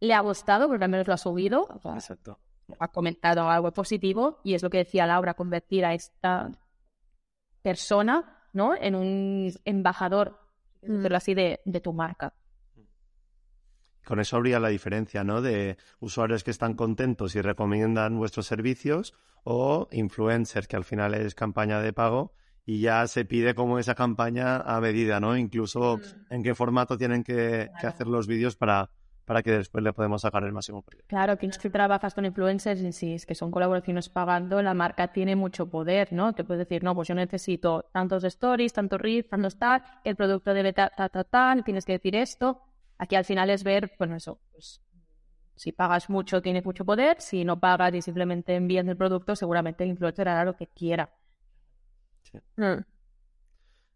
le 0.01 0.15
ha 0.15 0.21
gustado, 0.21 0.69
pero 0.69 0.83
al 0.85 0.91
menos 0.91 1.07
lo 1.07 1.15
ha 1.15 1.19
subido. 1.19 1.69
Exacto. 1.95 2.39
Ha 2.79 2.89
comentado 2.89 3.49
algo 3.49 3.73
positivo 3.73 4.41
y 4.45 4.55
es 4.55 4.63
lo 4.63 4.71
que 4.71 4.79
decía 4.79 5.07
Laura, 5.07 5.35
convertir 5.35 5.85
a 5.85 5.95
esta 5.95 6.51
persona 7.63 8.47
¿no? 8.53 8.75
en 8.75 8.95
un 8.95 9.53
embajador, 9.65 10.39
mm. 10.83 11.07
así, 11.15 11.35
de, 11.35 11.61
de 11.65 11.81
tu 11.81 11.93
marca. 11.93 12.35
Con 14.05 14.21
eso 14.21 14.37
habría 14.37 14.61
la 14.61 14.69
diferencia, 14.69 15.25
¿no? 15.25 15.43
De 15.43 15.77
usuarios 16.01 16.45
que 16.45 16.51
están 16.51 16.75
contentos 16.75 17.35
y 17.37 17.43
recomiendan 17.43 18.17
vuestros 18.17 18.47
servicios 18.47 19.15
o 19.45 19.89
influencers, 19.93 20.69
que 20.69 20.77
al 20.77 20.85
final 20.85 21.15
es 21.15 21.35
campaña 21.35 21.81
de 21.81 21.93
pago 21.93 22.33
y 22.65 22.81
ya 22.81 23.07
se 23.07 23.25
pide 23.25 23.55
como 23.55 23.79
esa 23.79 23.95
campaña 23.95 24.59
a 24.59 24.81
medida, 24.81 25.21
¿no? 25.21 25.37
Incluso 25.37 25.99
mm. 25.99 26.35
en 26.35 26.43
qué 26.43 26.55
formato 26.55 26.97
tienen 26.97 27.25
que, 27.25 27.71
hacer 27.83 28.07
los 28.07 28.27
vídeos 28.27 28.57
para, 28.57 28.91
para 29.25 29.43
que 29.43 29.53
después 29.53 29.83
le 29.83 29.93
podemos 29.93 30.23
sacar 30.23 30.45
el 30.45 30.53
máximo 30.53 30.83
provecho. 30.83 31.07
Claro, 31.09 31.37
que 31.39 31.51
si 31.53 31.71
trabajas 31.71 32.15
con 32.15 32.25
influencers 32.25 32.81
y 32.81 32.93
si 32.93 33.15
es 33.15 33.27
que 33.27 33.35
son 33.35 33.51
colaboraciones 33.51 34.09
pagando, 34.09 34.63
la 34.63 34.75
marca 34.75 35.09
tiene 35.09 35.37
mucho 35.37 35.69
poder, 35.69 36.13
¿no? 36.13 36.33
Te 36.35 36.45
puedes 36.45 36.67
decir, 36.67 36.85
no, 36.85 36.95
pues 36.95 37.09
yo 37.09 37.15
necesito 37.15 37.87
tantos 37.93 38.25
stories, 38.25 38.73
tantos 38.73 39.01
reels, 39.01 39.29
tantos 39.29 39.59
tal, 39.59 39.83
el 40.05 40.17
producto 40.17 40.55
debe 40.55 40.73
tal, 40.73 40.91
tal, 40.97 41.11
tal, 41.11 41.27
tal, 41.27 41.65
tienes 41.65 41.85
que 41.85 41.93
decir 41.93 42.15
esto 42.15 42.63
Aquí 43.01 43.17
al 43.17 43.25
final 43.25 43.49
es 43.49 43.65
ver, 43.65 43.93
bueno, 43.99 44.15
eso, 44.15 44.43
pues 44.53 44.83
si 45.57 45.73
pagas 45.73 46.11
mucho 46.11 46.43
tienes 46.43 46.67
mucho 46.67 46.85
poder, 46.85 47.19
si 47.23 47.47
no 47.47 47.59
pagas 47.59 47.95
y 47.95 48.03
simplemente 48.03 48.55
envías 48.55 48.87
el 48.87 48.97
producto, 48.97 49.35
seguramente 49.35 49.85
el 49.85 49.91
influencer 49.91 50.29
hará 50.29 50.45
lo 50.45 50.55
que 50.55 50.67
quiera. 50.67 51.11
Mm. 52.57 52.85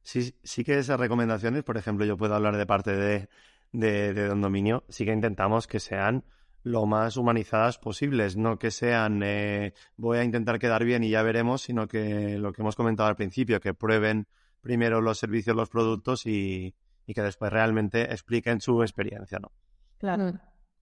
Sí. 0.03 0.35
Sí, 0.43 0.65
que 0.65 0.79
esas 0.79 0.99
recomendaciones, 0.99 1.65
por 1.65 1.77
ejemplo, 1.77 2.07
yo 2.07 2.17
puedo 2.17 2.35
hablar 2.35 2.57
de 2.57 2.65
parte 2.65 2.97
de, 2.97 3.29
de, 3.73 4.27
Don 4.27 4.41
Dominio, 4.41 4.85
sí 4.89 5.05
que 5.05 5.13
intentamos 5.13 5.67
que 5.67 5.81
sean 5.81 6.25
lo 6.63 6.87
más 6.87 7.19
humanizadas 7.19 7.77
posibles, 7.77 8.39
no 8.39 8.59
que 8.59 8.71
sean 8.71 9.23
eh, 9.23 9.75
voy 9.99 10.17
a 10.17 10.25
intentar 10.25 10.59
quedar 10.59 10.83
bien 10.83 11.05
y 11.05 11.11
ya 11.11 11.23
veremos, 11.23 11.61
sino 11.61 11.89
que 11.89 12.39
lo 12.39 12.55
que 12.55 12.63
hemos 12.63 12.75
comentado 12.75 13.11
al 13.11 13.17
principio, 13.17 13.61
que 13.61 13.75
prueben 13.75 14.29
primero 14.63 15.03
los 15.03 15.19
servicios, 15.19 15.55
los 15.55 15.69
productos 15.69 16.25
y, 16.25 16.75
y 17.07 17.15
que 17.15 17.23
después 17.23 17.53
realmente 17.53 18.03
expliquen 18.13 18.61
su 18.61 18.83
experiencia, 18.83 19.39
¿no? 19.39 19.53
Claro. 19.99 20.33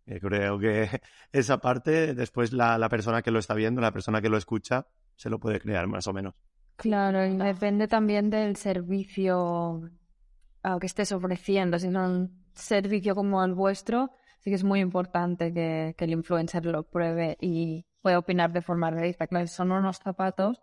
Mm. 0.07 0.19
creo 0.21 0.59
que 0.59 0.89
esa 1.33 1.59
parte, 1.59 2.15
después 2.15 2.53
la, 2.53 2.79
la 2.79 2.89
persona 2.89 3.23
que 3.23 3.31
lo 3.31 3.39
está 3.39 3.55
viendo, 3.55 3.81
la 3.81 3.93
persona 3.93 4.21
que 4.21 4.29
lo 4.29 4.37
escucha, 4.37 4.87
se 5.17 5.31
lo 5.31 5.39
puede 5.39 5.61
crear 5.61 5.87
más 5.87 6.07
o 6.07 6.13
menos. 6.13 6.35
Claro, 6.77 7.25
y 7.25 7.37
depende 7.37 7.87
también 7.87 8.31
del 8.31 8.57
servicio 8.57 9.91
que 10.81 10.87
estés 10.87 11.13
ofreciendo. 11.13 11.79
Si 11.79 11.87
es 11.87 11.95
un 11.95 12.45
servicio 12.55 13.15
como 13.15 13.45
el 13.45 13.55
vuestro, 13.55 14.11
sí 14.41 14.51
que 14.51 14.57
es 14.57 14.65
muy 14.65 14.81
importante 14.81 15.53
que, 15.53 15.95
que 15.97 16.05
el 16.05 16.13
influencer 16.13 16.65
lo 16.65 16.83
pruebe 16.83 17.37
y 17.41 17.87
pueda 18.01 18.19
opinar 18.19 18.53
de 18.53 18.63
forma 18.63 18.91
realista. 18.91 19.27
Claro, 19.27 19.47
son 19.47 19.71
unos 19.71 19.99
zapatos 19.99 20.63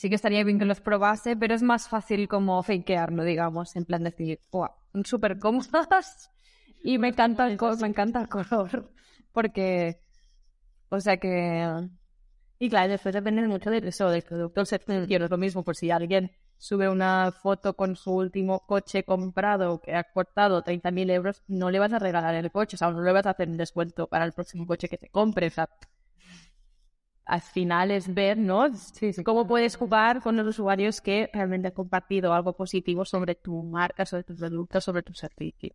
sí 0.00 0.08
que 0.08 0.14
estaría 0.14 0.44
bien 0.44 0.58
que 0.58 0.64
los 0.64 0.80
probase, 0.80 1.36
pero 1.36 1.54
es 1.54 1.62
más 1.62 1.88
fácil 1.88 2.26
como 2.26 2.62
fakearlo, 2.62 3.22
digamos, 3.22 3.76
en 3.76 3.84
plan 3.84 4.02
decir, 4.02 4.40
wow, 4.50 4.70
súper 5.04 5.38
cómodas 5.38 6.30
y 6.82 6.98
me 6.98 7.08
encanta 7.08 7.46
el 7.46 7.58
me 7.80 7.88
encanta 7.88 8.22
el 8.22 8.28
color, 8.28 8.90
porque, 9.32 10.00
o 10.88 11.00
sea 11.00 11.16
que... 11.18 11.88
Y 12.58 12.68
claro, 12.68 12.90
después 12.90 13.14
depende 13.14 13.46
mucho 13.48 13.70
de 13.70 13.78
eso, 13.88 14.10
del 14.10 14.22
producto, 14.22 14.60
el 14.60 15.10
es 15.10 15.30
lo 15.30 15.38
mismo, 15.38 15.64
por 15.64 15.76
si 15.76 15.90
alguien 15.90 16.30
sube 16.58 16.90
una 16.90 17.32
foto 17.32 17.74
con 17.74 17.96
su 17.96 18.12
último 18.12 18.60
coche 18.66 19.02
comprado 19.02 19.80
que 19.80 19.94
ha 19.94 20.04
cortado 20.04 20.62
30.000 20.62 21.10
euros, 21.10 21.42
no 21.48 21.70
le 21.70 21.78
vas 21.78 21.94
a 21.94 21.98
regalar 21.98 22.34
el 22.34 22.50
coche, 22.50 22.76
o 22.76 22.78
sea, 22.78 22.90
no 22.90 23.00
le 23.00 23.12
vas 23.12 23.24
a 23.24 23.30
hacer 23.30 23.48
un 23.48 23.56
descuento 23.56 24.08
para 24.08 24.26
el 24.26 24.32
próximo 24.32 24.66
coche 24.66 24.88
que 24.88 24.98
te 24.98 25.08
compre, 25.08 25.46
o 25.46 25.50
sea, 25.50 25.70
al 27.30 27.40
final 27.42 27.92
es 27.92 28.12
ver, 28.12 28.36
¿no? 28.36 28.66
Cómo 29.24 29.46
puedes 29.46 29.76
jugar 29.76 30.20
con 30.20 30.36
los 30.36 30.48
usuarios 30.48 31.00
que 31.00 31.30
realmente 31.32 31.68
han 31.68 31.74
compartido 31.74 32.34
algo 32.34 32.56
positivo 32.56 33.04
sobre 33.04 33.36
tu 33.36 33.62
marca, 33.62 34.04
sobre 34.04 34.24
tu 34.24 34.34
producto, 34.34 34.80
sobre 34.80 35.04
tu 35.04 35.14
servicio. 35.14 35.70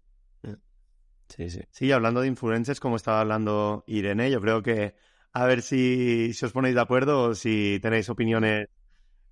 Sí, 1.29 1.49
sí. 1.49 1.61
Sí, 1.71 1.91
hablando 1.93 2.19
de 2.19 2.27
influencers, 2.27 2.81
como 2.81 2.97
estaba 2.97 3.21
hablando 3.21 3.85
Irene, 3.87 4.29
yo 4.29 4.41
creo 4.41 4.61
que 4.61 4.95
a 5.31 5.45
ver 5.45 5.61
si, 5.61 6.33
si 6.33 6.45
os 6.45 6.51
ponéis 6.51 6.75
de 6.75 6.81
acuerdo 6.81 7.23
o 7.23 7.35
si 7.35 7.79
tenéis 7.81 8.09
opiniones 8.09 8.67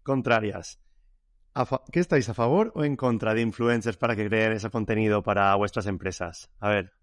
contrarias. 0.01 0.79
¿Qué 1.91 1.99
estáis 1.99 2.29
a 2.29 2.33
favor 2.33 2.71
o 2.73 2.85
en 2.85 2.95
contra 2.95 3.33
de 3.33 3.41
influencers 3.41 3.97
para 3.97 4.15
que 4.15 4.27
creen 4.27 4.53
ese 4.53 4.69
contenido 4.69 5.21
para 5.23 5.53
vuestras 5.55 5.87
empresas? 5.87 6.49
A 6.61 6.69
ver. 6.69 6.93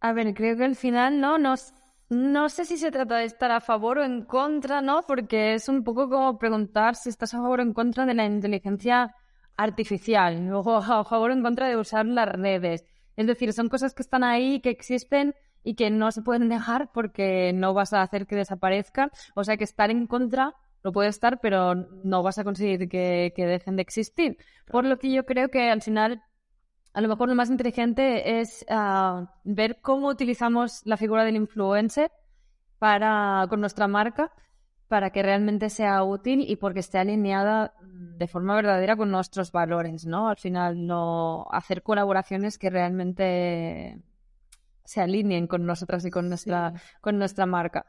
A 0.00 0.12
ver, 0.12 0.32
creo 0.34 0.56
que 0.56 0.64
al 0.64 0.76
final 0.76 1.20
no 1.20 1.36
nos 1.36 1.74
no 2.10 2.48
sé 2.48 2.64
si 2.64 2.76
se 2.76 2.90
trata 2.90 3.18
de 3.18 3.24
estar 3.24 3.52
a 3.52 3.60
favor 3.60 3.98
o 3.98 4.04
en 4.04 4.24
contra, 4.24 4.82
¿no? 4.82 5.02
Porque 5.06 5.54
es 5.54 5.68
un 5.68 5.84
poco 5.84 6.08
como 6.08 6.38
preguntar 6.38 6.96
si 6.96 7.08
estás 7.08 7.34
a 7.34 7.38
favor 7.38 7.60
o 7.60 7.62
en 7.62 7.72
contra 7.72 8.04
de 8.04 8.14
la 8.14 8.26
inteligencia 8.26 9.14
artificial, 9.56 10.52
o 10.52 10.76
a 10.76 11.04
favor 11.04 11.30
o 11.30 11.32
en 11.32 11.42
contra 11.42 11.68
de 11.68 11.76
usar 11.76 12.06
las 12.06 12.28
redes. 12.28 12.84
Es 13.16 13.26
decir, 13.26 13.52
son 13.52 13.68
cosas 13.68 13.94
que 13.94 14.02
están 14.02 14.24
ahí, 14.24 14.60
que 14.60 14.70
existen 14.70 15.34
y 15.62 15.74
que 15.74 15.90
no 15.90 16.10
se 16.10 16.22
pueden 16.22 16.48
dejar 16.48 16.90
porque 16.92 17.52
no 17.54 17.74
vas 17.74 17.92
a 17.92 18.02
hacer 18.02 18.26
que 18.26 18.36
desaparezcan. 18.36 19.10
O 19.36 19.44
sea 19.44 19.56
que 19.56 19.64
estar 19.64 19.90
en 19.90 20.06
contra 20.08 20.54
lo 20.82 20.92
puede 20.92 21.10
estar, 21.10 21.40
pero 21.40 21.74
no 21.74 22.22
vas 22.22 22.38
a 22.38 22.44
conseguir 22.44 22.88
que, 22.88 23.32
que 23.36 23.46
dejen 23.46 23.76
de 23.76 23.82
existir. 23.82 24.36
Por 24.66 24.84
lo 24.84 24.98
que 24.98 25.12
yo 25.12 25.26
creo 25.26 25.48
que 25.48 25.70
al 25.70 25.82
final 25.82 26.22
a 26.92 27.00
lo 27.00 27.08
mejor 27.08 27.28
lo 27.28 27.34
más 27.34 27.50
inteligente 27.50 28.40
es 28.40 28.64
ah, 28.68 29.34
ver 29.44 29.80
cómo 29.80 30.08
utilizamos 30.08 30.82
la 30.84 30.96
figura 30.96 31.24
del 31.24 31.36
influencer 31.36 32.10
para, 32.78 33.46
con 33.48 33.60
nuestra 33.60 33.86
marca 33.86 34.32
para 34.88 35.10
que 35.10 35.22
realmente 35.22 35.70
sea 35.70 36.02
útil 36.02 36.44
y 36.48 36.56
porque 36.56 36.80
esté 36.80 36.98
alineada 36.98 37.74
de 37.80 38.26
forma 38.26 38.56
verdadera 38.56 38.96
con 38.96 39.08
nuestros 39.12 39.52
valores, 39.52 40.04
¿no? 40.04 40.28
Al 40.28 40.36
final, 40.36 40.84
no 40.84 41.46
hacer 41.52 41.84
colaboraciones 41.84 42.58
que 42.58 42.70
realmente 42.70 44.02
se 44.84 45.00
alineen 45.00 45.46
con 45.46 45.64
nosotras 45.64 46.04
y 46.04 46.10
con 46.10 46.28
nuestra, 46.28 46.72
con 47.00 47.18
nuestra 47.18 47.46
marca. 47.46 47.86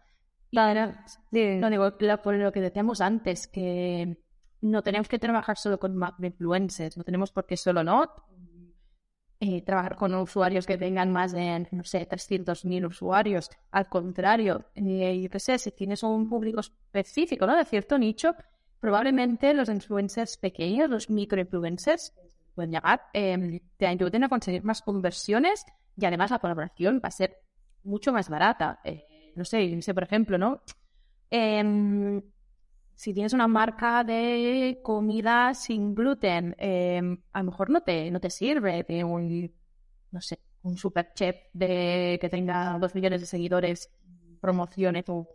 no 1.32 1.72
digo, 1.72 1.98
por 2.22 2.36
lo 2.36 2.52
que 2.52 2.62
decíamos 2.62 3.02
antes, 3.02 3.48
que 3.48 4.20
no 4.62 4.84
tenemos 4.84 5.08
que 5.08 5.18
trabajar 5.18 5.58
solo 5.58 5.80
con 5.80 6.00
influencers, 6.22 6.98
no 6.98 7.04
tenemos 7.04 7.32
por 7.32 7.48
qué 7.48 7.58
solo 7.58 7.84
no 7.84 8.14
eh, 9.44 9.64
trabajar 9.64 9.96
con 9.96 10.14
usuarios 10.14 10.68
que 10.68 10.78
tengan 10.78 11.12
más 11.12 11.32
de, 11.32 11.68
no 11.72 11.84
sé, 11.84 12.08
300.000 12.08 12.86
usuarios. 12.86 13.50
Al 13.72 13.90
contrario, 13.90 14.66
eh, 14.76 15.20
yo 15.20 15.40
sé, 15.40 15.58
si 15.58 15.72
tienes 15.72 16.04
un 16.04 16.30
público 16.30 16.60
específico, 16.60 17.48
¿no? 17.48 17.58
De 17.58 17.66
cierto 17.66 17.98
nicho, 17.98 18.36
probablemente 18.80 19.56
los 19.56 19.68
influencers 19.68 20.38
pequeños, 20.38 20.92
los 20.92 21.10
microinfluencers, 21.10 22.14
pueden 22.54 22.72
llegar, 22.72 23.02
eh, 23.14 23.62
te 23.78 23.88
ayuden 23.88 24.26
a 24.26 24.30
conseguir 24.30 24.64
más 24.64 24.84
conversiones 24.84 25.66
y 25.98 26.06
además 26.06 26.30
la 26.30 26.38
colaboración 26.38 27.02
va 27.04 27.08
a 27.08 27.12
ser 27.12 27.38
mucho 27.84 28.14
más 28.14 28.30
barata. 28.30 28.80
Eh, 28.84 29.34
no 29.36 29.44
sé, 29.44 29.68
no 29.76 29.82
sé, 29.82 29.96
por 29.96 30.04
ejemplo, 30.04 30.38
¿no? 30.38 30.62
Em, 31.32 32.22
si 33.02 33.16
tienes 33.16 33.34
una 33.34 33.48
marca 33.48 34.04
de 34.04 34.80
comida 34.84 35.56
sin 35.56 35.96
gluten, 35.96 36.56
em, 36.60 37.18
a 37.34 37.40
lo 37.40 37.46
mejor 37.46 37.72
no 37.72 37.82
te, 37.82 38.12
no 38.12 38.20
te 38.20 38.30
sirve 38.30 38.86
de 38.88 39.04
un, 39.04 39.52
no 40.12 40.22
sé, 40.22 40.38
un 40.62 40.78
super 40.78 41.12
chef 41.16 41.36
de, 41.52 42.20
que 42.22 42.30
tenga 42.30 42.78
dos 42.78 42.94
millones 42.94 43.22
de 43.22 43.26
seguidores 43.26 43.90
promocione 44.40 45.02
tu, 45.02 45.28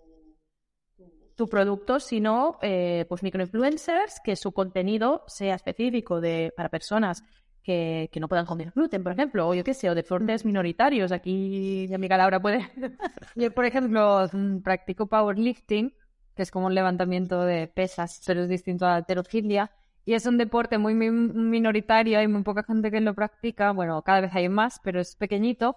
tu 1.34 1.48
producto, 1.48 1.98
sino 1.98 2.56
eh, 2.62 3.04
pues 3.08 3.24
microinfluencers 3.24 4.20
que 4.22 4.36
su 4.36 4.52
contenido 4.52 5.24
sea 5.26 5.56
específico 5.56 6.20
de, 6.20 6.52
para 6.56 6.68
personas 6.68 7.24
que, 7.64 8.08
que, 8.12 8.20
no 8.20 8.28
puedan 8.28 8.46
comer 8.46 8.70
gluten, 8.76 9.02
por 9.02 9.10
ejemplo, 9.10 9.48
o 9.48 9.54
yo 9.54 9.64
qué 9.64 9.74
sé, 9.74 9.90
o 9.90 9.96
de 9.96 10.02
deportes 10.02 10.44
minoritarios. 10.44 11.10
Aquí 11.10 11.86
mi 11.88 11.94
amiga 11.96 12.16
Laura 12.16 12.38
puede. 12.38 12.70
yo, 13.34 13.50
por 13.52 13.64
ejemplo, 13.64 14.28
mm, 14.32 14.58
practico 14.58 15.08
powerlifting 15.08 15.92
que 16.36 16.42
es 16.42 16.50
como 16.50 16.66
un 16.66 16.74
levantamiento 16.74 17.42
de 17.44 17.66
pesas, 17.66 18.22
pero 18.26 18.42
es 18.42 18.48
distinto 18.48 18.84
a 18.84 18.90
la 18.90 18.96
alterofilia. 18.96 19.70
Y 20.04 20.14
es 20.14 20.26
un 20.26 20.38
deporte 20.38 20.78
muy, 20.78 20.94
minoritario, 20.94 22.18
hay 22.18 22.28
muy 22.28 22.42
poca 22.42 22.62
gente 22.62 22.90
que 22.92 23.00
lo 23.00 23.14
practica, 23.14 23.72
bueno, 23.72 24.02
cada 24.02 24.20
vez 24.20 24.34
hay 24.34 24.48
más, 24.48 24.80
pero 24.84 25.00
es 25.00 25.16
pequeñito. 25.16 25.76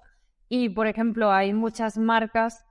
Y, 0.49 0.69
por 0.69 0.87
ejemplo, 0.87 1.31
hay 1.31 1.53
muchas 1.53 1.97
marcas 1.97 2.65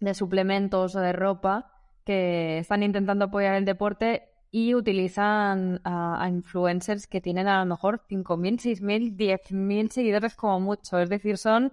de 0.00 0.14
suplementos 0.14 0.94
o 0.96 1.00
de 1.00 1.12
ropa 1.12 1.72
que 2.04 2.58
están 2.58 2.82
intentando 2.82 3.26
apoyar 3.26 3.54
el 3.54 3.64
deporte 3.64 4.28
y 4.50 4.74
utilizan 4.74 5.80
a, 5.84 6.22
a 6.22 6.28
influencers 6.28 7.06
que 7.06 7.20
tienen 7.20 7.48
a 7.48 7.60
lo 7.60 7.66
mejor 7.66 8.02
5.000, 8.08 8.80
6.000, 8.80 9.16
10.000 9.16 9.90
seguidores 9.90 10.34
como 10.34 10.60
mucho. 10.60 10.98
Es 10.98 11.08
decir, 11.08 11.38
son 11.38 11.72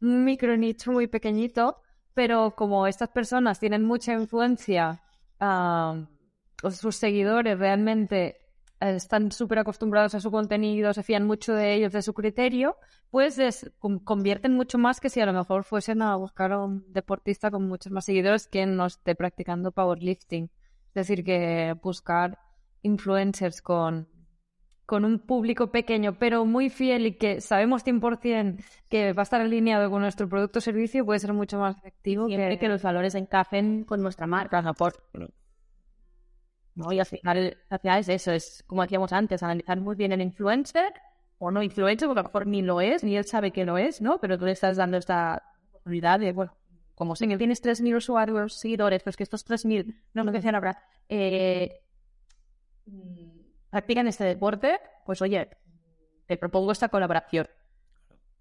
un 0.00 0.24
micro 0.24 0.56
nicho 0.56 0.92
muy 0.92 1.06
pequeñito, 1.06 1.80
pero 2.14 2.54
como 2.56 2.86
estas 2.86 3.08
personas 3.10 3.60
tienen 3.60 3.84
mucha 3.84 4.12
influencia 4.12 5.02
sus 5.38 6.96
seguidores 6.96 7.58
realmente 7.58 8.38
eh, 8.80 8.96
están 8.96 9.32
súper 9.32 9.60
acostumbrados 9.60 10.14
a 10.14 10.20
su 10.20 10.30
contenido, 10.30 10.92
se 10.92 11.02
fían 11.02 11.26
mucho 11.26 11.54
de 11.54 11.74
ellos, 11.74 11.92
de 11.92 12.02
su 12.02 12.12
criterio, 12.12 12.76
pues 13.10 13.70
convierten 14.04 14.54
mucho 14.54 14.78
más 14.78 15.00
que 15.00 15.08
si 15.08 15.20
a 15.20 15.26
lo 15.26 15.32
mejor 15.32 15.64
fuesen 15.64 16.02
a 16.02 16.16
buscar 16.16 16.52
a 16.52 16.62
un 16.62 16.84
deportista 16.92 17.50
con 17.50 17.66
muchos 17.68 17.92
más 17.92 18.04
seguidores 18.04 18.46
que 18.46 18.66
no 18.66 18.86
esté 18.86 19.14
practicando 19.14 19.72
powerlifting. 19.72 20.50
Es 20.88 21.08
decir, 21.08 21.24
que 21.24 21.74
buscar 21.82 22.38
influencers 22.82 23.62
con, 23.62 24.08
con 24.86 25.04
un 25.04 25.18
público 25.18 25.72
pequeño, 25.72 26.16
pero 26.16 26.44
muy 26.44 26.70
fiel 26.70 27.06
y 27.06 27.12
que 27.14 27.40
sabemos 27.40 27.84
100% 27.84 28.64
que 28.88 29.12
va 29.12 29.22
a 29.22 29.24
estar 29.24 29.40
alineado 29.40 29.90
con 29.90 30.00
nuestro 30.00 30.28
producto 30.28 30.60
o 30.60 30.62
servicio, 30.62 31.04
puede 31.04 31.18
ser 31.18 31.32
mucho 31.32 31.58
más 31.58 31.76
efectivo. 31.76 32.28
Siempre 32.28 32.58
que, 32.58 32.68
los 32.68 32.82
valores 32.82 33.16
encajen 33.16 33.84
con 33.84 34.00
nuestra 34.00 34.28
marca. 34.28 34.62
No, 34.62 34.74
por... 34.74 34.94
no, 36.76 36.92
y 36.92 37.00
al 37.00 37.06
final, 37.06 37.58
es 37.82 38.08
eso, 38.08 38.30
es 38.30 38.62
como 38.66 38.82
decíamos 38.82 39.12
antes, 39.12 39.42
analizar 39.42 39.80
muy 39.80 39.96
bien 39.96 40.12
el 40.12 40.22
influencer 40.22 40.94
o 41.38 41.50
no 41.50 41.62
influencer, 41.62 42.06
porque 42.06 42.20
a 42.20 42.22
lo 42.22 42.28
mejor 42.28 42.46
ni 42.46 42.62
lo 42.62 42.80
es, 42.80 43.02
ni 43.02 43.16
él 43.16 43.24
sabe 43.24 43.50
que 43.50 43.64
lo 43.64 43.78
es, 43.78 44.00
¿no? 44.00 44.20
Pero 44.20 44.38
tú 44.38 44.46
le 44.46 44.52
estás 44.52 44.76
dando 44.76 44.98
esta 44.98 45.42
oportunidad 45.68 46.20
de, 46.20 46.32
bueno, 46.32 46.56
como 46.94 47.16
si 47.16 47.26
tienes 47.36 47.62
3.000 47.62 47.96
usuarios, 47.96 48.54
seguidores, 48.54 49.02
pues 49.02 49.16
que 49.16 49.24
estos 49.24 49.44
3.000, 49.44 50.00
no 50.14 50.24
lo 50.24 50.30
que 50.30 50.38
decían 50.38 50.54
ahora, 50.54 50.82
eh, 51.08 51.82
practican 53.70 54.06
este 54.06 54.24
deporte, 54.24 54.78
pues 55.04 55.22
oye, 55.22 55.48
te 56.26 56.36
propongo 56.36 56.72
esta 56.72 56.88
colaboración. 56.88 57.48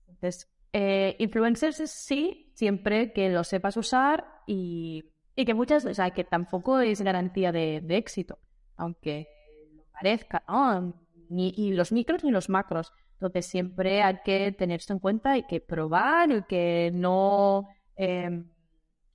Entonces, 0.08 0.50
eh, 0.74 1.16
influencers 1.20 1.78
sí, 1.90 2.52
siempre 2.54 3.14
que 3.14 3.30
lo 3.30 3.44
sepas 3.44 3.78
usar 3.78 4.26
y, 4.46 5.12
que 5.36 5.54
muchas, 5.54 5.86
o 5.86 5.94
sea, 5.94 6.12
que 6.12 6.24
tampoco 6.24 6.80
es 6.80 7.02
garantía 7.02 7.52
de, 7.52 7.84
éxito, 7.90 8.40
aunque 8.76 9.28
lo 9.76 9.84
parezca, 9.92 10.44
¿no? 10.48 10.94
Ni 11.30 11.54
y 11.56 11.72
los 11.72 11.92
micros 11.92 12.24
ni 12.24 12.32
los 12.32 12.50
macros. 12.50 12.92
Entonces, 13.14 13.46
siempre 13.46 14.02
hay 14.02 14.20
que 14.24 14.52
tener 14.52 14.80
esto 14.80 14.94
en 14.94 15.00
cuenta 15.00 15.38
y 15.38 15.44
que 15.44 15.62
probar 15.62 16.32
y 16.32 16.44
que 16.44 16.92
no 16.94 17.68
eh, 17.96 18.44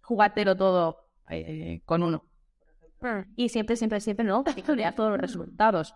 jugártelo 0.03 0.57
todo 0.57 1.11
eh, 1.29 1.83
con 1.85 2.03
uno. 2.03 2.30
Mm. 3.01 3.33
Y 3.37 3.49
siempre, 3.49 3.77
siempre, 3.77 4.01
siempre, 4.01 4.25
¿no? 4.25 4.43
Monitorear 4.43 4.95
todos 4.95 5.11
los 5.11 5.21
resultados. 5.21 5.95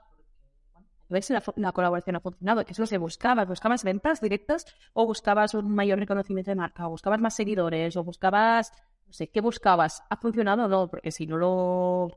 A 0.77 1.13
ver 1.13 1.23
si 1.23 1.33
la, 1.33 1.73
colaboración 1.73 2.17
ha 2.17 2.21
funcionado, 2.21 2.65
que 2.65 2.73
es 2.73 2.79
lo 2.79 2.87
que 2.87 2.99
buscabas. 2.99 3.47
¿Buscabas 3.47 3.85
ventas 3.85 4.21
directas 4.21 4.67
o 4.95 5.07
buscabas 5.07 5.55
un 5.55 5.75
mayor 5.75 5.99
reconocimiento 5.99 6.51
de 6.51 6.57
marca? 6.57 6.87
¿O 6.87 6.91
buscabas 6.91 7.21
más 7.21 7.35
seguidores? 7.35 7.97
¿O 7.97 8.05
buscabas, 8.05 8.73
no 9.07 9.13
sé, 9.13 9.29
qué 9.29 9.41
buscabas? 9.41 10.03
¿Ha 10.09 10.17
funcionado 10.17 10.65
o 10.65 10.69
no? 10.69 10.89
Porque 10.89 11.11
si 11.11 11.27
no 11.27 11.37
lo 11.37 12.09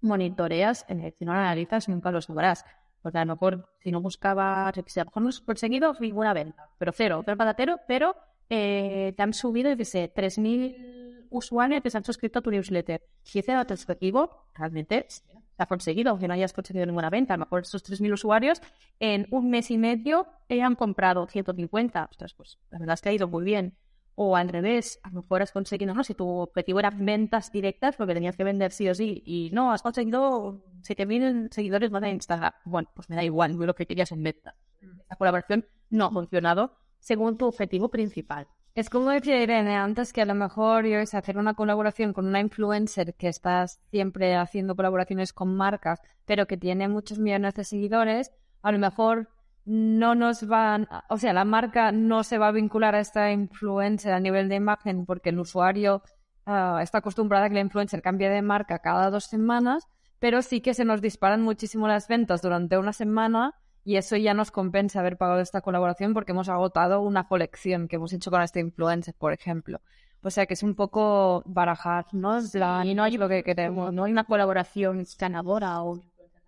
monitoreas, 0.00 0.86
si 0.88 1.24
no 1.24 1.32
lo 1.32 1.38
analizas, 1.38 1.88
nunca 1.88 2.12
lo 2.12 2.20
sabrás. 2.20 2.64
Porque 3.02 3.18
a 3.18 3.24
lo 3.24 3.34
mejor, 3.34 3.68
si 3.80 3.90
no 3.90 4.00
buscabas, 4.00 4.76
a 4.76 4.80
lo 4.80 5.04
mejor 5.06 5.22
no 5.22 5.28
has 5.28 5.40
conseguido 5.40 5.94
ninguna 5.98 6.32
venta, 6.32 6.70
pero 6.78 6.92
cero, 6.92 7.22
pero 7.26 7.36
patatero, 7.36 7.80
pero 7.88 8.14
eh, 8.48 9.12
te 9.16 9.22
han 9.22 9.32
subido, 9.32 9.70
yo 9.70 9.76
qué 9.76 9.84
sé, 9.84 10.12
3.000 10.14 10.91
usuarios 11.32 11.82
que 11.82 11.90
se 11.90 11.98
han 11.98 12.04
suscrito 12.04 12.38
a 12.38 12.42
tu 12.42 12.50
newsletter. 12.50 13.02
Si 13.22 13.38
ese 13.38 13.52
dato 13.52 13.74
es 13.74 13.82
efectivo, 13.82 14.46
realmente 14.54 15.06
se 15.08 15.22
ha 15.58 15.66
conseguido, 15.66 16.10
aunque 16.10 16.28
no 16.28 16.34
hayas 16.34 16.52
conseguido 16.52 16.86
ninguna 16.86 17.10
venta. 17.10 17.34
A 17.34 17.36
lo 17.36 17.44
mejor 17.44 17.62
esos 17.62 17.84
3.000 17.84 18.12
usuarios 18.12 18.60
en 19.00 19.26
un 19.30 19.50
mes 19.50 19.70
y 19.70 19.78
medio 19.78 20.26
han 20.48 20.74
comprado 20.74 21.26
150. 21.26 22.08
Ostras, 22.10 22.34
pues 22.34 22.58
la 22.70 22.78
verdad 22.78 22.94
es 22.94 23.00
que 23.00 23.08
ha 23.08 23.12
ido 23.12 23.28
muy 23.28 23.44
bien. 23.44 23.76
O 24.14 24.36
al 24.36 24.50
revés, 24.50 25.00
a 25.02 25.08
lo 25.08 25.22
mejor 25.22 25.40
has 25.40 25.52
conseguido, 25.52 25.94
no, 25.94 26.04
si 26.04 26.14
tu 26.14 26.28
objetivo 26.28 26.78
era 26.80 26.90
ventas 26.90 27.50
directas, 27.50 27.96
porque 27.96 28.12
tenías 28.12 28.36
que 28.36 28.44
vender 28.44 28.70
sí 28.70 28.86
o 28.88 28.94
sí, 28.94 29.22
y 29.24 29.48
no, 29.54 29.72
has 29.72 29.80
conseguido 29.80 30.62
7.000 30.82 31.50
seguidores 31.50 31.90
más 31.90 32.02
de 32.02 32.10
Instagram. 32.10 32.52
Bueno, 32.66 32.90
pues 32.94 33.08
me 33.08 33.16
da 33.16 33.24
igual, 33.24 33.52
lo 33.52 33.74
que 33.74 33.86
querías 33.86 34.12
en 34.12 34.22
venta. 34.22 34.54
Esta 35.00 35.16
colaboración 35.16 35.66
no 35.88 36.06
ha 36.06 36.10
funcionado 36.10 36.76
según 36.98 37.38
tu 37.38 37.46
objetivo 37.46 37.88
principal. 37.88 38.46
Es 38.74 38.88
como 38.88 39.10
decía 39.10 39.42
Irene 39.42 39.76
antes 39.76 40.14
que 40.14 40.22
a 40.22 40.24
lo 40.24 40.34
mejor 40.34 40.86
yo 40.86 40.98
es 40.98 41.12
hacer 41.12 41.36
una 41.36 41.52
colaboración 41.52 42.14
con 42.14 42.26
una 42.26 42.40
influencer 42.40 43.14
que 43.14 43.28
está 43.28 43.66
siempre 43.68 44.34
haciendo 44.34 44.74
colaboraciones 44.74 45.34
con 45.34 45.54
marcas, 45.54 46.00
pero 46.24 46.46
que 46.46 46.56
tiene 46.56 46.88
muchos 46.88 47.18
millones 47.18 47.54
de 47.54 47.64
seguidores, 47.64 48.32
a 48.62 48.72
lo 48.72 48.78
mejor 48.78 49.28
no 49.66 50.14
nos 50.14 50.46
van, 50.46 50.88
o 51.10 51.18
sea, 51.18 51.34
la 51.34 51.44
marca 51.44 51.92
no 51.92 52.24
se 52.24 52.38
va 52.38 52.48
a 52.48 52.52
vincular 52.52 52.94
a 52.94 53.00
esta 53.00 53.30
influencer 53.30 54.14
a 54.14 54.20
nivel 54.20 54.48
de 54.48 54.56
imagen 54.56 55.04
porque 55.04 55.28
el 55.28 55.38
usuario 55.38 56.02
ah, 56.46 56.80
está 56.82 56.98
acostumbrado 56.98 57.44
a 57.44 57.48
que 57.48 57.54
la 57.56 57.60
influencer 57.60 58.00
cambie 58.00 58.30
de 58.30 58.40
marca 58.40 58.78
cada 58.78 59.10
dos 59.10 59.24
semanas, 59.24 59.86
pero 60.18 60.40
sí 60.40 60.62
que 60.62 60.72
se 60.72 60.86
nos 60.86 61.02
disparan 61.02 61.42
muchísimo 61.42 61.88
las 61.88 62.08
ventas 62.08 62.40
durante 62.40 62.78
una 62.78 62.94
semana 62.94 63.54
y 63.84 63.96
eso 63.96 64.16
ya 64.16 64.34
nos 64.34 64.50
compensa 64.50 65.00
haber 65.00 65.16
pagado 65.16 65.40
esta 65.40 65.60
colaboración 65.60 66.14
porque 66.14 66.32
hemos 66.32 66.48
agotado 66.48 67.00
una 67.00 67.26
colección 67.26 67.88
que 67.88 67.96
hemos 67.96 68.12
hecho 68.12 68.30
con 68.30 68.42
este 68.42 68.60
influencer, 68.60 69.14
por 69.14 69.32
ejemplo. 69.32 69.80
O 70.22 70.30
sea 70.30 70.46
que 70.46 70.54
es 70.54 70.62
un 70.62 70.76
poco 70.76 71.42
barajar, 71.46 72.06
¿no? 72.12 72.38
y 72.84 72.94
no 72.94 73.02
hay 73.02 73.16
lo 73.16 73.28
que 73.28 73.42
queremos, 73.42 73.92
no 73.92 74.04
hay 74.04 74.12
una 74.12 74.24
colaboración 74.24 75.04
ganadora 75.18 75.82
o 75.82 76.00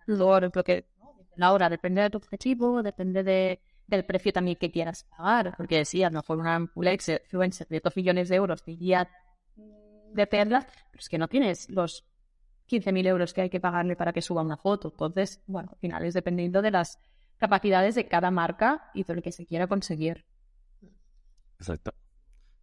lo 0.07 0.63
que 0.63 0.85
Laura, 1.35 1.69
depende 1.69 2.01
de 2.01 2.09
tu 2.09 2.17
objetivo, 2.17 2.81
depende 2.81 3.23
de, 3.23 3.59
del 3.87 4.05
precio 4.05 4.31
también 4.31 4.57
que 4.57 4.71
quieras 4.71 5.03
pagar, 5.03 5.53
porque 5.57 5.83
sí, 5.83 6.03
a 6.03 6.09
lo 6.09 6.19
mejor 6.19 6.39
una 6.39 6.57
influencer 6.57 7.67
de 7.69 7.81
2 7.81 7.95
millones 7.97 8.29
de 8.29 8.35
euros 8.35 8.63
diría 8.63 9.09
de 10.13 10.27
perlas, 10.27 10.65
pero 10.91 11.01
es 11.01 11.09
que 11.09 11.17
no 11.17 11.27
tienes 11.27 11.69
los 11.69 12.05
15.000 12.69 13.07
euros 13.07 13.33
que 13.33 13.41
hay 13.41 13.49
que 13.49 13.59
pagarle 13.59 13.95
para 13.95 14.13
que 14.13 14.21
suba 14.21 14.41
una 14.41 14.57
foto. 14.57 14.89
Entonces, 14.89 15.41
bueno, 15.45 15.69
al 15.73 15.77
final 15.77 16.05
es 16.05 16.13
dependiendo 16.13 16.61
de 16.61 16.71
las 16.71 16.99
capacidades 17.37 17.95
de 17.95 18.07
cada 18.07 18.31
marca 18.31 18.89
y 18.93 19.03
de 19.03 19.15
lo 19.15 19.21
que 19.21 19.31
se 19.31 19.45
quiera 19.45 19.67
conseguir. 19.67 20.25
Exacto. 21.59 21.93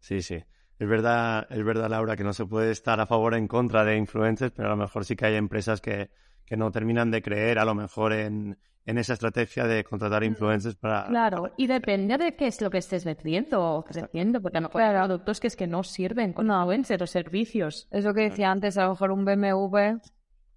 Sí, 0.00 0.22
sí. 0.22 0.42
Es 0.78 0.88
verdad, 0.88 1.46
es 1.50 1.64
verdad, 1.64 1.88
Laura, 1.90 2.16
que 2.16 2.24
no 2.24 2.32
se 2.32 2.44
puede 2.46 2.72
estar 2.72 2.98
a 3.00 3.06
favor 3.06 3.34
o 3.34 3.36
en 3.36 3.46
contra 3.46 3.84
de 3.84 3.96
influencers, 3.96 4.52
pero 4.52 4.68
a 4.68 4.70
lo 4.72 4.76
mejor 4.76 5.04
sí 5.04 5.14
que 5.14 5.26
hay 5.26 5.36
empresas 5.36 5.80
que, 5.80 6.10
que 6.44 6.56
no 6.56 6.70
terminan 6.72 7.10
de 7.10 7.22
creer 7.22 7.58
a 7.58 7.64
lo 7.64 7.74
mejor 7.74 8.12
en, 8.12 8.58
en 8.84 8.98
esa 8.98 9.12
estrategia 9.12 9.66
de 9.66 9.84
contratar 9.84 10.24
influencers 10.24 10.74
para... 10.74 11.06
Claro, 11.06 11.52
y 11.56 11.68
depende 11.68 12.18
de 12.18 12.34
qué 12.34 12.48
es 12.48 12.60
lo 12.60 12.68
que 12.70 12.78
estés 12.78 13.04
vendiendo 13.04 13.62
o 13.62 13.78
ofreciendo, 13.78 14.42
porque 14.42 14.58
a 14.58 14.60
lo 14.60 14.68
mejor 14.68 14.82
hay 14.82 14.96
productos 14.96 15.38
que 15.38 15.46
es 15.46 15.56
que 15.56 15.68
no 15.68 15.84
sirven 15.84 16.32
con 16.32 16.46
influencers 16.46 17.02
o 17.02 17.06
servicios. 17.06 17.86
Es 17.92 18.04
lo 18.04 18.12
que 18.12 18.22
decía 18.22 18.50
antes, 18.50 18.76
a 18.76 18.84
lo 18.84 18.90
mejor 18.90 19.12
un 19.12 19.24
BMW, 19.24 20.00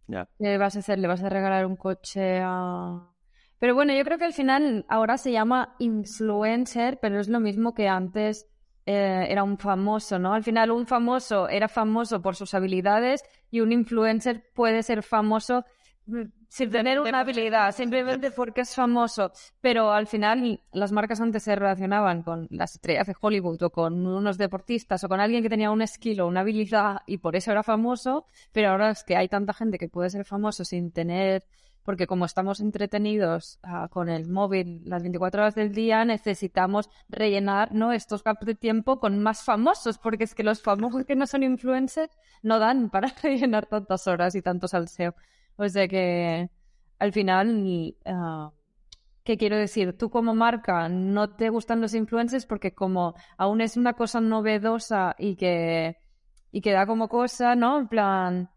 Ya. 0.08 0.28
¿qué 0.40 0.58
vas 0.58 0.76
a 0.76 0.80
hacer? 0.80 0.98
¿Le 0.98 1.08
vas 1.08 1.22
a 1.22 1.30
regalar 1.30 1.68
un 1.68 1.76
coche 1.76 2.40
a...? 2.42 3.12
Pero 3.60 3.74
bueno, 3.74 3.94
yo 3.94 4.04
creo 4.04 4.18
que 4.18 4.26
al 4.26 4.34
final 4.34 4.86
ahora 4.90 5.18
se 5.18 5.32
llama 5.32 5.76
influencer, 5.80 7.00
pero 7.02 7.20
es 7.20 7.30
lo 7.30 7.40
mismo 7.40 7.74
que 7.74 7.88
antes 7.88 8.48
eh, 8.86 9.26
era 9.30 9.44
un 9.44 9.58
famoso, 9.58 10.20
¿no? 10.20 10.34
Al 10.34 10.44
final 10.44 10.70
un 10.72 10.86
famoso 10.86 11.50
era 11.50 11.68
famoso 11.68 12.22
por 12.22 12.36
sus 12.36 12.54
habilidades 12.54 13.24
y 13.50 13.62
un 13.62 13.72
influencer 13.72 14.44
puede 14.54 14.84
ser 14.84 15.02
famoso 15.02 15.66
mm, 16.06 16.22
sin 16.50 16.70
tener 16.70 17.00
una 17.00 17.22
habilidad, 17.22 17.74
simplemente 17.74 18.30
porque 18.30 18.62
es 18.62 18.76
famoso. 18.76 19.32
Pero 19.60 19.92
al 19.92 20.06
final 20.06 20.62
las 20.72 20.92
marcas 20.92 21.20
antes 21.20 21.44
se 21.44 21.56
relacionaban 21.56 22.22
con 22.22 22.48
las 22.52 22.76
estrellas 22.76 23.08
de 23.08 23.16
Hollywood 23.20 23.64
o 23.64 23.72
con 23.72 24.06
unos 24.06 24.38
deportistas 24.38 25.04
o 25.04 25.10
con 25.10 25.20
alguien 25.20 25.42
que 25.42 25.50
tenía 25.50 25.72
un 25.72 25.86
skill 25.88 26.22
o 26.22 26.28
una 26.28 26.42
habilidad 26.42 26.98
y 27.08 27.18
por 27.18 27.36
eso 27.36 27.52
era 27.52 27.64
famoso, 27.64 28.28
pero 28.52 28.70
ahora 28.70 28.92
es 28.92 29.04
que 29.04 29.18
hay 29.18 29.30
tanta 29.30 29.54
gente 29.54 29.80
que 29.80 29.90
puede 29.90 30.12
ser 30.12 30.26
famoso 30.26 30.64
sin 30.64 30.92
tener 30.92 31.44
porque 31.86 32.08
como 32.08 32.26
estamos 32.26 32.60
entretenidos 32.60 33.60
ah, 33.64 33.88
con 33.90 34.10
el 34.10 34.28
móvil 34.28 34.82
las 34.86 35.04
24 35.04 35.44
horas 35.44 35.56
del 35.56 35.72
día, 35.74 36.04
necesitamos 36.04 36.90
rellenar 37.08 37.74
¿no? 37.74 37.94
estos 37.94 38.24
gaps 38.24 38.46
de 38.46 38.56
tiempo 38.56 39.00
con 39.00 39.22
más 39.22 39.44
famosos, 39.44 40.00
porque 40.00 40.24
es 40.24 40.34
que 40.34 40.44
los 40.44 40.62
famosos 40.64 41.06
que 41.06 41.16
no 41.16 41.28
son 41.28 41.44
influencers 41.44 42.12
no 42.42 42.58
dan 42.60 42.90
para 42.90 43.10
rellenar 43.24 43.68
tantas 43.68 44.08
horas 44.08 44.34
y 44.36 44.42
tanto 44.42 44.68
salseo. 44.68 45.16
O 45.58 45.70
sea 45.70 45.88
que 45.88 46.50
al 46.98 47.14
final, 47.14 47.96
ah, 48.06 48.52
¿qué 49.24 49.38
quiero 49.38 49.56
decir? 49.56 49.96
Tú 49.96 50.10
como 50.10 50.34
marca 50.34 50.90
no 50.90 51.36
te 51.36 51.50
gustan 51.50 51.82
los 51.82 51.94
influencers 51.94 52.48
porque 52.48 52.74
como 52.74 53.14
aún 53.38 53.62
es 53.62 53.78
una 53.78 53.94
cosa 53.94 54.22
novedosa 54.22 55.16
y 55.20 55.36
que, 55.36 55.98
y 56.52 56.62
que 56.62 56.72
da 56.72 56.88
como 56.88 57.10
cosa, 57.10 57.56
¿no? 57.56 57.78
En 57.78 57.88
plan 57.88 58.50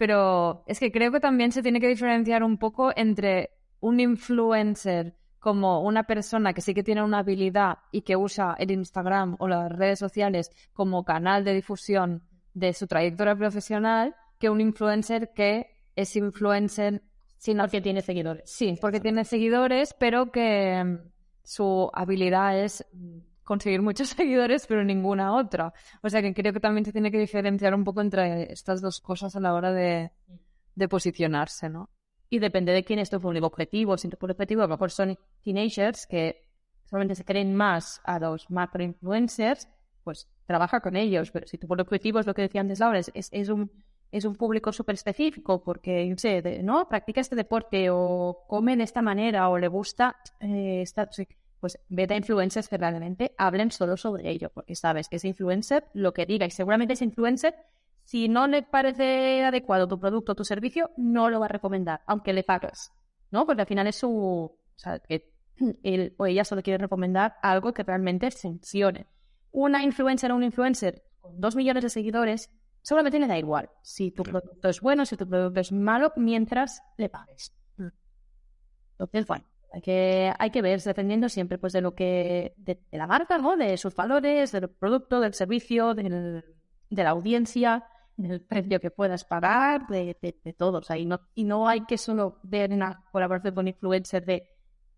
pero 0.00 0.64
es 0.66 0.80
que 0.80 0.90
creo 0.90 1.12
que 1.12 1.20
también 1.20 1.52
se 1.52 1.62
tiene 1.62 1.78
que 1.78 1.86
diferenciar 1.86 2.42
un 2.42 2.56
poco 2.56 2.90
entre 2.96 3.50
un 3.80 4.00
influencer 4.00 5.14
como 5.38 5.82
una 5.82 6.04
persona 6.04 6.54
que 6.54 6.62
sí 6.62 6.72
que 6.72 6.82
tiene 6.82 7.02
una 7.02 7.18
habilidad 7.18 7.80
y 7.92 8.00
que 8.00 8.16
usa 8.16 8.56
el 8.58 8.70
Instagram 8.70 9.36
o 9.38 9.46
las 9.46 9.70
redes 9.70 9.98
sociales 9.98 10.52
como 10.72 11.04
canal 11.04 11.44
de 11.44 11.52
difusión 11.52 12.22
de 12.54 12.72
su 12.72 12.86
trayectoria 12.86 13.36
profesional 13.36 14.16
que 14.38 14.48
un 14.48 14.62
influencer 14.62 15.34
que 15.34 15.66
es 15.94 16.16
influencer 16.16 17.02
sino 17.36 17.68
que 17.68 17.82
tiene 17.82 18.00
seguidores. 18.00 18.50
Sí, 18.50 18.78
porque 18.80 19.00
tiene 19.00 19.26
seguidores, 19.26 19.94
pero 19.98 20.32
que 20.32 20.82
mm, 20.82 21.10
su 21.44 21.90
habilidad 21.92 22.58
es 22.58 22.86
mm, 22.94 23.18
conseguir 23.50 23.82
muchos 23.82 24.10
seguidores, 24.16 24.64
pero 24.68 24.84
ninguna 24.84 25.34
otra. 25.34 25.72
O 26.02 26.08
sea 26.08 26.22
que 26.22 26.32
creo 26.32 26.52
que 26.52 26.60
también 26.60 26.84
se 26.84 26.92
tiene 26.92 27.10
que 27.10 27.18
diferenciar 27.18 27.74
un 27.74 27.82
poco 27.82 28.00
entre 28.00 28.52
estas 28.52 28.80
dos 28.80 29.00
cosas 29.00 29.34
a 29.34 29.40
la 29.40 29.54
hora 29.54 29.72
de, 29.72 30.12
de 30.76 30.88
posicionarse, 30.88 31.68
¿no? 31.68 31.90
Y 32.28 32.38
depende 32.38 32.72
de 32.72 32.84
quién 32.84 33.00
es 33.00 33.10
tu 33.10 33.20
público 33.20 33.46
objetivo. 33.46 33.96
Si 33.96 34.08
tu 34.08 34.16
público 34.16 34.36
objetivo 34.36 34.62
a 34.62 34.66
lo 34.66 34.74
mejor 34.74 34.92
son 34.92 35.18
teenagers 35.42 36.06
que 36.06 36.46
solamente 36.84 37.16
se 37.16 37.24
creen 37.24 37.56
más 37.56 38.00
a 38.04 38.20
los 38.20 38.48
macro 38.50 38.84
influencers, 38.84 39.68
pues 40.04 40.28
trabaja 40.46 40.78
con 40.78 40.94
ellos. 40.94 41.32
Pero 41.32 41.48
si 41.48 41.58
tu 41.58 41.66
público 41.66 41.88
objetivo 41.88 42.20
es 42.20 42.26
lo 42.26 42.34
que 42.34 42.42
decía 42.42 42.60
antes 42.60 42.78
Laura, 42.78 43.00
es, 43.00 43.10
es 43.14 43.48
un 43.48 43.68
es 44.12 44.24
un 44.24 44.34
público 44.34 44.72
súper 44.72 44.94
específico 44.94 45.62
porque, 45.62 46.04
no 46.08 46.18
sé, 46.18 46.62
¿no? 46.62 46.88
Practica 46.88 47.20
este 47.20 47.36
deporte 47.36 47.88
o 47.90 48.44
come 48.48 48.76
de 48.76 48.82
esta 48.82 49.02
manera 49.02 49.48
o 49.48 49.58
le 49.58 49.68
gusta 49.68 50.16
eh, 50.40 50.82
esta... 50.82 51.08
Pues 51.60 51.78
vete 51.88 52.14
a 52.14 52.16
influencers 52.16 52.68
que 52.68 52.78
realmente 52.78 53.34
hablen 53.36 53.70
solo 53.70 53.96
sobre 53.96 54.30
ello, 54.30 54.50
porque 54.52 54.74
sabes 54.74 55.08
que 55.08 55.16
ese 55.16 55.28
influencer 55.28 55.86
lo 55.92 56.14
que 56.14 56.26
diga 56.26 56.46
y 56.46 56.50
seguramente 56.50 56.94
ese 56.94 57.04
influencer, 57.04 57.54
si 58.04 58.28
no 58.28 58.46
le 58.46 58.62
parece 58.62 59.44
adecuado 59.44 59.86
tu 59.86 60.00
producto 60.00 60.32
o 60.32 60.34
tu 60.34 60.44
servicio, 60.44 60.90
no 60.96 61.28
lo 61.28 61.38
va 61.38 61.46
a 61.46 61.50
recomendar, 61.50 62.00
aunque 62.06 62.32
le 62.32 62.42
pagues, 62.42 62.92
¿no? 63.30 63.46
Porque 63.46 63.62
al 63.62 63.68
final 63.68 63.86
es 63.86 63.96
su... 63.96 64.10
O 64.10 64.58
sea, 64.78 64.98
que 65.00 65.30
él 65.82 66.14
o 66.16 66.26
ella 66.26 66.44
solo 66.44 66.62
quiere 66.62 66.78
recomendar 66.78 67.36
algo 67.42 67.74
que 67.74 67.82
realmente 67.82 68.30
funcione. 68.30 69.06
Una 69.52 69.82
influencer 69.82 70.32
o 70.32 70.36
un 70.36 70.44
influencer 70.44 71.02
con 71.20 71.40
dos 71.40 71.56
millones 71.56 71.82
de 71.82 71.90
seguidores 71.90 72.50
seguramente 72.82 73.18
le 73.18 73.26
da 73.26 73.38
igual 73.38 73.68
si 73.82 74.10
tu 74.10 74.22
producto 74.22 74.68
es 74.68 74.80
bueno, 74.80 75.04
si 75.04 75.16
tu 75.16 75.28
producto 75.28 75.60
es 75.60 75.72
malo, 75.72 76.12
mientras 76.16 76.82
le 76.96 77.08
pagues. 77.08 77.54
Entonces, 78.92 79.26
bueno, 79.26 79.44
hay 79.72 79.80
que, 79.82 80.32
hay 80.38 80.50
que 80.50 80.62
ver, 80.62 80.80
dependiendo 80.82 81.28
siempre 81.28 81.58
pues 81.58 81.72
de 81.72 81.80
lo 81.80 81.94
que, 81.94 82.54
de, 82.56 82.80
de 82.90 82.98
la 82.98 83.06
marca, 83.06 83.38
¿no? 83.38 83.56
De 83.56 83.76
sus 83.76 83.94
valores, 83.94 84.52
del 84.52 84.68
producto, 84.70 85.20
del 85.20 85.34
servicio, 85.34 85.94
del- 85.94 86.44
de 86.90 87.04
la 87.04 87.10
audiencia, 87.10 87.84
del 88.16 88.40
precio 88.42 88.80
que 88.80 88.90
puedas 88.90 89.24
pagar, 89.24 89.86
de, 89.86 90.16
de, 90.20 90.38
de 90.42 90.52
todo. 90.52 90.78
O 90.78 90.82
sea, 90.82 90.98
y 90.98 91.06
no, 91.06 91.20
y 91.34 91.44
no 91.44 91.68
hay 91.68 91.84
que 91.86 91.98
solo 91.98 92.38
ver 92.42 92.72
una 92.72 93.04
colaboración 93.12 93.54
con 93.54 93.68
influencer 93.68 94.24
de 94.26 94.44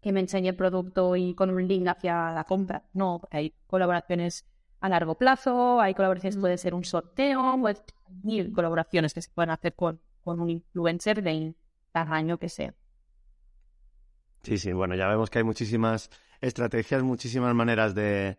que 0.01 0.11
me 0.13 0.21
enseñe 0.21 0.49
el 0.49 0.57
producto 0.57 1.15
y 1.17 1.35
con 1.35 1.51
un 1.51 1.69
link 1.69 1.87
hacia 1.87 2.33
la 2.33 2.45
compra. 2.45 2.85
No, 2.95 3.21
hay 3.31 3.55
colaboraciones 3.67 4.47
a 4.81 4.89
largo 4.89 5.17
plazo, 5.17 5.81
hay 5.81 5.95
colaboraciones, 5.95 6.39
puede 6.39 6.59
ser 6.59 6.75
un 6.75 6.85
sorteo, 6.85 7.57
pues 7.61 7.83
mil 8.23 8.53
colaboraciones 8.53 9.15
que 9.15 9.23
se 9.23 9.31
pueden 9.31 9.51
hacer 9.51 9.75
con, 9.75 10.01
con 10.25 10.41
un 10.41 10.51
influencer 10.51 11.23
de 11.23 11.55
tamaño 11.93 12.39
que 12.39 12.49
sea. 12.49 12.75
Sí, 14.43 14.59
sí, 14.59 14.73
bueno, 14.73 14.97
ya 14.97 15.09
vemos 15.09 15.31
que 15.31 15.39
hay 15.39 15.45
muchísimas 15.45 16.11
estrategias, 16.41 17.03
muchísimas 17.03 17.55
maneras 17.55 17.95
de, 17.95 18.39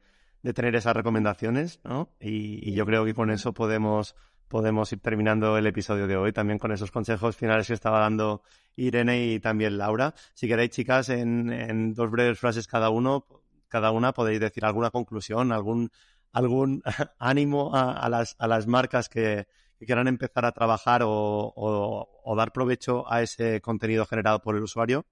tener 0.54 0.76
esas 0.76 0.96
recomendaciones, 0.96 1.80
¿no? 1.86 2.10
Y, 2.20 2.70
y 2.70 2.74
yo 2.74 2.86
creo 2.86 3.06
que 3.06 3.14
con 3.14 3.32
eso 3.32 3.54
podemos, 3.54 4.14
podemos 4.50 4.92
ir 4.92 5.00
terminando 5.00 5.58
el 5.58 5.66
episodio 5.66 6.06
de 6.06 6.18
hoy, 6.18 6.34
también 6.34 6.60
con 6.60 6.74
esos 6.74 6.92
consejos 6.92 7.38
finales 7.38 7.68
que 7.68 7.74
estaba 7.74 8.00
dando 8.00 8.44
Irene 8.76 9.28
y 9.28 9.40
también 9.40 9.78
Laura. 9.78 10.14
Si 10.34 10.48
queréis, 10.50 10.72
chicas, 10.72 11.08
en, 11.08 11.52
en 11.54 11.94
dos 11.94 12.12
breves 12.12 12.38
frases 12.38 12.68
cada 12.68 12.90
uno, 12.90 13.26
cada 13.70 13.92
una 13.92 14.12
podéis 14.12 14.42
decir 14.42 14.66
alguna 14.66 14.92
conclusión, 14.92 15.54
algún, 15.54 15.90
algún 16.34 16.84
ánimo 17.18 17.74
a, 17.74 18.10
las, 18.10 18.36
a 18.40 18.48
las 18.48 18.68
marcas 18.68 19.08
que, 19.08 19.48
quieran 19.80 20.08
empezar 20.08 20.46
a 20.46 20.54
trabajar 20.54 21.02
o 21.04 22.36
dar 22.38 22.54
provecho 22.54 23.12
a 23.12 23.22
ese 23.22 23.60
contenido 23.60 24.06
generado 24.06 24.40
por 24.40 24.56
el 24.56 24.64
usuario 24.64 25.06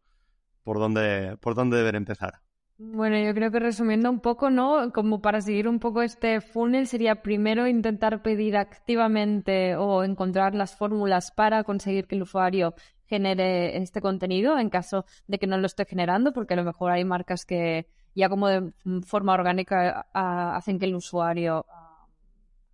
por 0.64 0.80
dónde, 0.80 1.38
por 1.42 1.56
dónde 1.56 1.78
deber 1.78 1.96
empezar. 1.96 2.42
Bueno, 2.84 3.16
yo 3.20 3.34
creo 3.36 3.52
que 3.52 3.60
resumiendo 3.60 4.10
un 4.10 4.22
poco, 4.22 4.50
¿no? 4.50 4.92
Como 4.92 5.22
para 5.22 5.40
seguir 5.40 5.68
un 5.68 5.80
poco 5.80 6.02
este 6.02 6.42
funnel, 6.42 6.88
sería 6.88 7.22
primero 7.22 7.68
intentar 7.68 8.24
pedir 8.24 8.58
activamente 8.58 9.76
o 9.76 10.04
encontrar 10.04 10.56
las 10.56 10.76
fórmulas 10.76 11.32
para 11.32 11.64
conseguir 11.64 12.08
que 12.08 12.16
el 12.16 12.24
usuario 12.24 12.74
genere 13.06 13.78
este 13.78 14.02
contenido 14.02 14.58
en 14.58 14.72
caso 14.72 15.06
de 15.28 15.38
que 15.38 15.46
no 15.46 15.58
lo 15.58 15.68
esté 15.68 15.86
generando, 15.86 16.34
porque 16.34 16.56
a 16.56 16.58
lo 16.58 16.64
mejor 16.64 16.92
hay 16.92 17.06
marcas 17.06 17.46
que 17.46 17.88
ya 18.16 18.30
como 18.30 18.48
de 18.48 18.74
forma 19.06 19.34
orgánica 19.34 20.08
ah, 20.14 20.56
hacen 20.56 20.80
que 20.80 20.86
el 20.86 20.96
usuario 20.96 21.66
ah, 21.70 22.08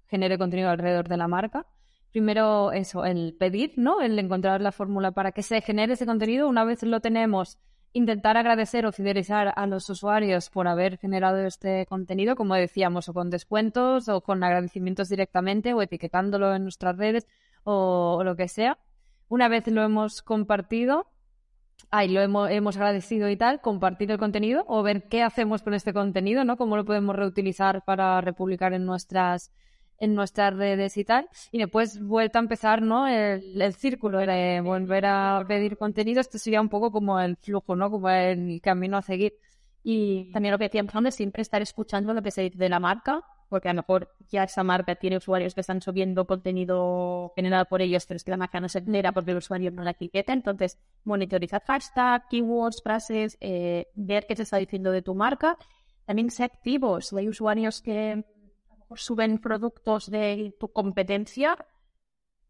genere 0.07 0.37
contenido 0.37 0.69
alrededor 0.69 1.09
de 1.09 1.17
la 1.17 1.27
marca. 1.27 1.65
Primero 2.11 2.71
eso, 2.71 3.03
el 3.03 3.35
pedir, 3.37 3.73
¿no? 3.75 3.99
El 3.99 4.17
encontrar 4.17 4.61
la 4.61 4.71
fórmula 4.71 5.11
para 5.11 5.33
que 5.33 5.43
se 5.43 5.59
genere 5.61 5.93
ese 5.93 6.05
contenido. 6.05 6.47
Una 6.47 6.63
vez 6.63 6.81
lo 6.83 7.01
tenemos, 7.01 7.59
intentar 7.93 8.37
agradecer 8.37 8.85
o 8.85 8.91
fidelizar 8.91 9.53
a 9.55 9.65
los 9.65 9.89
usuarios 9.89 10.49
por 10.49 10.67
haber 10.67 10.97
generado 10.97 11.39
este 11.45 11.85
contenido, 11.85 12.35
como 12.35 12.55
decíamos, 12.55 13.09
o 13.09 13.13
con 13.13 13.29
descuentos 13.29 14.09
o 14.09 14.21
con 14.21 14.43
agradecimientos 14.43 15.09
directamente 15.09 15.73
o 15.73 15.81
etiquetándolo 15.81 16.53
en 16.55 16.63
nuestras 16.63 16.97
redes 16.97 17.27
o, 17.63 18.21
lo 18.23 18.35
que 18.35 18.47
sea. 18.47 18.77
Una 19.29 19.47
vez 19.47 19.67
lo 19.67 19.83
hemos 19.83 20.21
compartido, 20.21 21.07
ahí 21.91 22.07
lo 22.07 22.21
hemos, 22.21 22.49
hemos 22.49 22.77
agradecido 22.77 23.29
y 23.29 23.35
tal, 23.35 23.61
compartir 23.61 24.11
el 24.11 24.17
contenido 24.17 24.63
o 24.67 24.83
ver 24.83 25.07
qué 25.09 25.23
hacemos 25.23 25.63
con 25.63 25.73
este 25.73 25.93
contenido, 25.93 26.43
¿no? 26.45 26.57
Cómo 26.57 26.77
lo 26.77 26.85
podemos 26.85 27.15
reutilizar 27.15 27.83
para 27.83 28.21
republicar 28.21 28.73
en 28.73 28.85
nuestras 28.85 29.51
en 29.99 30.15
nuestras 30.15 30.55
redes 30.55 30.97
y 30.97 31.03
tal, 31.05 31.27
y 31.51 31.57
después 31.59 32.01
vuelta 32.01 32.39
a 32.39 32.41
empezar, 32.43 32.81
¿no? 32.81 33.07
El, 33.07 33.61
el 33.61 33.73
círculo 33.73 34.19
de 34.19 34.61
volver 34.63 35.05
a 35.05 35.43
pedir 35.47 35.77
contenido, 35.77 36.21
esto 36.21 36.37
sería 36.37 36.61
un 36.61 36.69
poco 36.69 36.91
como 36.91 37.19
el 37.19 37.37
flujo, 37.37 37.75
¿no? 37.75 37.89
Como 37.89 38.09
el 38.09 38.61
camino 38.61 38.97
a 38.97 39.01
seguir. 39.01 39.33
Y 39.83 40.31
También 40.33 40.51
lo 40.51 40.57
que 40.57 40.65
decíamos 40.65 40.93
antes, 40.95 41.15
siempre 41.15 41.41
estar 41.41 41.61
escuchando 41.61 42.13
lo 42.13 42.21
que 42.21 42.31
se 42.31 42.41
dice 42.41 42.57
de 42.57 42.69
la 42.69 42.79
marca, 42.79 43.23
porque 43.49 43.69
a 43.69 43.73
lo 43.73 43.81
mejor 43.81 44.13
ya 44.29 44.43
esa 44.43 44.63
marca 44.63 44.95
tiene 44.95 45.17
usuarios 45.17 45.55
que 45.55 45.61
están 45.61 45.81
subiendo 45.81 46.27
contenido 46.27 47.31
generado 47.35 47.65
por 47.65 47.81
ellos, 47.81 48.05
pero 48.05 48.17
es 48.17 48.23
que 48.23 48.31
la 48.31 48.37
marca 48.37 48.59
no 48.59 48.67
se 48.67 48.79
entera 48.79 49.13
porque 49.13 49.31
el 49.31 49.37
usuario 49.37 49.71
no 49.71 49.83
la 49.83 49.91
etiqueta. 49.91 50.33
Entonces, 50.33 50.77
monitorizar 51.05 51.63
hashtag, 51.65 52.27
keywords, 52.29 52.81
frases, 52.83 53.37
eh, 53.39 53.87
ver 53.95 54.25
qué 54.27 54.35
se 54.35 54.43
está 54.43 54.57
diciendo 54.57 54.91
de 54.91 55.01
tu 55.01 55.15
marca. 55.15 55.57
También 56.05 56.29
ser 56.31 56.45
activos. 56.45 57.13
Hay 57.13 57.29
usuarios 57.29 57.81
que 57.81 58.25
suben 58.95 59.39
productos 59.39 60.09
de 60.09 60.55
tu 60.59 60.71
competencia. 60.71 61.57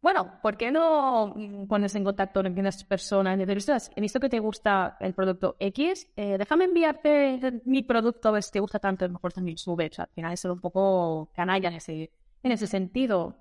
bueno, 0.01 0.39
¿por 0.41 0.57
qué 0.57 0.71
no 0.71 1.35
pones 1.67 1.95
en 1.95 2.03
contacto 2.03 2.41
con 2.43 2.63
las 2.63 2.83
personas? 2.83 3.38
Dices, 3.39 3.91
he 3.95 4.01
visto 4.01 4.19
que 4.19 4.29
te 4.29 4.39
gusta 4.39 4.97
el 4.99 5.13
producto 5.13 5.55
X, 5.59 6.11
eh, 6.15 6.38
déjame 6.38 6.65
enviarte 6.65 7.61
mi 7.65 7.83
producto, 7.83 8.29
a 8.29 8.31
ver 8.33 8.43
si 8.43 8.51
te 8.51 8.59
gusta 8.59 8.79
tanto, 8.79 9.05
a 9.05 9.09
mejor 9.09 9.33
también 9.33 9.57
sube. 9.57 9.89
O 9.97 10.01
al 10.01 10.09
final 10.09 10.33
es 10.33 10.45
un 10.45 10.61
poco 10.61 11.31
canalla 11.33 11.69
en 11.69 11.75
ese, 11.75 12.11
en 12.43 12.51
ese 12.51 12.67
sentido. 12.67 13.35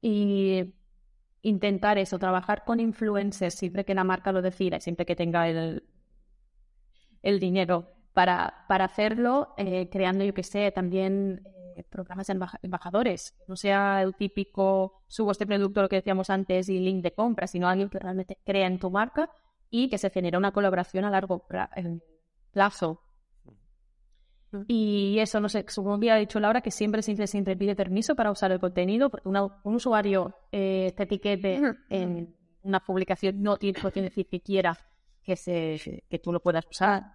Y 0.00 0.74
intentar 1.42 1.98
eso, 1.98 2.18
trabajar 2.18 2.64
con 2.64 2.80
influencers 2.80 3.54
siempre 3.54 3.84
que 3.84 3.94
la 3.94 4.04
marca 4.04 4.32
lo 4.32 4.42
decida, 4.42 4.80
siempre 4.80 5.06
que 5.06 5.16
tenga 5.16 5.48
el, 5.48 5.84
el 7.22 7.40
dinero 7.40 7.88
para, 8.12 8.64
para 8.68 8.84
hacerlo, 8.84 9.54
eh, 9.56 9.88
creando, 9.90 10.24
yo 10.24 10.34
que 10.34 10.42
sé, 10.42 10.72
también 10.72 11.46
programas 11.84 12.26
de 12.26 12.38
embajadores. 12.62 13.34
No 13.46 13.56
sea 13.56 14.02
el 14.02 14.14
típico 14.14 15.02
subo 15.06 15.32
este 15.32 15.46
producto, 15.46 15.82
lo 15.82 15.88
que 15.88 15.96
decíamos 15.96 16.30
antes, 16.30 16.68
y 16.68 16.78
link 16.78 17.02
de 17.02 17.12
compra, 17.12 17.46
sino 17.46 17.68
alguien 17.68 17.88
que 17.88 17.98
realmente 17.98 18.38
crea 18.44 18.66
en 18.66 18.78
tu 18.78 18.90
marca 18.90 19.30
y 19.70 19.88
que 19.88 19.98
se 19.98 20.10
genere 20.10 20.38
una 20.38 20.52
colaboración 20.52 21.04
a 21.04 21.10
largo 21.10 21.46
plazo. 22.52 23.02
Mm. 24.50 24.62
Y 24.66 25.18
eso, 25.18 25.40
no 25.40 25.48
sé, 25.48 25.64
como 25.64 25.94
había 25.94 26.16
dicho 26.16 26.40
Laura, 26.40 26.60
que 26.60 26.70
siempre, 26.70 27.02
siempre, 27.02 27.26
siempre 27.26 27.56
pide 27.56 27.76
permiso 27.76 28.14
para 28.14 28.30
usar 28.30 28.52
el 28.52 28.60
contenido, 28.60 29.10
porque 29.10 29.28
un 29.28 29.74
usuario 29.74 30.34
eh, 30.52 30.92
te 30.96 31.02
etiquete 31.02 31.60
en 31.90 32.34
una 32.62 32.80
publicación 32.80 33.42
no 33.42 33.56
tiene 33.56 33.80
por 33.80 33.92
qué 33.92 34.02
decir 34.02 34.28
que 34.28 34.40
quiera 34.40 34.76
que, 35.22 35.36
se, 35.36 36.04
que 36.08 36.18
tú 36.18 36.32
lo 36.32 36.40
puedas 36.40 36.66
usar. 36.66 37.14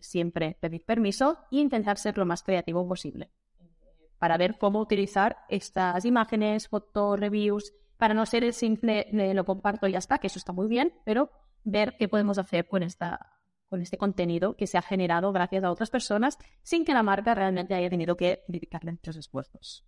Siempre 0.00 0.56
pedir 0.60 0.84
permiso 0.84 1.38
e 1.52 1.58
intentar 1.58 1.96
ser 1.96 2.18
lo 2.18 2.26
más 2.26 2.42
creativo 2.42 2.86
posible 2.88 3.30
para 4.22 4.36
ver 4.36 4.56
cómo 4.56 4.78
utilizar 4.78 5.38
estas 5.48 6.04
imágenes, 6.04 6.68
fotos, 6.68 7.18
reviews, 7.18 7.74
para 7.96 8.14
no 8.14 8.24
ser 8.24 8.44
el 8.44 8.52
simple 8.52 9.08
lo 9.10 9.44
comparto 9.44 9.88
y 9.88 9.92
ya 9.94 9.98
está, 9.98 10.18
que 10.18 10.28
eso 10.28 10.38
está 10.38 10.52
muy 10.52 10.68
bien, 10.68 10.94
pero 11.04 11.32
ver 11.64 11.96
qué 11.98 12.06
podemos 12.06 12.38
hacer 12.38 12.68
con, 12.68 12.84
esta, 12.84 13.32
con 13.68 13.82
este 13.82 13.98
contenido 13.98 14.54
que 14.54 14.68
se 14.68 14.78
ha 14.78 14.82
generado 14.82 15.32
gracias 15.32 15.64
a 15.64 15.72
otras 15.72 15.90
personas 15.90 16.38
sin 16.62 16.84
que 16.84 16.94
la 16.94 17.02
marca 17.02 17.34
realmente 17.34 17.74
haya 17.74 17.90
tenido 17.90 18.16
que 18.16 18.44
dedicarle 18.46 18.92
muchos 18.92 19.16
esfuerzos. 19.16 19.84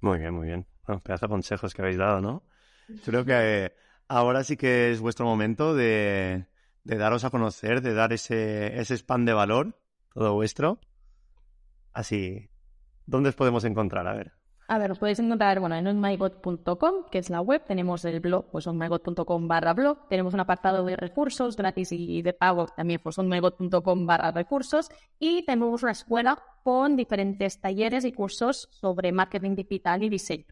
Muy 0.00 0.20
bien, 0.20 0.32
muy 0.32 0.46
bien. 0.46 0.68
Bueno, 0.86 1.02
pedazo 1.02 1.26
de 1.26 1.30
consejos 1.30 1.74
que 1.74 1.82
habéis 1.82 1.98
dado, 1.98 2.20
¿no? 2.20 2.44
Creo 3.04 3.24
que 3.24 3.32
eh, 3.34 3.72
ahora 4.06 4.44
sí 4.44 4.56
que 4.56 4.92
es 4.92 5.00
vuestro 5.00 5.26
momento 5.26 5.74
de, 5.74 6.46
de 6.84 6.96
daros 6.96 7.24
a 7.24 7.30
conocer, 7.30 7.82
de 7.82 7.92
dar 7.92 8.12
ese, 8.12 8.78
ese 8.78 8.94
spam 8.94 9.24
de 9.24 9.32
valor, 9.32 9.80
todo 10.14 10.34
vuestro. 10.34 10.78
Así, 11.96 12.50
¿dónde 13.06 13.30
os 13.30 13.36
podemos 13.36 13.64
encontrar? 13.64 14.06
A 14.06 14.12
ver. 14.12 14.32
A 14.68 14.76
ver, 14.76 14.90
os 14.90 14.98
podéis 14.98 15.18
encontrar, 15.18 15.60
bueno, 15.60 15.76
en 15.76 15.86
onmygot.com, 15.86 17.06
que 17.10 17.16
es 17.16 17.30
la 17.30 17.40
web, 17.40 17.64
tenemos 17.64 18.04
el 18.04 18.20
blog, 18.20 18.50
pues 18.50 18.66
onmygot.com 18.66 19.48
barra 19.48 19.72
blog, 19.72 20.06
tenemos 20.06 20.34
un 20.34 20.40
apartado 20.40 20.84
de 20.84 20.94
recursos 20.94 21.56
gratis 21.56 21.92
y 21.92 22.20
de 22.20 22.34
pago 22.34 22.66
también, 22.66 23.00
pues 23.02 23.18
onmygot.com 23.18 24.06
barra 24.06 24.30
recursos, 24.30 24.90
y 25.18 25.46
tenemos 25.46 25.82
una 25.84 25.92
escuela 25.92 26.38
con 26.62 26.96
diferentes 26.96 27.62
talleres 27.62 28.04
y 28.04 28.12
cursos 28.12 28.68
sobre 28.72 29.10
marketing 29.10 29.54
digital 29.54 30.02
y 30.02 30.10
diseño. 30.10 30.44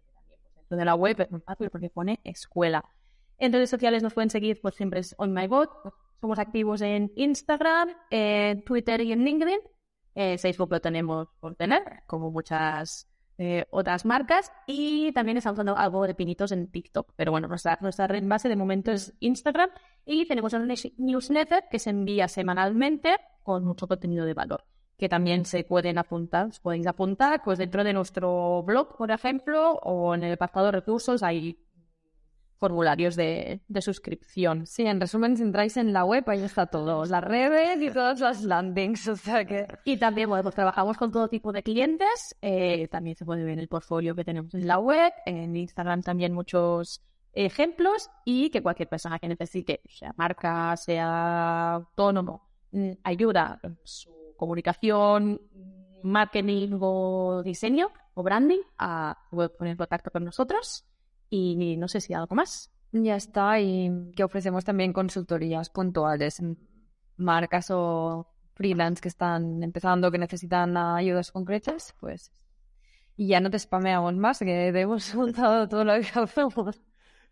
Dentro 0.56 0.78
de 0.78 0.84
la 0.86 0.94
web 0.94 1.20
es 1.20 1.30
muy 1.30 1.42
fácil 1.42 1.68
porque 1.68 1.90
pone 1.90 2.20
escuela. 2.24 2.82
En 3.36 3.52
redes 3.52 3.68
sociales 3.68 4.02
nos 4.02 4.14
pueden 4.14 4.30
seguir, 4.30 4.62
pues 4.62 4.76
siempre 4.76 5.00
es 5.00 5.14
onmygot, 5.18 5.70
somos 6.22 6.38
activos 6.38 6.80
en 6.80 7.12
Instagram, 7.16 7.90
en 8.08 8.64
Twitter 8.64 9.02
y 9.02 9.12
en 9.12 9.24
LinkedIn, 9.24 9.60
eh, 10.14 10.38
Facebook 10.38 10.70
lo 10.70 10.80
tenemos 10.80 11.28
por 11.40 11.54
tener, 11.54 11.82
como 12.06 12.30
muchas 12.30 13.08
eh, 13.36 13.66
otras 13.70 14.04
marcas. 14.04 14.52
Y 14.66 15.12
también 15.12 15.36
estamos 15.36 15.56
usando 15.56 15.76
algo 15.76 16.06
de 16.06 16.14
pinitos 16.14 16.52
en 16.52 16.68
TikTok. 16.70 17.12
Pero 17.16 17.32
bueno, 17.32 17.48
nuestra, 17.48 17.78
nuestra 17.80 18.06
red 18.06 18.24
base 18.26 18.48
de 18.48 18.56
momento 18.56 18.92
es 18.92 19.14
Instagram. 19.20 19.70
Y 20.04 20.26
tenemos 20.26 20.52
un 20.52 20.72
newsletter 20.98 21.64
que 21.70 21.78
se 21.78 21.90
envía 21.90 22.28
semanalmente 22.28 23.16
con 23.42 23.64
mucho 23.64 23.88
contenido 23.88 24.24
de 24.24 24.34
valor. 24.34 24.64
Que 24.96 25.08
también 25.08 25.44
se 25.44 25.64
pueden 25.64 25.98
apuntar, 25.98 26.46
os 26.46 26.60
podéis 26.60 26.86
apuntar 26.86 27.42
pues 27.42 27.58
dentro 27.58 27.82
de 27.82 27.92
nuestro 27.92 28.62
blog, 28.62 28.96
por 28.96 29.10
ejemplo, 29.10 29.72
o 29.82 30.14
en 30.14 30.22
el 30.22 30.34
apartado 30.34 30.70
recursos 30.70 31.24
hay 31.24 31.58
formularios 32.58 33.16
de, 33.16 33.60
suscripción. 33.80 34.66
Sí, 34.66 34.86
en 34.86 35.00
resumen, 35.00 35.36
si 35.36 35.42
entráis 35.42 35.76
en 35.76 35.92
la 35.92 36.04
web, 36.04 36.24
ahí 36.28 36.42
está 36.42 36.66
todo, 36.66 37.04
las 37.04 37.22
redes 37.22 37.80
y 37.80 37.90
todas 37.90 38.20
las 38.20 38.42
landings. 38.42 39.08
O 39.08 39.16
sea 39.16 39.44
que... 39.44 39.66
Y 39.84 39.96
también, 39.96 40.28
bueno, 40.28 40.42
pues 40.42 40.54
trabajamos 40.54 40.96
con 40.96 41.10
todo 41.10 41.28
tipo 41.28 41.52
de 41.52 41.62
clientes. 41.62 42.36
Eh, 42.40 42.88
también 42.88 43.16
se 43.16 43.24
puede 43.24 43.44
ver 43.44 43.58
el 43.58 43.68
portfolio 43.68 44.14
que 44.14 44.24
tenemos 44.24 44.54
en 44.54 44.66
la 44.66 44.78
web. 44.78 45.12
En 45.26 45.56
Instagram 45.56 46.02
también 46.02 46.32
muchos 46.32 47.02
ejemplos 47.32 48.10
y 48.24 48.50
que 48.50 48.62
cualquier 48.62 48.88
persona 48.88 49.18
que 49.18 49.28
necesite, 49.28 49.80
sea 49.88 50.14
marca, 50.16 50.76
sea 50.76 51.74
autónomo, 51.74 52.48
mm, 52.70 52.92
ayuda 53.02 53.58
en 53.62 53.76
su 53.82 54.34
comunicación, 54.36 55.40
marketing 56.02 56.78
o 56.80 57.42
diseño 57.44 57.90
o 58.14 58.22
branding, 58.22 58.60
a, 58.78 59.18
puede 59.30 59.48
poner 59.48 59.76
contacto 59.76 60.10
con 60.10 60.24
nosotros 60.24 60.84
y 61.34 61.76
no 61.76 61.88
sé 61.88 62.00
si 62.00 62.14
algo 62.14 62.34
más. 62.34 62.70
Ya 62.92 63.16
está, 63.16 63.58
y 63.60 63.90
que 64.14 64.22
ofrecemos 64.22 64.64
también 64.64 64.92
consultorías 64.92 65.68
puntuales, 65.68 66.40
marcas 67.16 67.70
o 67.70 68.28
freelance 68.54 69.02
que 69.02 69.08
están 69.08 69.62
empezando, 69.64 70.12
que 70.12 70.18
necesitan 70.18 70.76
ayudas 70.76 71.32
concretas, 71.32 71.94
pues. 71.98 72.30
Y 73.16 73.28
ya 73.28 73.40
no 73.40 73.50
te 73.50 73.58
spameamos 73.58 74.14
más, 74.14 74.38
que 74.38 74.68
hemos 74.68 75.12
montado 75.16 75.68
todo 75.68 75.84
lo 75.84 75.94
que 75.94 76.18
hacemos. 76.20 76.80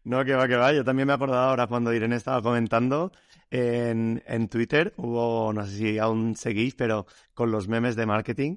No, 0.02 0.24
que 0.24 0.34
va, 0.34 0.48
que 0.48 0.56
va. 0.56 0.72
Yo 0.72 0.84
también 0.84 1.06
me 1.06 1.12
he 1.12 1.16
acordado 1.16 1.50
ahora 1.50 1.68
cuando 1.68 1.94
Irene 1.94 2.16
estaba 2.16 2.42
comentando 2.42 3.12
en, 3.50 4.20
en 4.26 4.48
Twitter, 4.48 4.94
hubo, 4.96 5.52
no 5.52 5.64
sé 5.64 5.76
si 5.76 5.98
aún 5.98 6.34
seguís, 6.34 6.74
pero 6.74 7.06
con 7.34 7.52
los 7.52 7.68
memes 7.68 7.94
de 7.94 8.06
marketing 8.06 8.56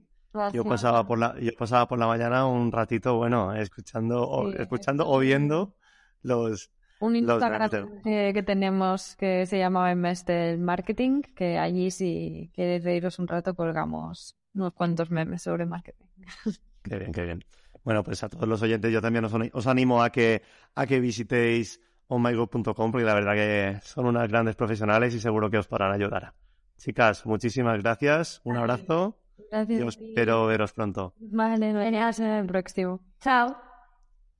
yo 0.53 0.63
pasaba 0.63 1.05
por 1.05 1.19
la, 1.19 1.35
yo 1.39 1.51
pasaba 1.57 1.87
por 1.87 1.99
la 1.99 2.07
mañana 2.07 2.45
un 2.47 2.71
ratito, 2.71 3.15
bueno, 3.15 3.53
escuchando, 3.53 4.23
o, 4.23 4.51
escuchando 4.51 5.07
o 5.07 5.19
viendo 5.19 5.75
los. 6.21 6.71
Un 6.99 7.15
Instagram 7.15 7.69
que 8.03 8.43
tenemos 8.45 9.15
que 9.17 9.45
se 9.45 9.57
llama 9.57 9.91
el 9.91 9.97
mes 9.97 10.25
del 10.25 10.59
marketing, 10.59 11.21
que 11.35 11.57
allí 11.57 11.91
si 11.91 12.51
queréis 12.53 12.83
reíros 12.83 13.19
un 13.19 13.27
rato 13.27 13.53
colgamos 13.53 14.35
unos 14.53 14.73
cuantos 14.73 15.11
memes 15.11 15.41
sobre 15.41 15.65
marketing. 15.65 16.05
Qué 16.83 16.99
bien, 16.99 17.11
qué 17.11 17.25
bien. 17.25 17.43
Bueno, 17.83 18.03
pues 18.03 18.23
a 18.23 18.29
todos 18.29 18.47
los 18.47 18.61
oyentes 18.61 18.91
yo 18.93 19.01
también 19.01 19.25
os, 19.25 19.33
os 19.53 19.67
animo 19.67 20.03
a 20.03 20.11
que, 20.11 20.43
a 20.75 20.85
que 20.85 20.99
visitéis 20.99 21.81
onmygo.com 22.07 22.91
porque 22.91 23.05
la 23.05 23.13
verdad 23.15 23.33
que 23.33 23.79
son 23.81 24.05
unas 24.05 24.29
grandes 24.29 24.55
profesionales 24.55 25.13
y 25.15 25.19
seguro 25.19 25.49
que 25.49 25.57
os 25.57 25.67
podrán 25.67 25.91
ayudar. 25.91 26.33
Chicas, 26.77 27.25
muchísimas 27.25 27.81
gracias. 27.81 28.41
Un 28.43 28.57
abrazo. 28.57 29.17
Gracias. 29.55 29.79
Yo 29.79 29.87
espero 29.87 30.45
veros 30.47 30.73
pronto. 30.73 31.13
Vale, 31.17 31.71
nos 31.71 32.19
en 32.19 32.25
el 32.25 32.45
próximo. 32.45 32.99
Chao. 33.21 33.55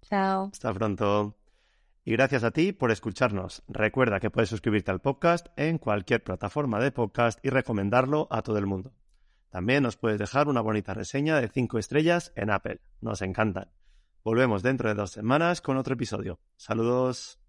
Chao. 0.02 0.50
Hasta 0.52 0.74
pronto. 0.74 1.38
Y 2.04 2.12
gracias 2.12 2.44
a 2.44 2.52
ti 2.52 2.74
por 2.74 2.92
escucharnos. 2.92 3.64
Recuerda 3.70 4.20
que 4.20 4.30
puedes 4.30 4.50
suscribirte 4.50 4.92
al 4.92 5.00
podcast 5.00 5.48
en 5.56 5.78
cualquier 5.78 6.22
plataforma 6.22 6.82
de 6.82 6.92
podcast 6.92 7.40
y 7.46 7.50
recomendarlo 7.50 8.28
a 8.30 8.42
todo 8.42 8.58
el 8.58 8.66
mundo. 8.66 8.92
También 9.50 9.84
nos 9.84 9.96
puedes 9.96 10.20
dejar 10.20 10.50
una 10.50 10.60
bonita 10.60 10.94
reseña 10.94 11.40
de 11.40 11.48
5 11.48 11.80
estrellas 11.80 12.34
en 12.36 12.50
Apple. 12.50 12.82
Nos 13.00 13.22
encantan. 13.22 13.72
Volvemos 14.22 14.64
dentro 14.64 14.90
de 14.90 14.96
dos 14.96 15.12
semanas 15.12 15.62
con 15.62 15.78
otro 15.78 15.94
episodio. 15.94 16.42
Saludos. 16.58 17.40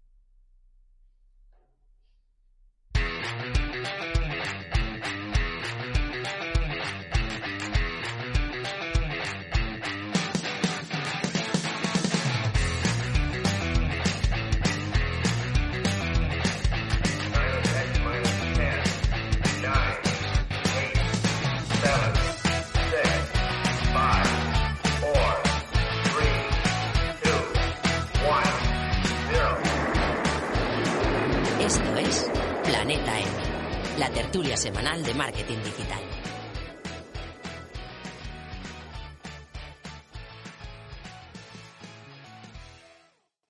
Semanal 34.57 35.03
de 35.03 35.13
marketing 35.13 35.63
digital. 35.63 36.16